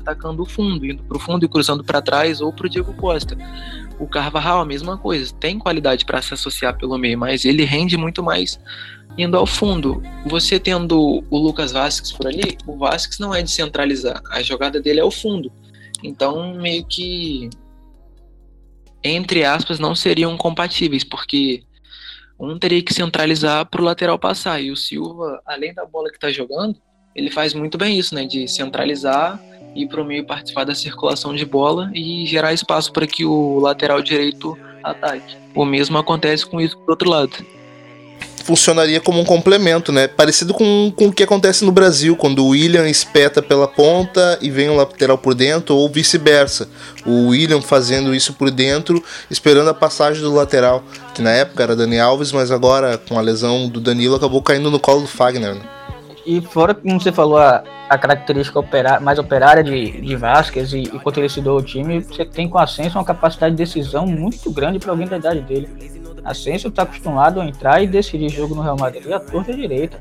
atacando 0.00 0.42
o 0.42 0.46
fundo, 0.46 0.84
indo 0.84 1.02
para 1.02 1.16
o 1.16 1.20
fundo 1.20 1.44
e 1.44 1.48
cruzando 1.48 1.82
para 1.82 2.02
trás 2.02 2.40
ou 2.40 2.52
para 2.52 2.66
o 2.66 2.70
Diego 2.70 2.92
Costa. 2.94 3.36
O 3.98 4.06
Carvajal, 4.06 4.60
a 4.60 4.64
mesma 4.64 4.98
coisa, 4.98 5.32
tem 5.34 5.58
qualidade 5.58 6.04
para 6.04 6.20
se 6.20 6.34
associar 6.34 6.76
pelo 6.76 6.98
meio, 6.98 7.18
mas 7.18 7.44
ele 7.44 7.64
rende 7.64 7.96
muito 7.96 8.22
mais 8.22 8.60
indo 9.16 9.36
ao 9.36 9.46
fundo. 9.46 10.02
Você 10.26 10.58
tendo 10.58 11.24
o 11.30 11.38
Lucas 11.38 11.72
Vasquez 11.72 12.12
por 12.12 12.26
ali, 12.26 12.58
o 12.66 12.76
Vasquez 12.76 13.18
não 13.18 13.34
é 13.34 13.42
de 13.42 13.50
centralizar, 13.50 14.20
a 14.30 14.42
jogada 14.42 14.80
dele 14.80 15.00
é 15.00 15.04
o 15.04 15.10
fundo. 15.10 15.50
Então, 16.02 16.54
meio 16.54 16.84
que 16.84 17.48
entre 19.04 19.44
aspas, 19.44 19.78
não 19.78 19.94
seriam 19.94 20.34
compatíveis, 20.34 21.04
porque 21.04 21.62
um 22.38 22.58
teria 22.58 22.82
que 22.82 22.92
centralizar 22.92 23.66
para 23.66 23.80
o 23.80 23.84
lateral 23.84 24.18
passar. 24.18 24.60
E 24.60 24.70
o 24.70 24.76
Silva, 24.76 25.40
além 25.46 25.72
da 25.72 25.84
bola 25.84 26.08
que 26.08 26.16
está 26.16 26.30
jogando, 26.30 26.76
ele 27.14 27.30
faz 27.30 27.54
muito 27.54 27.78
bem 27.78 27.98
isso, 27.98 28.14
né? 28.14 28.26
De 28.26 28.48
centralizar, 28.48 29.40
ir 29.74 29.86
para 29.88 30.02
o 30.02 30.04
meio 30.04 30.26
participar 30.26 30.64
da 30.64 30.74
circulação 30.74 31.34
de 31.34 31.44
bola 31.44 31.90
e 31.94 32.26
gerar 32.26 32.52
espaço 32.52 32.92
para 32.92 33.06
que 33.06 33.24
o 33.24 33.58
lateral 33.60 34.02
direito 34.02 34.58
ataque. 34.82 35.36
O 35.54 35.64
mesmo 35.64 35.96
acontece 35.96 36.44
com 36.44 36.60
isso 36.60 36.76
do 36.76 36.90
outro 36.90 37.08
lado 37.08 37.53
funcionaria 38.44 39.00
como 39.00 39.18
um 39.18 39.24
complemento, 39.24 39.90
né? 39.90 40.06
Parecido 40.06 40.52
com, 40.52 40.92
com 40.94 41.06
o 41.06 41.12
que 41.12 41.22
acontece 41.22 41.64
no 41.64 41.72
Brasil, 41.72 42.14
quando 42.14 42.44
o 42.44 42.48
William 42.48 42.86
espeta 42.86 43.42
pela 43.42 43.66
ponta 43.66 44.38
e 44.40 44.50
vem 44.50 44.68
o 44.68 44.76
lateral 44.76 45.16
por 45.16 45.34
dentro, 45.34 45.74
ou 45.74 45.88
vice-versa. 45.88 46.68
O 47.06 47.28
William 47.28 47.62
fazendo 47.62 48.14
isso 48.14 48.34
por 48.34 48.50
dentro, 48.50 49.02
esperando 49.30 49.70
a 49.70 49.74
passagem 49.74 50.22
do 50.22 50.34
lateral, 50.34 50.84
que 51.14 51.22
na 51.22 51.30
época 51.30 51.62
era 51.62 51.74
Dani 51.74 51.98
Alves, 51.98 52.32
mas 52.32 52.50
agora 52.50 52.98
com 52.98 53.18
a 53.18 53.22
lesão 53.22 53.66
do 53.66 53.80
Danilo 53.80 54.14
acabou 54.14 54.42
caindo 54.42 54.70
no 54.70 54.78
colo 54.78 55.00
do 55.00 55.08
Fagner. 55.08 55.54
Né? 55.54 55.62
E 56.26 56.40
fora, 56.42 56.74
como 56.74 57.00
você 57.00 57.12
falou, 57.12 57.38
a, 57.38 57.62
a 57.88 57.96
característica 57.96 58.58
operar, 58.58 59.00
mais 59.00 59.18
operária 59.18 59.64
de, 59.64 60.00
de 60.00 60.16
Vasquez 60.16 60.72
e, 60.72 60.82
e 60.82 60.98
quanto 60.98 61.18
ele 61.18 61.28
se 61.28 61.40
o 61.40 61.62
time, 61.62 62.00
você 62.00 62.24
tem 62.24 62.48
com 62.48 62.58
a 62.58 62.64
Ascenso 62.64 62.98
uma 62.98 63.04
capacidade 63.04 63.54
de 63.54 63.62
decisão 63.62 64.06
muito 64.06 64.50
grande 64.50 64.78
para 64.78 64.90
alguém 64.90 65.06
da 65.06 65.16
idade 65.16 65.40
dele. 65.40 65.68
Asensio 66.24 66.68
está 66.68 66.82
acostumado 66.82 67.40
a 67.40 67.44
entrar 67.44 67.82
e 67.82 67.86
decidir 67.86 68.30
jogo 68.30 68.54
no 68.54 68.62
Real 68.62 68.76
Madrid 68.78 69.12
à 69.12 69.20
torta 69.20 69.52
direita. 69.52 70.00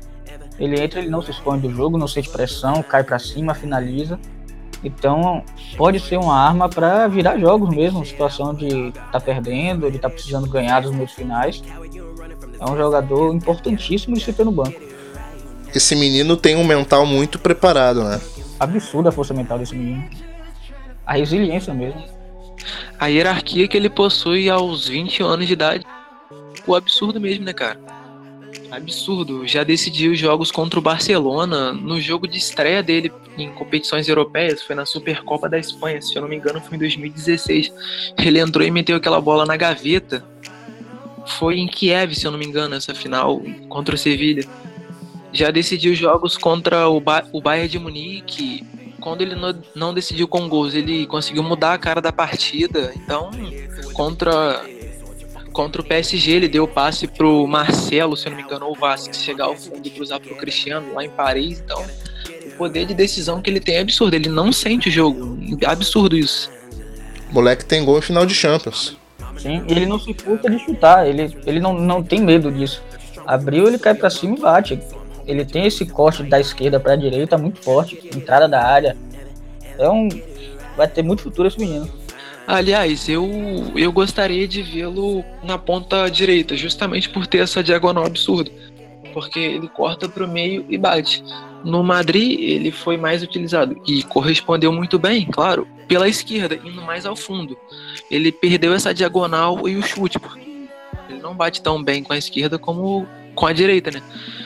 Ele 0.58 0.80
entra, 0.80 1.00
ele 1.00 1.10
não 1.10 1.20
se 1.20 1.30
expõe 1.30 1.58
do 1.58 1.70
jogo, 1.70 1.98
não 1.98 2.08
sente 2.08 2.30
pressão, 2.30 2.82
cai 2.82 3.04
para 3.04 3.18
cima, 3.18 3.54
finaliza. 3.54 4.18
Então 4.82 5.42
pode 5.76 6.00
ser 6.00 6.18
uma 6.18 6.36
arma 6.36 6.68
para 6.68 7.08
virar 7.08 7.38
jogos 7.38 7.74
mesmo, 7.74 8.04
situação 8.04 8.54
de 8.54 8.88
estar 8.88 9.10
tá 9.12 9.20
perdendo, 9.20 9.90
de 9.90 9.96
estar 9.96 10.08
tá 10.08 10.14
precisando 10.14 10.46
ganhar 10.48 10.80
dos 10.80 10.92
meios 10.92 11.12
finais. 11.12 11.62
É 12.60 12.70
um 12.70 12.76
jogador 12.76 13.34
importantíssimo 13.34 14.14
de 14.14 14.22
se 14.22 14.32
ter 14.32 14.44
no 14.44 14.52
banco. 14.52 14.80
Esse 15.74 15.96
menino 15.96 16.36
tem 16.36 16.54
um 16.56 16.64
mental 16.64 17.04
muito 17.04 17.38
preparado, 17.38 18.04
né? 18.04 18.20
Absurda 18.60 19.08
a 19.08 19.12
força 19.12 19.34
mental 19.34 19.58
desse 19.58 19.74
menino. 19.74 20.04
A 21.04 21.14
resiliência 21.14 21.74
mesmo. 21.74 22.02
A 22.98 23.06
hierarquia 23.06 23.66
que 23.66 23.76
ele 23.76 23.90
possui 23.90 24.48
aos 24.48 24.88
20 24.88 25.22
anos 25.22 25.46
de 25.46 25.52
idade 25.52 25.84
o 26.66 26.74
absurdo 26.74 27.20
mesmo, 27.20 27.44
né, 27.44 27.52
cara? 27.52 27.78
Absurdo. 28.70 29.46
Já 29.46 29.62
decidiu 29.62 30.12
os 30.12 30.18
jogos 30.18 30.50
contra 30.50 30.78
o 30.78 30.82
Barcelona 30.82 31.72
no 31.72 32.00
jogo 32.00 32.26
de 32.26 32.38
estreia 32.38 32.82
dele 32.82 33.12
em 33.36 33.50
competições 33.52 34.08
europeias. 34.08 34.62
Foi 34.62 34.74
na 34.74 34.86
Supercopa 34.86 35.48
da 35.48 35.58
Espanha, 35.58 36.00
se 36.00 36.14
eu 36.14 36.22
não 36.22 36.28
me 36.28 36.36
engano, 36.36 36.60
foi 36.60 36.76
em 36.76 36.80
2016. 36.80 37.72
Ele 38.18 38.38
entrou 38.38 38.66
e 38.66 38.70
meteu 38.70 38.96
aquela 38.96 39.20
bola 39.20 39.44
na 39.44 39.56
gaveta. 39.56 40.24
Foi 41.38 41.58
em 41.58 41.66
Kiev, 41.66 42.14
se 42.14 42.26
eu 42.26 42.30
não 42.30 42.38
me 42.38 42.46
engano, 42.46 42.74
essa 42.74 42.94
final 42.94 43.40
contra 43.68 43.94
o 43.94 43.98
Sevilha. 43.98 44.44
Já 45.32 45.50
decidiu 45.50 45.94
jogos 45.94 46.36
contra 46.36 46.88
o, 46.88 47.00
ba 47.00 47.26
o 47.32 47.40
Bayern 47.40 47.68
de 47.68 47.78
Munique. 47.78 48.64
Quando 49.00 49.22
ele 49.22 49.34
não 49.74 49.92
decidiu 49.92 50.26
com 50.26 50.48
gols, 50.48 50.74
ele 50.74 51.06
conseguiu 51.06 51.42
mudar 51.42 51.74
a 51.74 51.78
cara 51.78 52.00
da 52.00 52.12
partida. 52.12 52.92
Então, 52.96 53.30
contra 53.92 54.64
Contra 55.54 55.80
o 55.80 55.84
PSG, 55.84 56.32
ele 56.32 56.48
deu 56.48 56.64
o 56.64 56.68
passe 56.68 57.06
pro 57.06 57.46
Marcelo, 57.46 58.16
se 58.16 58.28
não 58.28 58.36
me 58.36 58.42
engano, 58.42 58.66
ou 58.66 58.72
o 58.72 58.74
Vasco, 58.74 59.14
chegar 59.14 59.44
ao 59.44 59.56
fundo 59.56 59.86
e 59.86 59.88
cruzar 59.88 60.18
pro 60.18 60.34
Cristiano 60.34 60.92
lá 60.92 61.04
em 61.04 61.08
Paris. 61.08 61.60
Então, 61.64 61.80
o 62.44 62.50
poder 62.58 62.84
de 62.86 62.92
decisão 62.92 63.40
que 63.40 63.48
ele 63.48 63.60
tem 63.60 63.76
é 63.76 63.80
absurdo. 63.80 64.14
Ele 64.14 64.28
não 64.28 64.52
sente 64.52 64.88
o 64.88 64.92
jogo. 64.92 65.38
Absurdo 65.64 66.16
isso. 66.16 66.50
O 67.30 67.34
moleque 67.34 67.64
tem 67.64 67.84
gol 67.84 67.98
em 67.98 68.02
final 68.02 68.26
de 68.26 68.34
Champions. 68.34 68.96
Sim, 69.38 69.62
ele 69.68 69.86
não 69.86 70.00
se 70.00 70.12
furta 70.12 70.50
de 70.50 70.58
chutar. 70.58 71.06
Ele, 71.06 71.32
ele 71.46 71.60
não, 71.60 71.72
não 71.72 72.02
tem 72.02 72.20
medo 72.20 72.50
disso. 72.50 72.82
Abriu, 73.24 73.68
ele 73.68 73.78
cai 73.78 73.94
para 73.94 74.10
cima 74.10 74.34
e 74.34 74.40
bate. 74.40 74.80
Ele 75.24 75.44
tem 75.44 75.66
esse 75.66 75.86
corte 75.86 76.24
da 76.24 76.40
esquerda 76.40 76.80
para 76.80 76.94
a 76.94 76.96
direita 76.96 77.38
muito 77.38 77.62
forte, 77.62 78.10
entrada 78.12 78.48
da 78.48 78.60
área. 78.60 78.96
É 79.78 79.88
um, 79.88 80.08
vai 80.76 80.88
ter 80.88 81.04
muito 81.04 81.22
futuro 81.22 81.46
esse 81.46 81.60
menino. 81.60 81.88
Aliás, 82.46 83.08
eu, 83.08 83.72
eu 83.74 83.90
gostaria 83.90 84.46
de 84.46 84.62
vê-lo 84.62 85.24
na 85.42 85.56
ponta 85.56 86.08
direita, 86.08 86.56
justamente 86.56 87.08
por 87.08 87.26
ter 87.26 87.38
essa 87.38 87.62
diagonal 87.62 88.04
absurda. 88.04 88.50
Porque 89.12 89.38
ele 89.38 89.68
corta 89.68 90.08
para 90.08 90.24
o 90.24 90.28
meio 90.28 90.64
e 90.68 90.76
bate. 90.76 91.24
No 91.64 91.82
Madrid, 91.82 92.38
ele 92.38 92.70
foi 92.70 92.98
mais 92.98 93.22
utilizado 93.22 93.80
e 93.86 94.02
correspondeu 94.02 94.70
muito 94.70 94.98
bem, 94.98 95.26
claro, 95.26 95.66
pela 95.88 96.08
esquerda, 96.08 96.56
indo 96.56 96.82
mais 96.82 97.06
ao 97.06 97.16
fundo. 97.16 97.56
Ele 98.10 98.30
perdeu 98.30 98.74
essa 98.74 98.92
diagonal 98.92 99.66
e 99.66 99.76
o 99.76 99.82
chute, 99.82 100.18
porque 100.18 100.44
ele 101.08 101.20
não 101.20 101.34
bate 101.34 101.62
tão 101.62 101.82
bem 101.82 102.02
com 102.02 102.12
a 102.12 102.18
esquerda 102.18 102.58
como 102.58 103.06
com 103.34 103.46
a 103.46 103.52
direita, 103.52 103.90
né? 103.90 104.02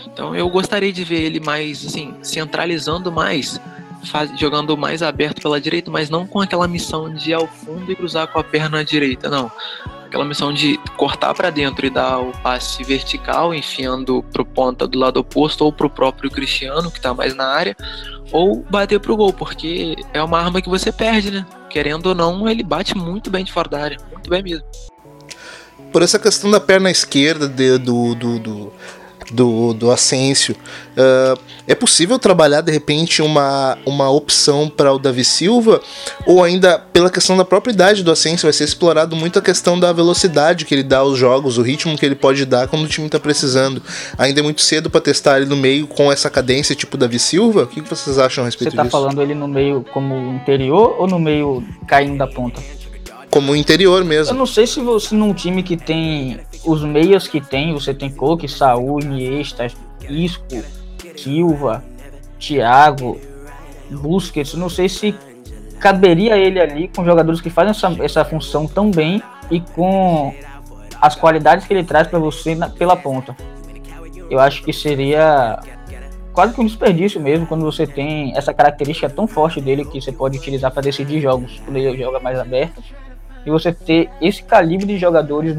Então 0.07 0.35
eu 0.35 0.49
gostaria 0.49 0.93
de 0.93 1.03
ver 1.03 1.23
ele 1.23 1.41
mais, 1.41 1.85
assim, 1.85 2.15
centralizando 2.23 3.11
mais 3.11 3.61
faz, 4.05 4.31
jogando 4.39 4.77
mais 4.77 5.03
aberto 5.03 5.41
pela 5.41 5.61
direita, 5.61 5.91
mas 5.91 6.11
não 6.11 6.27
com 6.27 6.41
aquela 6.41 6.69
missão 6.69 7.13
de 7.13 7.31
ir 7.31 7.35
ao 7.35 7.47
fundo 7.47 7.91
e 7.91 7.97
cruzar 7.97 8.29
com 8.29 8.39
a 8.39 8.45
perna 8.45 8.85
direita, 8.85 9.29
não. 9.29 9.51
Aquela 10.07 10.25
missão 10.25 10.53
de 10.53 10.79
cortar 10.97 11.35
para 11.35 11.51
dentro 11.51 11.85
e 11.85 11.91
dar 11.91 12.19
o 12.19 12.33
passe 12.39 12.83
vertical, 12.83 13.55
enfiando 13.55 14.23
pro 14.33 14.45
ponta 14.45 14.87
do 14.87 14.99
lado 14.99 15.21
oposto 15.21 15.65
ou 15.65 15.73
pro 15.73 15.91
próprio 15.91 16.31
Cristiano, 16.31 16.91
que 16.91 17.01
tá 17.01 17.13
mais 17.13 17.35
na 17.35 17.47
área, 17.47 17.77
ou 18.33 18.65
bater 18.71 18.99
pro 19.01 19.17
gol, 19.17 19.33
porque 19.33 19.97
é 20.15 20.23
uma 20.23 20.39
arma 20.39 20.63
que 20.63 20.69
você 20.69 20.91
perde, 20.91 21.31
né? 21.31 21.47
Querendo 21.69 22.07
ou 22.07 22.15
não, 22.15 22.49
ele 22.49 22.63
bate 22.63 22.97
muito 22.97 23.31
bem 23.31 23.45
de 23.45 23.53
fora 23.53 23.69
da 23.69 23.83
área, 23.83 23.99
muito 24.11 24.31
bem 24.31 24.43
mesmo. 24.43 24.65
Por 25.93 26.03
essa 26.03 26.19
questão 26.19 26.51
da 26.51 26.61
perna 26.61 26.91
esquerda 26.91 27.49
de, 27.49 27.79
do, 27.79 28.15
do, 28.15 28.39
do 28.39 28.73
do, 29.33 29.73
do 29.73 29.91
Asensio. 29.91 30.55
Uh, 30.97 31.39
é 31.67 31.75
possível 31.75 32.19
trabalhar 32.19 32.61
de 32.61 32.73
repente 32.73 33.23
uma, 33.23 33.79
uma 33.85 34.11
opção 34.11 34.69
para 34.69 34.93
o 34.93 34.99
Davi 34.99 35.25
Silva? 35.25 35.81
Ou 36.27 36.43
ainda 36.43 36.79
pela 36.79 37.11
questão 37.11 37.37
da 37.37 37.45
própria 37.45 37.73
idade 37.73 38.03
do 38.03 38.11
Asensio, 38.11 38.47
vai 38.47 38.53
ser 38.53 38.65
explorado 38.65 39.15
muito 39.15 39.39
a 39.39 39.43
questão 39.43 39.79
da 39.79 39.93
velocidade 39.93 40.65
que 40.65 40.75
ele 40.75 40.83
dá 40.83 40.99
aos 40.99 41.19
jogos, 41.19 41.59
o 41.59 41.63
ritmo 41.63 41.97
que 41.97 42.05
ele 42.05 42.15
pode 42.15 42.45
dar 42.45 42.69
quando 42.69 42.85
o 42.85 42.89
time 42.89 43.07
está 43.07 43.21
precisando. 43.21 43.83
Ainda 44.17 44.41
é 44.41 44.43
muito 44.43 44.61
cedo 44.61 44.91
para 44.91 45.01
testar 45.01 45.39
ele 45.39 45.47
no 45.47 45.57
meio 45.57 45.87
com 45.87 46.11
essa 46.11 46.31
cadência 46.31 46.75
tipo 46.75 46.97
Davi 46.97 47.19
Silva? 47.19 47.65
O 47.65 47.67
que 47.67 47.81
vocês 47.81 48.19
acham 48.19 48.45
a 48.45 48.47
respeito 48.47 48.71
Você 48.71 48.77
tá 48.77 48.83
disso? 48.83 48.97
Você 48.97 48.99
está 48.99 49.11
falando 49.11 49.23
ele 49.23 49.35
no 49.35 49.49
meio 49.49 49.85
como 49.93 50.33
interior 50.35 50.97
ou 50.99 51.07
no 51.07 51.19
meio 51.19 51.63
caindo 51.87 52.19
da 52.19 52.27
ponta? 52.27 52.61
Como 53.31 53.55
interior 53.55 54.05
mesmo. 54.05 54.35
Eu 54.35 54.39
não 54.39 54.47
sei 54.47 54.67
se 54.67 54.81
você 54.81 55.15
num 55.15 55.35
time 55.35 55.63
que 55.63 55.77
tem 55.77 56.41
os 56.65 56.83
meias 56.83 57.29
que 57.29 57.41
tem, 57.41 57.73
você 57.73 57.93
tem 57.93 58.11
Coque, 58.11 58.49
Saúl, 58.49 59.01
Iniesta, 59.01 59.67
Isco, 60.09 60.63
Silva, 61.17 61.85
Thiago, 62.39 63.21
Busquets, 63.91 64.55
não 64.55 64.69
sei 64.69 64.89
se 64.89 65.15
caberia 65.79 66.37
ele 66.37 66.61
ali 66.61 66.89
com 66.89 67.05
jogadores 67.05 67.41
que 67.41 67.51
fazem 67.51 67.71
essa, 67.71 68.05
essa 68.05 68.25
função 68.25 68.67
tão 68.67 68.91
bem 68.91 69.23
e 69.51 69.61
com 69.61 70.35
as 71.01 71.15
qualidades 71.15 71.67
que 71.67 71.73
ele 71.73 71.85
traz 71.85 72.09
para 72.09 72.19
você 72.19 72.55
na, 72.55 72.69
pela 72.69 72.97
ponta. 72.97 73.37
Eu 74.31 74.39
acho 74.41 74.63
que 74.63 74.73
seria 74.73 75.61
quase 76.33 76.55
que 76.55 76.61
um 76.61 76.67
desperdício 76.67 77.21
mesmo 77.21 77.47
quando 77.47 77.65
você 77.65 77.87
tem 77.87 78.37
essa 78.37 78.53
característica 78.53 79.09
tão 79.09 79.27
forte 79.27 79.61
dele 79.61 79.85
que 79.85 80.01
você 80.01 80.13
pode 80.13 80.39
utilizar 80.39 80.71
para 80.71 80.83
decidir 80.83 81.21
jogos, 81.21 81.61
quando 81.65 81.77
ele 81.77 81.97
joga 81.97 82.21
mais 82.21 82.39
aberto, 82.39 82.83
e 83.49 83.51
você 83.51 83.73
ter 83.73 84.11
esse 84.21 84.43
calibre 84.43 84.87
de 84.87 84.99
jogadores 84.99 85.57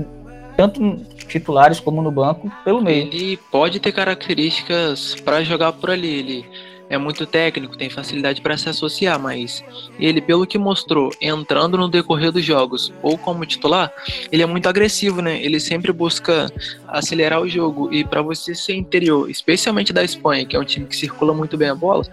tanto 0.56 0.98
titulares 1.28 1.80
como 1.80 2.02
no 2.02 2.12
banco, 2.12 2.52
pelo 2.64 2.82
meio. 2.82 3.08
Ele 3.08 3.38
pode 3.52 3.80
ter 3.80 3.92
características 3.92 5.16
para 5.16 5.44
jogar 5.44 5.74
por 5.74 5.90
ali. 5.90 6.20
Ele 6.20 6.46
é 6.90 6.98
muito 6.98 7.26
técnico, 7.26 7.78
tem 7.78 7.90
facilidade 7.90 8.42
para 8.42 8.58
se 8.58 8.68
associar, 8.68 9.20
mas 9.20 9.64
ele, 10.00 10.20
pelo 10.20 10.48
que 10.48 10.58
mostrou, 10.58 11.12
entrando 11.22 11.78
no 11.78 11.88
decorrer 11.88 12.32
dos 12.32 12.44
jogos 12.44 12.92
ou 13.04 13.18
como 13.18 13.46
titular, 13.46 13.94
ele 14.32 14.42
é 14.42 14.46
muito 14.46 14.68
agressivo, 14.68 15.22
né? 15.22 15.40
Ele 15.42 15.60
sempre 15.60 15.92
busca 15.94 16.52
acelerar 16.88 17.42
o 17.42 17.48
jogo. 17.48 17.94
E 17.94 18.04
para 18.04 18.24
você 18.24 18.56
ser 18.56 18.74
interior, 18.74 19.30
especialmente 19.30 19.94
da 19.94 20.04
Espanha, 20.04 20.46
que 20.46 20.56
é 20.56 20.60
um 20.60 20.66
time 20.66 20.88
que 20.88 20.96
circula 20.96 21.34
muito 21.34 21.56
bem 21.56 21.70
a 21.70 21.76
bola, 21.76 22.04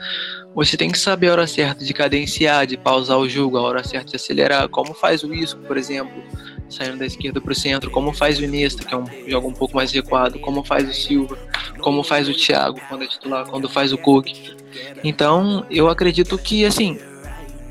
você 0.55 0.77
tem 0.77 0.91
que 0.91 0.99
saber 0.99 1.29
a 1.29 1.33
hora 1.33 1.47
certa 1.47 1.85
de 1.85 1.95
cadenciar, 1.95 2.66
de 2.66 2.77
pausar 2.77 3.18
o 3.18 3.29
jogo, 3.29 3.57
a 3.57 3.62
hora 3.62 3.83
certa 3.83 4.11
de 4.11 4.16
acelerar, 4.16 4.68
como 4.68 4.93
faz 4.93 5.22
o 5.22 5.33
Isco, 5.33 5.61
por 5.62 5.77
exemplo 5.77 6.22
saindo 6.68 6.99
da 6.99 7.07
esquerda 7.07 7.41
para 7.41 7.53
o 7.53 7.55
centro, 7.55 7.91
como 7.91 8.12
faz 8.12 8.39
o 8.39 8.45
Iniesta, 8.45 8.85
que 8.85 8.93
é 8.93 8.97
um 8.97 9.07
joga 9.29 9.47
um 9.47 9.53
pouco 9.53 9.77
mais 9.77 9.93
recuado, 9.93 10.39
como 10.41 10.64
faz 10.64 10.89
o 10.89 10.93
Silva, 10.93 11.39
como 11.81 12.03
faz 12.03 12.29
o 12.29 12.35
Thiago 12.35 12.81
quando 12.89 13.05
é 13.05 13.07
titular, 13.07 13.47
quando 13.47 13.68
faz 13.68 13.93
o 13.93 13.99
Cook. 13.99 14.57
Então, 15.03 15.64
eu 15.70 15.89
acredito 15.89 16.37
que 16.39 16.64
assim, 16.64 16.99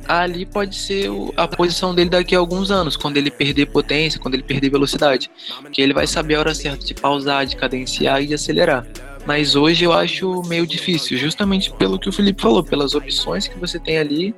ali 0.08 0.46
pode 0.46 0.76
ser 0.76 1.10
a 1.36 1.48
posição 1.48 1.94
dele 1.94 2.10
daqui 2.10 2.36
a 2.36 2.40
alguns 2.40 2.72
anos, 2.72 2.96
quando 2.96 3.18
ele 3.18 3.32
perder 3.32 3.68
potência, 3.68 4.20
quando 4.20 4.36
ele 4.36 4.44
perder 4.44 4.70
velocidade, 4.70 5.30
que 5.72 5.82
ele 5.82 5.94
vai 5.94 6.08
saber 6.08 6.36
a 6.36 6.40
hora 6.40 6.56
certa 6.56 6.86
de 6.86 6.94
pausar, 6.94 7.46
de 7.46 7.56
cadenciar 7.56 8.22
e 8.22 8.28
de 8.28 8.34
acelerar. 8.34 8.86
Mas 9.26 9.56
hoje 9.56 9.84
eu 9.84 9.92
acho 9.92 10.44
meio 10.44 10.68
difícil, 10.68 11.18
justamente 11.18 11.72
pelo 11.74 11.98
que 11.98 12.08
o 12.08 12.12
Felipe 12.12 12.42
falou, 12.42 12.64
pelas 12.64 12.94
opções 12.94 13.48
que 13.48 13.58
você 13.58 13.80
tem 13.80 13.98
ali 13.98 14.36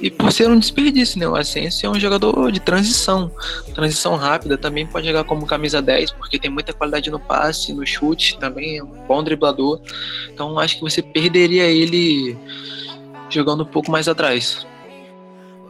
e 0.00 0.08
por 0.08 0.30
ser 0.30 0.48
um 0.48 0.58
desperdício, 0.58 1.18
né? 1.18 1.26
O 1.28 1.34
Asensio 1.34 1.88
é 1.88 1.90
um 1.90 1.98
jogador 1.98 2.52
de 2.52 2.60
transição, 2.60 3.30
transição 3.74 4.14
rápida, 4.14 4.56
também 4.56 4.86
pode 4.86 5.06
jogar 5.06 5.24
como 5.24 5.46
camisa 5.46 5.82
10, 5.82 6.12
porque 6.12 6.38
tem 6.38 6.50
muita 6.50 6.72
qualidade 6.72 7.10
no 7.10 7.18
passe, 7.18 7.72
no 7.72 7.84
chute, 7.84 8.38
também 8.38 8.78
é 8.78 8.84
um 8.84 9.04
bom 9.06 9.22
driblador. 9.22 9.80
Então 10.32 10.58
acho 10.60 10.76
que 10.76 10.82
você 10.82 11.02
perderia 11.02 11.64
ele 11.64 12.38
jogando 13.28 13.64
um 13.64 13.66
pouco 13.66 13.90
mais 13.90 14.06
atrás. 14.06 14.64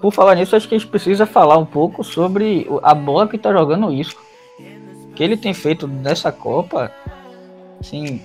Por 0.03 0.13
falar 0.13 0.35
nisso, 0.35 0.55
acho 0.55 0.69
que 0.69 0.75
a 0.75 0.79
gente 0.79 0.89
precisa 0.89 1.27
falar 1.27 1.57
um 1.59 1.67
pouco 1.67 2.05
sobre 2.05 2.67
a 2.83 2.95
bola 2.95 3.27
que 3.27 3.39
tá 3.39 3.53
jogando 3.53 3.87
o 3.87 3.93
Isco. 3.93 4.23
O 5.11 5.13
que 5.15 5.23
ele 5.23 5.37
tem 5.37 5.53
feito 5.53 5.87
nessa 5.87 6.33
Copa, 6.33 6.91
assim, 7.79 8.23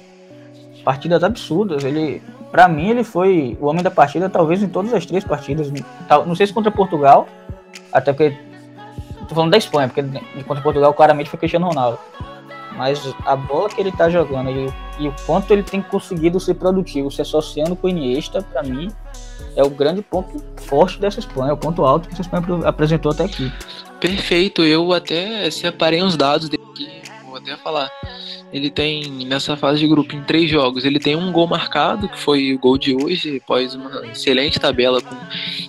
partidas 0.85 1.23
absurdas. 1.23 1.83
Ele, 1.83 2.21
para 2.51 2.69
mim, 2.69 2.91
ele 2.91 3.03
foi 3.03 3.57
o 3.59 3.65
homem 3.65 3.83
da 3.83 3.91
partida, 3.91 4.29
talvez 4.29 4.63
em 4.63 4.69
todas 4.69 4.93
as 4.93 5.05
três 5.05 5.25
partidas. 5.25 5.69
Não 6.25 6.35
sei 6.35 6.47
se 6.47 6.53
contra 6.53 6.71
Portugal, 6.71 7.27
até 7.91 8.13
porque 8.13 8.37
tô 9.27 9.35
falando 9.35 9.51
da 9.51 9.57
Espanha, 9.57 9.89
porque 9.89 10.03
contra 10.43 10.63
Portugal 10.63 10.93
claramente 10.93 11.29
foi 11.29 11.39
Cristiano 11.39 11.67
Ronaldo. 11.67 11.99
Mas 12.77 13.01
a 13.25 13.35
bola 13.35 13.69
que 13.69 13.79
ele 13.79 13.91
tá 13.91 14.09
jogando 14.09 14.49
e, 14.51 14.73
e 14.99 15.07
o 15.07 15.15
quanto 15.25 15.51
ele 15.51 15.63
tem 15.63 15.81
conseguido 15.81 16.39
ser 16.39 16.55
produtivo, 16.55 17.09
se 17.09 17.21
associando 17.21 17.75
com 17.75 17.87
o 17.87 17.89
Iniesta, 17.89 18.41
para 18.41 18.61
mim, 18.63 18.91
é 19.55 19.63
o 19.63 19.69
grande 19.69 20.01
ponto 20.01 20.43
forte 20.57 20.99
dessa 20.99 21.19
Espanha, 21.19 21.51
é 21.51 21.53
o 21.53 21.57
ponto 21.57 21.85
alto 21.85 22.07
que 22.07 22.13
essa 22.13 22.21
Espanha 22.21 22.43
apresentou 22.67 23.11
até 23.13 23.23
aqui. 23.23 23.51
Perfeito, 23.99 24.61
eu 24.61 24.91
até 24.91 25.49
separei 25.49 26.03
uns 26.03 26.17
dados 26.17 26.49
dele 26.49 26.63
aqui, 26.69 27.01
vou 27.25 27.37
até 27.37 27.55
falar. 27.55 27.89
Ele 28.53 28.69
tem, 28.69 29.09
nessa 29.25 29.57
fase 29.57 29.79
de 29.79 29.87
grupo, 29.87 30.15
em 30.15 30.23
três 30.23 30.49
jogos, 30.49 30.85
ele 30.85 30.99
tem 30.99 31.15
um 31.15 31.31
gol 31.31 31.47
marcado, 31.47 32.07
que 32.07 32.17
foi 32.17 32.53
o 32.53 32.59
gol 32.59 32.77
de 32.77 32.95
hoje, 32.95 33.41
após 33.43 33.75
uma 33.75 34.05
excelente 34.07 34.59
tabela 34.59 35.01
com 35.01 35.15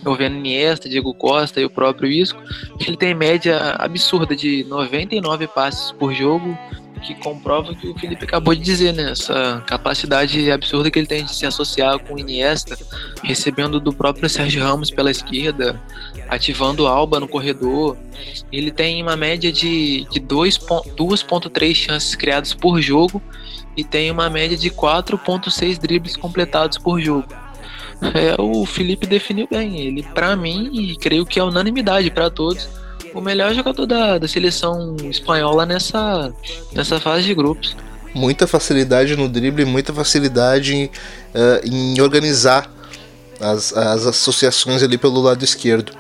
envolvendo 0.01 0.37
Iniesta, 0.37 0.89
Diego 0.89 1.13
Costa 1.15 1.61
e 1.61 1.65
o 1.65 1.71
próprio 1.71 2.11
Isco. 2.11 2.41
Ele 2.87 2.97
tem 2.97 3.15
média 3.15 3.75
absurda 3.79 4.37
de 4.37 4.65
99 4.65 5.47
passes 5.49 5.91
por 5.93 6.15
jogo, 6.15 6.57
que 7.03 7.15
comprova 7.15 7.73
o 7.73 7.77
que 7.77 7.89
o 7.89 7.99
Felipe 7.99 8.25
acabou 8.25 8.55
de 8.55 8.61
dizer, 8.61 8.93
né? 8.93 9.11
Essa 9.13 9.63
capacidade 9.67 10.51
absurda 10.51 10.91
que 10.91 10.99
ele 10.99 11.07
tem 11.07 11.25
de 11.25 11.35
se 11.35 11.47
associar 11.47 11.99
com 11.99 12.15
o 12.15 12.19
Iniesta, 12.19 12.77
recebendo 13.23 13.79
do 13.79 13.93
próprio 13.93 14.29
Sérgio 14.29 14.63
Ramos 14.63 14.91
pela 14.91 15.11
esquerda, 15.11 15.81
ativando 16.29 16.87
Alba 16.87 17.21
no 17.21 17.29
corredor. 17.29 17.97
Ele 18.51 18.71
tem 18.71 19.03
uma 19.03 19.17
média 19.17 19.53
de, 19.53 20.07
de 20.11 20.21
2.3 20.21 21.75
chances 21.75 22.15
criadas 22.15 22.55
por 22.55 22.81
jogo 22.81 23.21
e 23.77 23.85
tem 23.85 24.11
uma 24.11 24.31
média 24.31 24.57
de 24.57 24.71
4.6 24.71 25.79
dribles 25.79 26.17
completados 26.17 26.79
por 26.79 27.01
jogo. 27.01 27.27
É, 28.15 28.41
o 28.41 28.67
Felipe 28.67 29.07
definiu 29.07 29.49
bem. 29.51 29.81
Ele, 29.81 30.03
para 30.03 30.37
mim, 30.37 30.71
e 30.73 30.97
creio 30.97 31.25
que 31.25 31.39
é 31.39 31.43
unanimidade 31.43 32.11
para 32.11 32.31
todos, 32.31 32.69
o 33.17 33.21
melhor 33.21 33.55
jogador 33.55 33.87
da, 33.87 34.19
da 34.19 34.29
seleção 34.29 34.97
espanhola 35.11 35.65
nessa, 35.65 36.33
nessa 36.73 37.01
fase 37.01 37.25
de 37.25 37.35
grupos. 37.35 37.75
Muita 38.15 38.47
facilidade 38.47 39.17
no 39.17 39.29
drible, 39.29 39.65
muita 39.65 39.93
facilidade 39.93 40.91
uh, 41.35 41.67
em 41.67 42.01
organizar 42.01 42.71
as, 43.41 43.77
as 43.77 44.07
associações 44.07 44.83
ali 44.83 44.99
pelo 44.99 45.21
lado 45.21 45.45
esquerdo. 45.45 45.93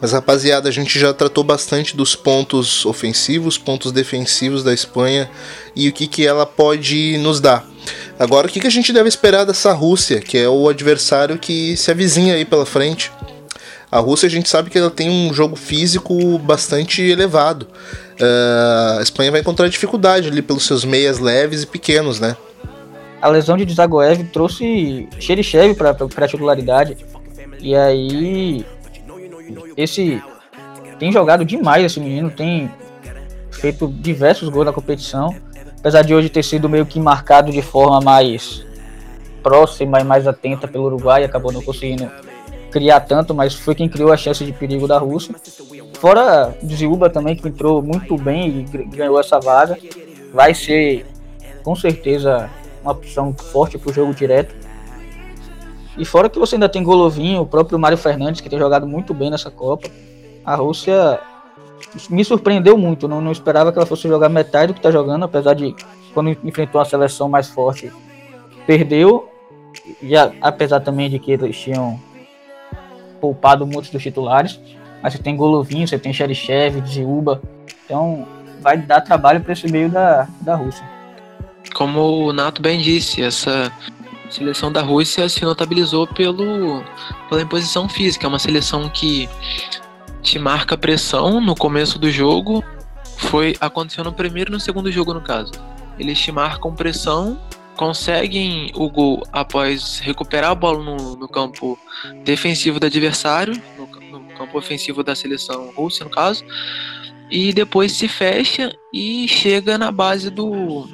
Mas 0.00 0.12
rapaziada, 0.12 0.68
a 0.68 0.72
gente 0.72 0.98
já 0.98 1.12
tratou 1.12 1.44
bastante 1.44 1.94
dos 1.94 2.16
pontos 2.16 2.86
ofensivos, 2.86 3.58
pontos 3.58 3.92
defensivos 3.92 4.62
da 4.64 4.72
Espanha 4.72 5.30
e 5.76 5.88
o 5.88 5.92
que, 5.92 6.06
que 6.06 6.26
ela 6.26 6.46
pode 6.46 7.18
nos 7.18 7.38
dar. 7.38 7.68
Agora, 8.18 8.46
o 8.46 8.50
que, 8.50 8.60
que 8.60 8.66
a 8.66 8.70
gente 8.70 8.92
deve 8.92 9.08
esperar 9.08 9.44
dessa 9.44 9.72
Rússia, 9.72 10.20
que 10.20 10.38
é 10.38 10.48
o 10.48 10.68
adversário 10.68 11.38
que 11.38 11.76
se 11.76 11.90
avizinha 11.90 12.34
aí 12.34 12.46
pela 12.46 12.64
frente? 12.64 13.12
A 13.90 13.98
Rússia 13.98 14.28
a 14.28 14.30
gente 14.30 14.48
sabe 14.48 14.70
que 14.70 14.78
ela 14.78 14.90
tem 14.90 15.10
um 15.10 15.34
jogo 15.34 15.56
físico 15.56 16.38
bastante 16.38 17.02
elevado. 17.02 17.66
Uh, 18.20 18.98
a 18.98 19.02
Espanha 19.02 19.32
vai 19.32 19.40
encontrar 19.40 19.68
dificuldade 19.68 20.28
ali 20.28 20.40
pelos 20.40 20.64
seus 20.64 20.84
meias 20.84 21.18
leves 21.18 21.64
e 21.64 21.66
pequenos, 21.66 22.20
né? 22.20 22.36
A 23.20 23.28
lesão 23.28 23.56
de 23.56 23.72
Zagoev 23.74 24.22
trouxe 24.32 25.08
Xerichev 25.18 25.74
para 25.74 25.90
a 25.90 26.28
titularidade. 26.28 26.96
E 27.58 27.74
aí 27.74 28.64
esse 29.76 30.22
tem 30.98 31.10
jogado 31.10 31.44
demais 31.44 31.84
esse 31.84 31.98
menino, 31.98 32.30
tem 32.30 32.70
feito 33.50 33.88
diversos 33.88 34.48
gols 34.48 34.66
na 34.66 34.72
competição. 34.72 35.34
Apesar 35.78 36.02
de 36.02 36.14
hoje 36.14 36.28
ter 36.28 36.44
sido 36.44 36.68
meio 36.68 36.86
que 36.86 37.00
marcado 37.00 37.50
de 37.50 37.60
forma 37.60 38.00
mais 38.00 38.64
próxima 39.42 40.00
e 40.00 40.04
mais 40.04 40.28
atenta 40.28 40.68
pelo 40.68 40.84
Uruguai, 40.84 41.24
acabou 41.24 41.50
não 41.50 41.62
conseguindo 41.62 42.08
criar 42.70 43.00
tanto, 43.00 43.34
mas 43.34 43.54
foi 43.54 43.74
quem 43.74 43.88
criou 43.88 44.12
a 44.12 44.16
chance 44.16 44.44
de 44.44 44.52
perigo 44.52 44.86
da 44.86 44.98
Rússia. 44.98 45.34
Fora 45.98 46.56
Dziuba 46.62 47.10
também, 47.10 47.36
que 47.36 47.46
entrou 47.46 47.82
muito 47.82 48.16
bem 48.16 48.66
e 48.72 48.84
ganhou 48.86 49.18
essa 49.18 49.38
vaga. 49.38 49.76
Vai 50.32 50.54
ser, 50.54 51.06
com 51.62 51.74
certeza, 51.74 52.48
uma 52.82 52.92
opção 52.92 53.34
forte 53.34 53.76
para 53.76 53.90
o 53.90 53.92
jogo 53.92 54.14
direto. 54.14 54.54
E 55.98 56.04
fora 56.04 56.28
que 56.28 56.38
você 56.38 56.54
ainda 56.54 56.68
tem 56.68 56.82
Golovin, 56.82 57.36
o 57.38 57.44
próprio 57.44 57.78
Mário 57.78 57.98
Fernandes, 57.98 58.40
que 58.40 58.48
tem 58.48 58.58
jogado 58.58 58.86
muito 58.86 59.12
bem 59.12 59.30
nessa 59.30 59.50
Copa. 59.50 59.88
A 60.44 60.54
Rússia 60.54 61.20
me 62.08 62.24
surpreendeu 62.24 62.78
muito. 62.78 63.08
Não, 63.08 63.20
não 63.20 63.32
esperava 63.32 63.72
que 63.72 63.78
ela 63.78 63.86
fosse 63.86 64.08
jogar 64.08 64.28
metade 64.28 64.68
do 64.68 64.74
que 64.74 64.78
está 64.78 64.90
jogando, 64.90 65.24
apesar 65.24 65.54
de 65.54 65.74
quando 66.14 66.30
enfrentou 66.44 66.80
uma 66.80 66.84
seleção 66.84 67.28
mais 67.28 67.48
forte, 67.48 67.92
perdeu. 68.66 69.28
E 70.00 70.16
a, 70.16 70.32
apesar 70.40 70.80
também 70.80 71.10
de 71.10 71.18
que 71.18 71.32
eles 71.32 71.58
tinham 71.58 72.00
poupado 73.20 73.66
muitos 73.66 73.90
dos 73.90 74.02
titulares. 74.02 74.58
Mas 75.02 75.14
você 75.14 75.18
tem 75.18 75.36
Golovin, 75.36 75.86
você 75.86 75.98
tem 75.98 76.12
Xerichev, 76.12 76.80
Dziuba. 76.82 77.40
Então 77.84 78.26
vai 78.60 78.76
dar 78.76 79.00
trabalho 79.00 79.40
para 79.40 79.52
esse 79.52 79.70
meio 79.70 79.90
da, 79.90 80.28
da 80.40 80.54
Rússia. 80.54 80.84
Como 81.74 82.26
o 82.26 82.32
Nato 82.32 82.60
bem 82.60 82.80
disse, 82.80 83.22
essa 83.22 83.72
seleção 84.28 84.70
da 84.70 84.82
Rússia 84.82 85.28
se 85.28 85.44
notabilizou 85.44 86.06
pelo, 86.06 86.82
pela 87.28 87.42
imposição 87.42 87.88
física. 87.88 88.26
É 88.26 88.28
uma 88.28 88.38
seleção 88.38 88.88
que 88.88 89.28
te 90.22 90.38
marca 90.38 90.76
pressão 90.76 91.40
no 91.40 91.54
começo 91.54 91.98
do 91.98 92.10
jogo. 92.10 92.64
Foi 93.16 93.56
aconteceu 93.60 94.04
no 94.04 94.12
primeiro 94.12 94.50
e 94.50 94.52
no 94.52 94.60
segundo 94.60 94.90
jogo, 94.90 95.14
no 95.14 95.20
caso. 95.20 95.52
Eles 95.98 96.18
te 96.18 96.32
marcam 96.32 96.74
pressão, 96.74 97.38
conseguem 97.80 98.70
o 98.74 98.90
gol 98.90 99.22
após 99.32 100.00
recuperar 100.00 100.50
a 100.50 100.54
bola 100.54 100.84
no, 100.84 101.16
no 101.16 101.26
campo 101.26 101.78
defensivo 102.22 102.78
do 102.78 102.84
adversário, 102.84 103.54
no, 103.74 103.86
no 103.86 104.34
campo 104.34 104.58
ofensivo 104.58 105.02
da 105.02 105.14
seleção 105.14 105.70
russa, 105.70 106.04
no 106.04 106.10
caso, 106.10 106.44
e 107.30 107.54
depois 107.54 107.92
se 107.92 108.06
fecha 108.06 108.70
e 108.92 109.26
chega 109.26 109.78
na 109.78 109.90
base 109.90 110.28
do, 110.28 110.86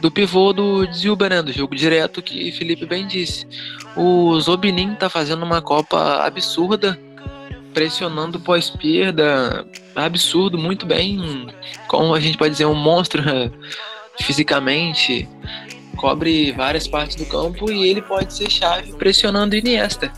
do 0.00 0.10
pivô 0.10 0.54
do 0.54 0.90
Zilber, 0.90 1.28
né, 1.28 1.42
do 1.42 1.52
jogo 1.52 1.76
direto 1.76 2.22
que 2.22 2.50
Felipe 2.50 2.86
bem 2.86 3.06
disse. 3.06 3.46
O 3.94 4.40
Zobinin 4.40 4.94
tá 4.94 5.10
fazendo 5.10 5.42
uma 5.42 5.60
Copa 5.60 6.24
absurda, 6.24 6.98
pressionando 7.74 8.40
pós-perda, 8.40 9.66
absurdo, 9.94 10.56
muito 10.56 10.86
bem, 10.86 11.46
como 11.88 12.14
a 12.14 12.20
gente 12.20 12.38
pode 12.38 12.52
dizer, 12.52 12.64
um 12.64 12.74
monstro 12.74 13.22
fisicamente, 14.18 15.28
cobre 15.96 16.52
várias 16.52 16.86
partes 16.86 17.16
do 17.16 17.26
campo 17.26 17.70
e 17.70 17.88
ele 17.88 18.02
pode 18.02 18.32
ser 18.32 18.50
chave 18.50 18.92
pressionando 18.92 19.56
Iniesta. 19.56 20.12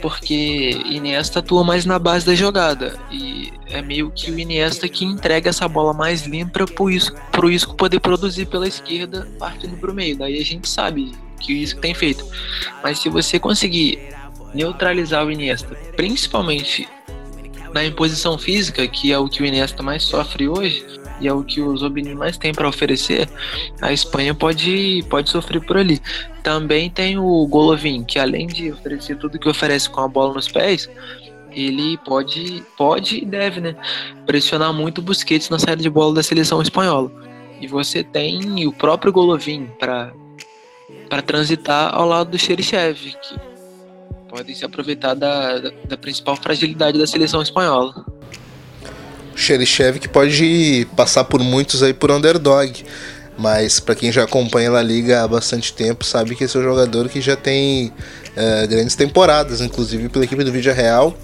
Porque 0.00 0.70
Iniesta 0.84 1.38
atua 1.38 1.64
mais 1.64 1.86
na 1.86 1.98
base 1.98 2.26
da 2.26 2.34
jogada 2.34 2.98
e 3.10 3.52
é 3.66 3.80
meio 3.80 4.10
que 4.10 4.30
o 4.30 4.38
Iniesta 4.38 4.88
que 4.88 5.04
entrega 5.04 5.50
essa 5.50 5.68
bola 5.68 5.92
mais 5.92 6.26
limpa 6.26 6.66
pro 6.66 6.90
Isco, 6.90 7.16
pro 7.30 7.50
Isco 7.50 7.74
poder 7.74 8.00
produzir 8.00 8.46
pela 8.46 8.66
esquerda 8.66 9.26
partindo 9.38 9.76
pro 9.76 9.94
meio. 9.94 10.18
Daí 10.18 10.40
a 10.40 10.44
gente 10.44 10.68
sabe 10.68 11.12
que 11.40 11.52
o 11.52 11.56
Isco 11.56 11.80
tem 11.80 11.94
feito. 11.94 12.26
Mas 12.82 12.98
se 12.98 13.08
você 13.08 13.38
conseguir 13.38 13.98
neutralizar 14.52 15.24
o 15.24 15.32
Iniesta, 15.32 15.74
principalmente 15.96 16.88
na 17.72 17.84
imposição 17.84 18.38
física, 18.38 18.86
que 18.86 19.12
é 19.12 19.18
o 19.18 19.28
que 19.28 19.42
o 19.42 19.46
Iniesta 19.46 19.82
mais 19.82 20.04
sofre 20.04 20.48
hoje, 20.48 20.86
e 21.20 21.28
é 21.28 21.32
o 21.32 21.42
que 21.42 21.60
o 21.60 21.76
Zobini 21.76 22.14
mais 22.14 22.36
tem 22.36 22.52
para 22.52 22.68
oferecer, 22.68 23.28
a 23.80 23.92
Espanha 23.92 24.34
pode, 24.34 25.04
pode 25.08 25.30
sofrer 25.30 25.60
por 25.64 25.76
ali. 25.76 26.00
Também 26.42 26.90
tem 26.90 27.18
o 27.18 27.46
Golovin, 27.46 28.04
que 28.04 28.18
além 28.18 28.46
de 28.46 28.72
oferecer 28.72 29.16
tudo 29.16 29.38
que 29.38 29.48
oferece 29.48 29.88
com 29.88 30.00
a 30.00 30.08
bola 30.08 30.34
nos 30.34 30.48
pés, 30.48 30.88
ele 31.52 31.96
pode, 31.98 32.64
pode 32.76 33.18
e 33.18 33.24
deve, 33.24 33.60
né, 33.60 33.76
pressionar 34.26 34.72
muito 34.72 34.98
o 34.98 35.02
Busquets 35.02 35.48
na 35.50 35.58
saída 35.58 35.82
de 35.82 35.90
bola 35.90 36.14
da 36.14 36.22
seleção 36.22 36.60
espanhola. 36.60 37.10
E 37.60 37.66
você 37.66 38.02
tem 38.02 38.66
o 38.66 38.72
próprio 38.72 39.12
Golovin 39.12 39.66
para 39.78 40.12
para 41.08 41.22
transitar 41.22 41.94
ao 41.94 42.06
lado 42.06 42.30
do 42.30 42.38
Xerichev, 42.38 42.96
que 42.96 43.36
podem 44.28 44.54
se 44.54 44.64
aproveitar 44.64 45.14
da, 45.14 45.58
da, 45.58 45.70
da 45.88 45.96
principal 45.96 46.36
fragilidade 46.36 46.98
da 46.98 47.06
seleção 47.06 47.40
espanhola. 47.40 48.04
Xerichev 49.36 49.98
que 49.98 50.08
pode 50.08 50.86
passar 50.96 51.24
por 51.24 51.40
muitos 51.40 51.82
aí 51.82 51.92
por 51.92 52.10
underdog. 52.10 52.84
Mas 53.36 53.80
para 53.80 53.94
quem 53.94 54.12
já 54.12 54.24
acompanha 54.24 54.70
a 54.70 54.82
Liga 54.82 55.22
há 55.22 55.28
bastante 55.28 55.72
tempo, 55.72 56.04
sabe 56.04 56.36
que 56.36 56.44
esse 56.44 56.56
é 56.56 56.60
um 56.60 56.62
jogador 56.62 57.08
que 57.08 57.20
já 57.20 57.34
tem 57.34 57.88
uh, 57.88 58.68
grandes 58.68 58.94
temporadas, 58.94 59.60
inclusive 59.60 60.08
pela 60.08 60.24
equipe 60.24 60.44
do 60.44 60.52
Vídeo 60.52 60.72
Real, 60.72 61.16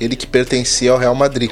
ele 0.00 0.16
que 0.16 0.26
pertencia 0.26 0.90
ao 0.90 0.98
Real 0.98 1.14
Madrid. 1.14 1.50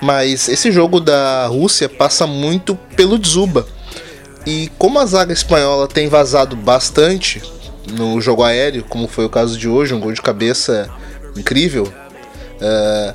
Mas 0.00 0.48
esse 0.48 0.70
jogo 0.70 1.00
da 1.00 1.46
Rússia 1.46 1.88
passa 1.88 2.26
muito 2.26 2.76
pelo 2.96 3.18
Dzuba. 3.18 3.66
E 4.46 4.70
como 4.78 4.98
a 4.98 5.04
zaga 5.04 5.32
espanhola 5.32 5.86
tem 5.86 6.08
vazado 6.08 6.56
bastante, 6.56 7.42
no 7.90 8.20
jogo 8.20 8.42
aéreo, 8.42 8.84
como 8.84 9.08
foi 9.08 9.24
o 9.24 9.28
caso 9.28 9.58
de 9.58 9.68
hoje, 9.68 9.92
um 9.92 10.00
gol 10.00 10.12
de 10.12 10.22
cabeça 10.22 10.88
incrível. 11.36 11.84
Uh, 12.60 13.14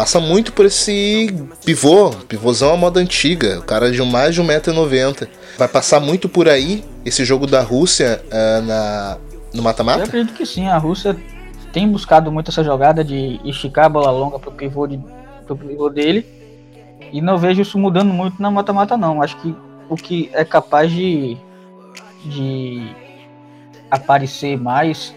passa 0.00 0.18
muito 0.18 0.54
por 0.54 0.64
esse 0.64 1.28
pivô, 1.62 2.08
pivôzão 2.26 2.72
à 2.72 2.76
moda 2.76 2.98
antiga, 2.98 3.58
o 3.58 3.62
cara 3.62 3.92
de 3.92 4.00
mais 4.02 4.34
de 4.34 4.40
1,90m. 4.40 5.28
Vai 5.58 5.68
passar 5.68 6.00
muito 6.00 6.26
por 6.26 6.48
aí 6.48 6.82
esse 7.04 7.22
jogo 7.22 7.46
da 7.46 7.60
Rússia 7.60 8.24
uh, 8.28 8.62
na, 8.62 9.18
no 9.52 9.62
mata-mata? 9.62 9.98
Eu 9.98 10.04
acredito 10.04 10.34
que 10.34 10.46
sim, 10.46 10.66
a 10.66 10.78
Rússia 10.78 11.14
tem 11.70 11.86
buscado 11.86 12.32
muito 12.32 12.50
essa 12.50 12.64
jogada 12.64 13.04
de 13.04 13.38
esticar 13.44 13.84
a 13.84 13.88
bola 13.90 14.10
longa 14.10 14.38
pro 14.38 14.50
pivô, 14.50 14.86
de, 14.86 14.98
pro 15.44 15.54
pivô 15.54 15.90
dele. 15.90 16.26
E 17.12 17.20
não 17.20 17.36
vejo 17.36 17.60
isso 17.60 17.78
mudando 17.78 18.10
muito 18.10 18.40
na 18.40 18.50
mata-mata 18.50 18.96
não. 18.96 19.20
Acho 19.20 19.36
que 19.36 19.54
o 19.86 19.96
que 19.96 20.30
é 20.32 20.46
capaz 20.46 20.90
de, 20.90 21.36
de 22.24 22.90
aparecer 23.90 24.56
mais 24.56 25.14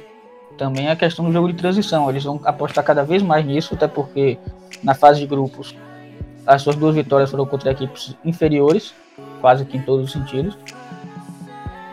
também 0.58 0.90
a 0.90 0.96
questão 0.98 1.24
do 1.24 1.32
jogo 1.32 1.48
de 1.48 1.54
transição. 1.54 2.10
Eles 2.10 2.26
vão 2.26 2.42
apostar 2.44 2.84
cada 2.84 3.06
vez 3.06 3.24
mais 3.24 3.46
nisso, 3.46 3.76
até 3.76 3.88
porque 3.88 4.38
na 4.84 4.94
fase 4.94 5.20
de 5.20 5.28
grupos 5.28 5.76
as 6.46 6.62
suas 6.62 6.76
duas 6.76 6.94
vitórias 6.94 7.32
foram 7.32 7.46
contra 7.46 7.72
equipes 7.72 8.16
inferiores, 8.26 8.94
quase 9.40 9.64
que 9.64 9.78
em 9.78 9.82
todos 9.82 10.06
os 10.08 10.12
sentidos. 10.12 10.58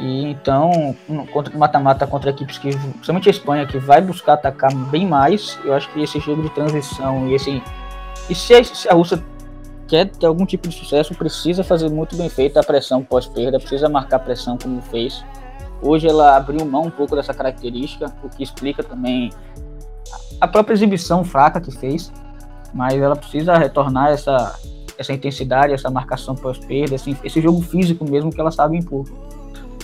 E 0.00 0.24
então, 0.24 0.96
contra 1.32 1.56
mata-mata 1.56 2.04
contra 2.06 2.30
equipes 2.30 2.58
que, 2.58 2.70
principalmente 2.70 3.28
a 3.28 3.30
Espanha, 3.30 3.66
que 3.66 3.78
vai 3.78 4.00
buscar 4.00 4.32
atacar 4.32 4.74
bem 4.74 5.06
mais, 5.06 5.56
eu 5.64 5.72
acho 5.72 5.88
que 5.92 6.02
esse 6.02 6.18
jogo 6.18 6.42
de 6.42 6.50
transição 6.50 7.28
e 7.28 7.34
esse 7.34 7.62
e 8.28 8.34
se 8.34 8.54
a, 8.54 8.64
se 8.64 8.88
a 8.88 8.94
Rússia 8.94 9.22
quer 9.86 10.08
ter 10.08 10.26
algum 10.26 10.46
tipo 10.46 10.68
de 10.68 10.74
sucesso, 10.74 11.14
precisa 11.14 11.62
fazer 11.62 11.88
muito 11.88 12.16
bem 12.16 12.28
feita 12.28 12.60
a 12.60 12.62
pressão 12.64 13.04
pós-perda, 13.04 13.58
precisa 13.58 13.88
marcar 13.88 14.18
pressão 14.20 14.56
como 14.56 14.80
fez 14.82 15.22
Hoje 15.82 16.06
ela 16.06 16.36
abriu 16.36 16.64
mão 16.64 16.82
um 16.82 16.90
pouco 16.90 17.16
dessa 17.16 17.32
característica, 17.32 18.14
o 18.22 18.28
que 18.28 18.42
explica 18.42 18.82
também 18.82 19.30
a 20.40 20.46
própria 20.46 20.74
exibição 20.74 21.24
fraca 21.24 21.60
que 21.60 21.70
fez, 21.70 22.12
mas 22.72 22.94
ela 23.00 23.16
precisa 23.16 23.56
retornar 23.56 24.10
essa, 24.10 24.58
essa 24.98 25.12
intensidade, 25.12 25.72
essa 25.72 25.90
marcação 25.90 26.34
pós-perda, 26.34 26.94
esse, 26.94 27.16
esse 27.24 27.40
jogo 27.40 27.60
físico 27.62 28.08
mesmo 28.08 28.30
que 28.30 28.40
ela 28.40 28.50
sabe 28.50 28.76
impor. 28.76 29.04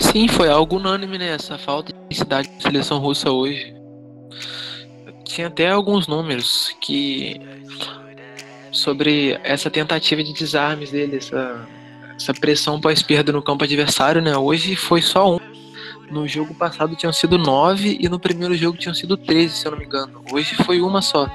Sim, 0.00 0.28
foi 0.28 0.48
algo 0.48 0.76
unânime, 0.76 1.18
né? 1.18 1.28
Essa 1.28 1.56
falta 1.58 1.92
de 1.92 1.98
intensidade 1.98 2.48
da 2.48 2.60
seleção 2.60 2.98
russa 2.98 3.30
hoje. 3.30 3.74
Tinha 5.24 5.48
até 5.48 5.70
alguns 5.70 6.06
números 6.06 6.74
que. 6.80 7.40
sobre 8.70 9.38
essa 9.42 9.70
tentativa 9.70 10.22
de 10.22 10.32
desarmes 10.32 10.90
dele, 10.90 11.16
essa, 11.16 11.66
essa 12.14 12.34
pressão 12.34 12.80
pós-perda 12.80 13.32
no 13.32 13.42
campo 13.42 13.64
adversário, 13.64 14.20
né? 14.22 14.36
Hoje 14.36 14.76
foi 14.76 15.00
só 15.00 15.34
um 15.36 15.40
no 16.10 16.26
jogo 16.26 16.54
passado 16.54 16.94
tinham 16.94 17.12
sido 17.12 17.36
nove 17.36 17.98
e 18.00 18.08
no 18.08 18.18
primeiro 18.18 18.54
jogo 18.54 18.78
tinham 18.78 18.94
sido 18.94 19.16
13, 19.16 19.56
se 19.56 19.66
eu 19.66 19.72
não 19.72 19.78
me 19.78 19.86
engano. 19.86 20.22
Hoje 20.32 20.54
foi 20.64 20.80
uma 20.80 21.02
só. 21.02 21.28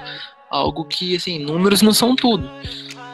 Algo 0.51 0.83
que, 0.85 1.15
assim, 1.15 1.39
números 1.39 1.81
não 1.81 1.93
são 1.93 2.15
tudo. 2.15 2.49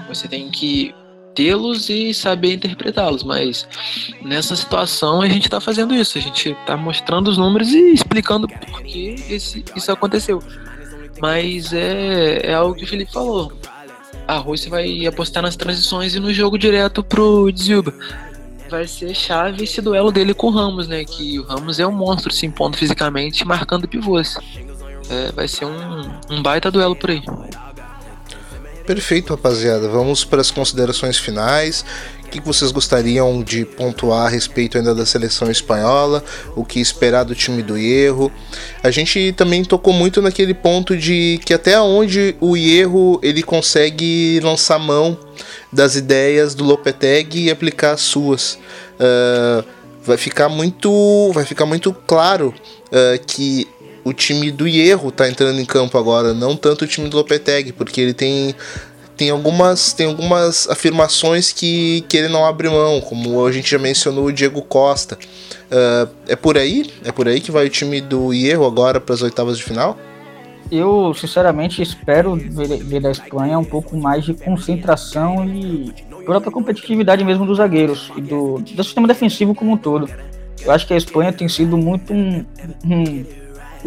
Você 0.09 0.27
tem 0.27 0.49
que 0.49 0.93
tê-los 1.35 1.87
e 1.87 2.15
saber 2.15 2.55
interpretá-los, 2.55 3.23
mas 3.23 3.67
nessa 4.23 4.55
situação 4.55 5.21
a 5.21 5.29
gente 5.29 5.45
está 5.45 5.61
fazendo 5.61 5.93
isso, 5.93 6.17
a 6.17 6.21
gente 6.21 6.49
está 6.49 6.75
mostrando 6.75 7.27
os 7.27 7.37
números 7.37 7.69
e 7.69 7.93
explicando 7.93 8.47
por 8.47 8.81
que 8.81 9.15
esse, 9.29 9.63
isso 9.75 9.91
aconteceu. 9.91 10.41
Mas 11.21 11.73
é, 11.73 12.41
é 12.43 12.53
algo 12.55 12.73
que 12.73 12.85
o 12.85 12.87
Felipe 12.87 13.13
falou. 13.13 13.53
A 14.27 14.37
Rússia 14.37 14.71
vai 14.71 15.05
apostar 15.05 15.43
nas 15.43 15.55
transições 15.55 16.15
e 16.15 16.19
no 16.19 16.33
jogo 16.33 16.57
direto 16.57 17.03
pro 17.03 17.51
Dziuba 17.51 17.93
vai 18.69 18.87
ser 18.87 19.13
chave 19.15 19.63
esse 19.63 19.81
duelo 19.81 20.11
dele 20.11 20.33
com 20.33 20.47
o 20.47 20.49
Ramos, 20.49 20.87
né? 20.87 21.03
Que 21.05 21.39
o 21.39 21.43
Ramos 21.43 21.79
é 21.79 21.87
um 21.87 21.91
monstro 21.91 22.33
se 22.33 22.45
impondo 22.45 22.77
fisicamente, 22.77 23.45
marcando 23.45 23.87
pivôs. 23.87 24.37
É, 25.09 25.31
vai 25.31 25.47
ser 25.47 25.65
um, 25.65 26.11
um 26.29 26.41
baita 26.41 26.69
duelo 26.69 26.95
por 26.95 27.09
aí. 27.09 27.21
Perfeito, 28.85 29.33
rapaziada. 29.33 29.89
Vamos 29.89 30.23
para 30.23 30.39
as 30.39 30.49
considerações 30.49 31.17
finais. 31.17 31.83
O 32.23 32.29
que 32.29 32.39
vocês 32.39 32.71
gostariam 32.71 33.43
de 33.43 33.65
pontuar 33.65 34.27
a 34.27 34.29
respeito 34.29 34.77
ainda 34.77 34.95
da 34.95 35.05
seleção 35.05 35.51
espanhola? 35.51 36.23
O 36.55 36.63
que 36.63 36.79
esperar 36.79 37.23
do 37.23 37.35
time 37.35 37.61
do 37.61 37.77
Hierro? 37.77 38.31
A 38.81 38.89
gente 38.89 39.33
também 39.33 39.63
tocou 39.63 39.93
muito 39.93 40.21
naquele 40.21 40.53
ponto 40.53 40.95
de 40.95 41.37
que 41.45 41.53
até 41.53 41.79
onde 41.79 42.35
o 42.39 42.55
Hierro 42.55 43.19
ele 43.21 43.43
consegue 43.43 44.39
lançar 44.41 44.79
mão 44.79 45.17
das 45.71 45.95
ideias 45.95 46.55
do 46.55 46.63
Lopetegui 46.63 47.45
e 47.45 47.51
aplicar 47.51 47.91
as 47.91 48.01
suas. 48.01 48.57
Uh, 48.99 49.65
vai 50.01 50.17
ficar 50.17 50.47
muito, 50.47 51.31
vai 51.33 51.43
ficar 51.43 51.65
muito 51.65 51.93
claro 51.93 52.53
uh, 52.87 53.25
que 53.25 53.67
o 54.07 54.13
time 54.13 54.51
do 54.51 54.67
Hierro 54.67 55.11
tá 55.11 55.27
entrando 55.27 55.59
em 55.59 55.65
campo 55.65 55.97
agora, 55.97 56.33
não 56.33 56.55
tanto 56.55 56.85
o 56.85 56.87
time 56.87 57.09
do 57.09 57.17
Lopetegui, 57.17 57.71
porque 57.71 58.01
ele 58.01 58.13
tem 58.13 58.55
tem 59.15 59.31
algumas, 59.31 59.93
tem 59.93 60.05
algumas 60.05 60.69
afirmações 60.69 61.51
que, 61.51 62.01
que 62.07 62.17
ele 62.17 62.27
não 62.27 62.45
abre 62.45 62.69
mão, 62.69 63.01
como 63.01 63.43
a 63.47 63.51
gente 63.51 63.71
já 63.71 63.79
mencionou 63.79 64.25
o 64.25 64.31
Diego 64.31 64.61
Costa. 64.61 65.17
Uh, 65.71 66.07
é 66.27 66.35
por 66.35 66.55
aí? 66.55 66.91
É 67.03 67.11
por 67.11 67.27
aí 67.27 67.41
que 67.41 67.51
vai 67.51 67.65
o 67.65 67.69
time 67.69 67.99
do 67.99 68.31
Hierro 68.31 68.63
agora 68.63 69.01
para 69.01 69.15
as 69.15 69.23
oitavas 69.23 69.57
de 69.57 69.63
final? 69.63 69.97
Eu, 70.71 71.15
sinceramente, 71.15 71.81
espero 71.81 72.35
ver, 72.35 72.77
ver 72.83 73.01
da 73.01 73.09
Espanha 73.09 73.57
um 73.57 73.63
pouco 73.63 73.97
mais 73.97 74.23
de 74.23 74.35
concentração 74.35 75.49
e 75.49 75.91
própria 76.27 76.51
competitividade 76.51 77.23
mesmo 77.23 77.45
dos 77.45 77.57
zagueiros 77.57 78.11
e 78.17 78.21
do, 78.21 78.59
do 78.59 78.83
sistema 78.83 79.07
defensivo 79.07 79.55
como 79.55 79.71
um 79.71 79.77
todo. 79.77 80.09
Eu 80.61 80.71
acho 80.71 80.85
que 80.85 80.93
a 80.93 80.97
Espanha 80.97 81.31
tem 81.31 81.47
sido 81.47 81.77
muito 81.77 82.13
um, 82.13 82.45
um 82.83 83.25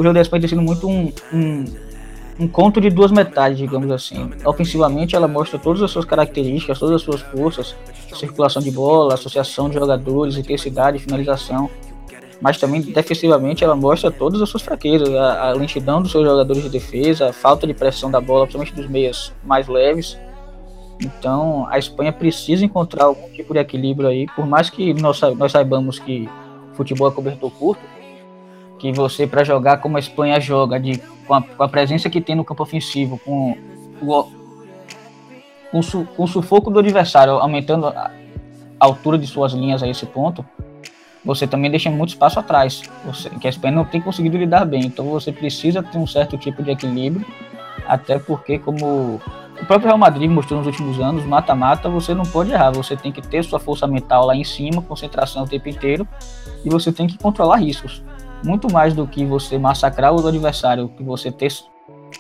o 0.01 0.03
jogo 0.03 0.15
da 0.15 0.21
Espanha 0.21 0.41
tem 0.41 0.49
sido 0.49 0.63
muito 0.63 0.89
um, 0.89 1.13
um, 1.33 1.65
um, 2.41 2.49
conto 2.49 2.81
de 2.81 2.89
duas 2.89 3.13
metades, 3.13 3.59
digamos 3.59 3.91
assim. 3.91 4.31
Ofensivamente, 4.45 5.15
ela 5.15 5.29
mostra 5.29 5.59
todas 5.59 5.83
as 5.83 5.91
suas 5.91 6.05
características, 6.05 6.79
todas 6.79 6.97
as 6.97 7.03
suas 7.03 7.21
forças, 7.21 7.77
circulação 8.15 8.63
de 8.63 8.71
bola, 8.71 9.15
associação 9.15 9.69
de 9.69 9.75
jogadores, 9.75 10.37
intensidade, 10.37 10.99
finalização. 10.99 11.69
Mas 12.41 12.57
também 12.57 12.81
defensivamente 12.81 13.63
ela 13.63 13.77
mostra 13.77 14.11
todas 14.11 14.41
as 14.41 14.49
suas 14.49 14.63
fraquezas, 14.63 15.11
a, 15.11 15.51
a 15.51 15.53
lentidão 15.53 16.01
dos 16.01 16.11
seus 16.11 16.25
jogadores 16.25 16.63
de 16.63 16.71
defesa, 16.71 17.29
a 17.29 17.33
falta 17.35 17.67
de 17.67 17.75
pressão 17.75 18.11
da 18.11 18.21
bola, 18.23 18.47
principalmente 18.47 18.75
dos 18.75 18.89
meias 18.89 19.35
mais 19.45 19.69
leves 19.69 20.17
então 21.03 21.67
a 21.69 21.79
Espanha 21.79 22.13
precisa 22.13 22.65
encontrar 22.65 23.05
algum 23.05 23.31
tipo 23.31 23.55
de 23.55 23.61
equilíbrio 23.61 24.09
aí, 24.09 24.27
por 24.37 24.47
mais 24.47 24.69
que 24.69 24.93
nós, 24.93 25.19
nós 25.37 25.53
saibamos 25.53 25.99
que 25.99 26.29
futebol 26.75 27.09
é 27.09 27.11
cobertor 27.11 27.51
curto, 27.51 27.83
que 28.81 28.91
você 28.93 29.27
para 29.27 29.45
jogar 29.45 29.77
como 29.77 29.99
a 29.99 30.01
Espanha 30.01 30.41
joga, 30.41 30.81
de, 30.81 30.99
com, 31.27 31.35
a, 31.35 31.43
com 31.43 31.63
a 31.63 31.69
presença 31.69 32.09
que 32.09 32.21
tem 32.21 32.35
no 32.35 32.45
campo 32.45 32.63
ofensivo, 32.63 33.19
com 33.19 33.55
o, 34.01 34.25
com, 35.71 35.83
su, 35.83 36.05
com 36.17 36.25
o 36.25 36.27
sufoco 36.27 36.71
do 36.71 36.79
adversário, 36.79 37.35
aumentando 37.35 37.89
a 37.89 38.11
altura 38.81 39.19
de 39.19 39.27
suas 39.27 39.53
linhas 39.53 39.83
a 39.83 39.87
esse 39.87 40.07
ponto, 40.07 40.43
você 41.23 41.47
também 41.47 41.71
deixa 41.71 41.91
muito 41.91 42.09
espaço 42.09 42.41
atrás, 42.41 42.83
você, 43.05 43.29
que 43.29 43.47
a 43.47 43.51
Espanha 43.51 43.75
não 43.75 43.85
tem 43.85 44.01
conseguido 44.01 44.39
lidar 44.39 44.65
bem. 44.65 44.87
Então 44.87 45.05
você 45.05 45.31
precisa 45.31 45.83
ter 45.83 45.99
um 45.99 46.07
certo 46.07 46.39
tipo 46.39 46.63
de 46.63 46.71
equilíbrio, 46.71 47.27
até 47.87 48.19
porque, 48.19 48.59
como 48.59 49.21
o 49.61 49.67
próprio 49.67 49.89
Real 49.89 49.99
Madrid 49.99 50.31
mostrou 50.31 50.59
nos 50.59 50.67
últimos 50.67 50.99
anos, 50.99 51.23
mata-mata, 51.27 51.91
você 51.91 52.15
não 52.15 52.25
pode 52.25 52.51
errar, 52.51 52.71
você 52.71 52.97
tem 52.97 53.13
que 53.13 53.21
ter 53.21 53.45
sua 53.45 53.61
força 53.61 53.87
mental 53.87 54.25
lá 54.25 54.35
em 54.35 54.45
cima, 54.45 54.81
concentração 54.81 55.43
o 55.43 55.47
tempo 55.47 55.69
inteiro, 55.69 56.09
e 56.65 56.71
você 56.71 56.91
tem 56.91 57.07
que 57.07 57.19
controlar 57.19 57.57
riscos. 57.57 58.03
Muito 58.43 58.73
mais 58.73 58.95
do 58.95 59.07
que 59.07 59.25
você 59.25 59.59
massacrar 59.59 60.15
o 60.15 60.27
adversário, 60.27 60.89
que 60.97 61.03
você 61.03 61.31
ter, 61.31 61.53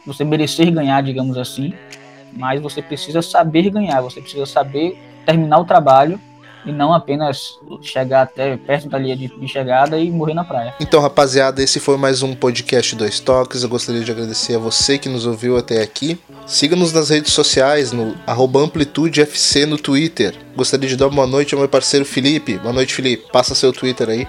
você 0.06 0.24
merecer 0.24 0.70
ganhar, 0.70 1.02
digamos 1.02 1.38
assim, 1.38 1.72
mas 2.32 2.60
você 2.60 2.82
precisa 2.82 3.22
saber 3.22 3.70
ganhar, 3.70 4.00
você 4.00 4.20
precisa 4.20 4.46
saber 4.46 4.98
terminar 5.24 5.58
o 5.58 5.64
trabalho 5.64 6.20
e 6.64 6.72
não 6.72 6.92
apenas 6.92 7.58
chegar 7.80 8.22
até 8.22 8.56
perto 8.56 8.88
da 8.88 8.98
linha 8.98 9.16
de, 9.16 9.28
de, 9.28 9.48
chegada 9.48 9.98
e 9.98 10.10
morrer 10.10 10.34
na 10.34 10.44
praia. 10.44 10.74
Então, 10.80 11.00
rapaziada, 11.00 11.62
esse 11.62 11.80
foi 11.80 11.96
mais 11.96 12.22
um 12.22 12.34
podcast 12.34 12.94
Dois 12.94 13.18
Toques. 13.20 13.62
Eu 13.62 13.68
gostaria 13.68 14.02
de 14.02 14.10
agradecer 14.10 14.56
a 14.56 14.58
você 14.58 14.98
que 14.98 15.08
nos 15.08 15.26
ouviu 15.26 15.56
até 15.56 15.82
aqui. 15.82 16.18
Siga-nos 16.46 16.92
nas 16.92 17.08
redes 17.08 17.32
sociais, 17.32 17.92
no 17.92 18.14
AmplitudeFC 18.26 19.66
no 19.66 19.78
Twitter. 19.78 20.34
Gostaria 20.54 20.88
de 20.88 20.96
dar 20.96 21.06
uma 21.06 21.16
boa 21.16 21.26
noite 21.26 21.54
ao 21.54 21.60
meu 21.60 21.68
parceiro 21.68 22.04
Felipe. 22.04 22.58
Boa 22.58 22.72
noite, 22.72 22.94
Felipe. 22.94 23.30
Passa 23.32 23.54
seu 23.54 23.72
Twitter 23.72 24.08
aí. 24.08 24.26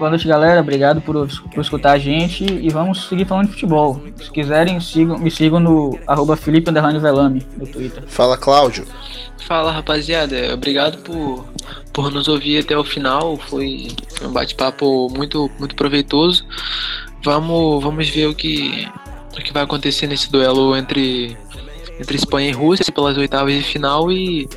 Boa 0.00 0.08
noite, 0.08 0.26
galera. 0.26 0.62
Obrigado 0.62 1.02
por, 1.02 1.28
por 1.52 1.60
escutar 1.60 1.92
a 1.92 1.98
gente 1.98 2.42
e 2.42 2.70
vamos 2.70 3.06
seguir 3.06 3.26
falando 3.26 3.48
de 3.48 3.52
futebol. 3.52 4.00
Se 4.16 4.30
quiserem, 4.30 4.80
sigam, 4.80 5.18
me 5.18 5.30
sigam 5.30 5.60
no 5.60 5.98
arroba 6.06 6.38
Felipe 6.38 6.70
Velame 6.70 7.46
no 7.54 7.66
Twitter. 7.66 8.04
Fala, 8.06 8.38
Cláudio. 8.38 8.86
Fala, 9.46 9.70
rapaziada. 9.70 10.54
Obrigado 10.54 10.96
por, 11.02 11.44
por 11.92 12.10
nos 12.10 12.28
ouvir 12.28 12.60
até 12.60 12.74
o 12.78 12.82
final. 12.82 13.36
Foi 13.36 13.88
um 14.22 14.32
bate-papo 14.32 15.10
muito, 15.14 15.50
muito 15.58 15.76
proveitoso. 15.76 16.46
Vamos, 17.22 17.84
vamos 17.84 18.08
ver 18.08 18.26
o 18.26 18.34
que, 18.34 18.88
o 19.38 19.42
que 19.42 19.52
vai 19.52 19.64
acontecer 19.64 20.06
nesse 20.06 20.32
duelo 20.32 20.74
entre, 20.74 21.36
entre 22.00 22.16
Espanha 22.16 22.48
e 22.48 22.52
Rússia 22.52 22.90
pelas 22.90 23.18
oitavas 23.18 23.52
de 23.52 23.64
final. 23.64 24.10
E 24.10 24.48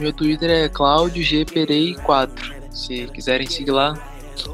meu 0.00 0.12
Twitter 0.12 0.50
é 0.50 0.68
Claudio 0.68 1.22
G 1.22 1.44
Perei 1.44 1.94
4. 1.94 2.58
Se 2.72 3.06
quiserem 3.14 3.46
seguir 3.46 3.70
lá, 3.70 3.94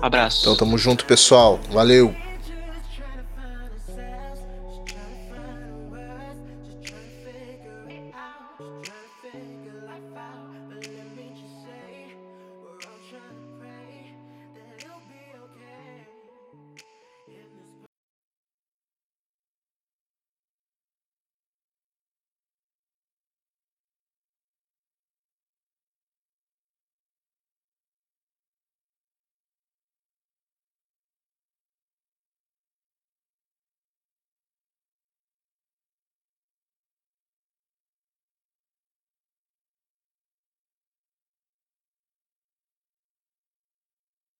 Abraço. 0.00 0.42
Então 0.42 0.56
tamo 0.56 0.78
junto, 0.78 1.04
pessoal. 1.04 1.58
Valeu. 1.70 2.14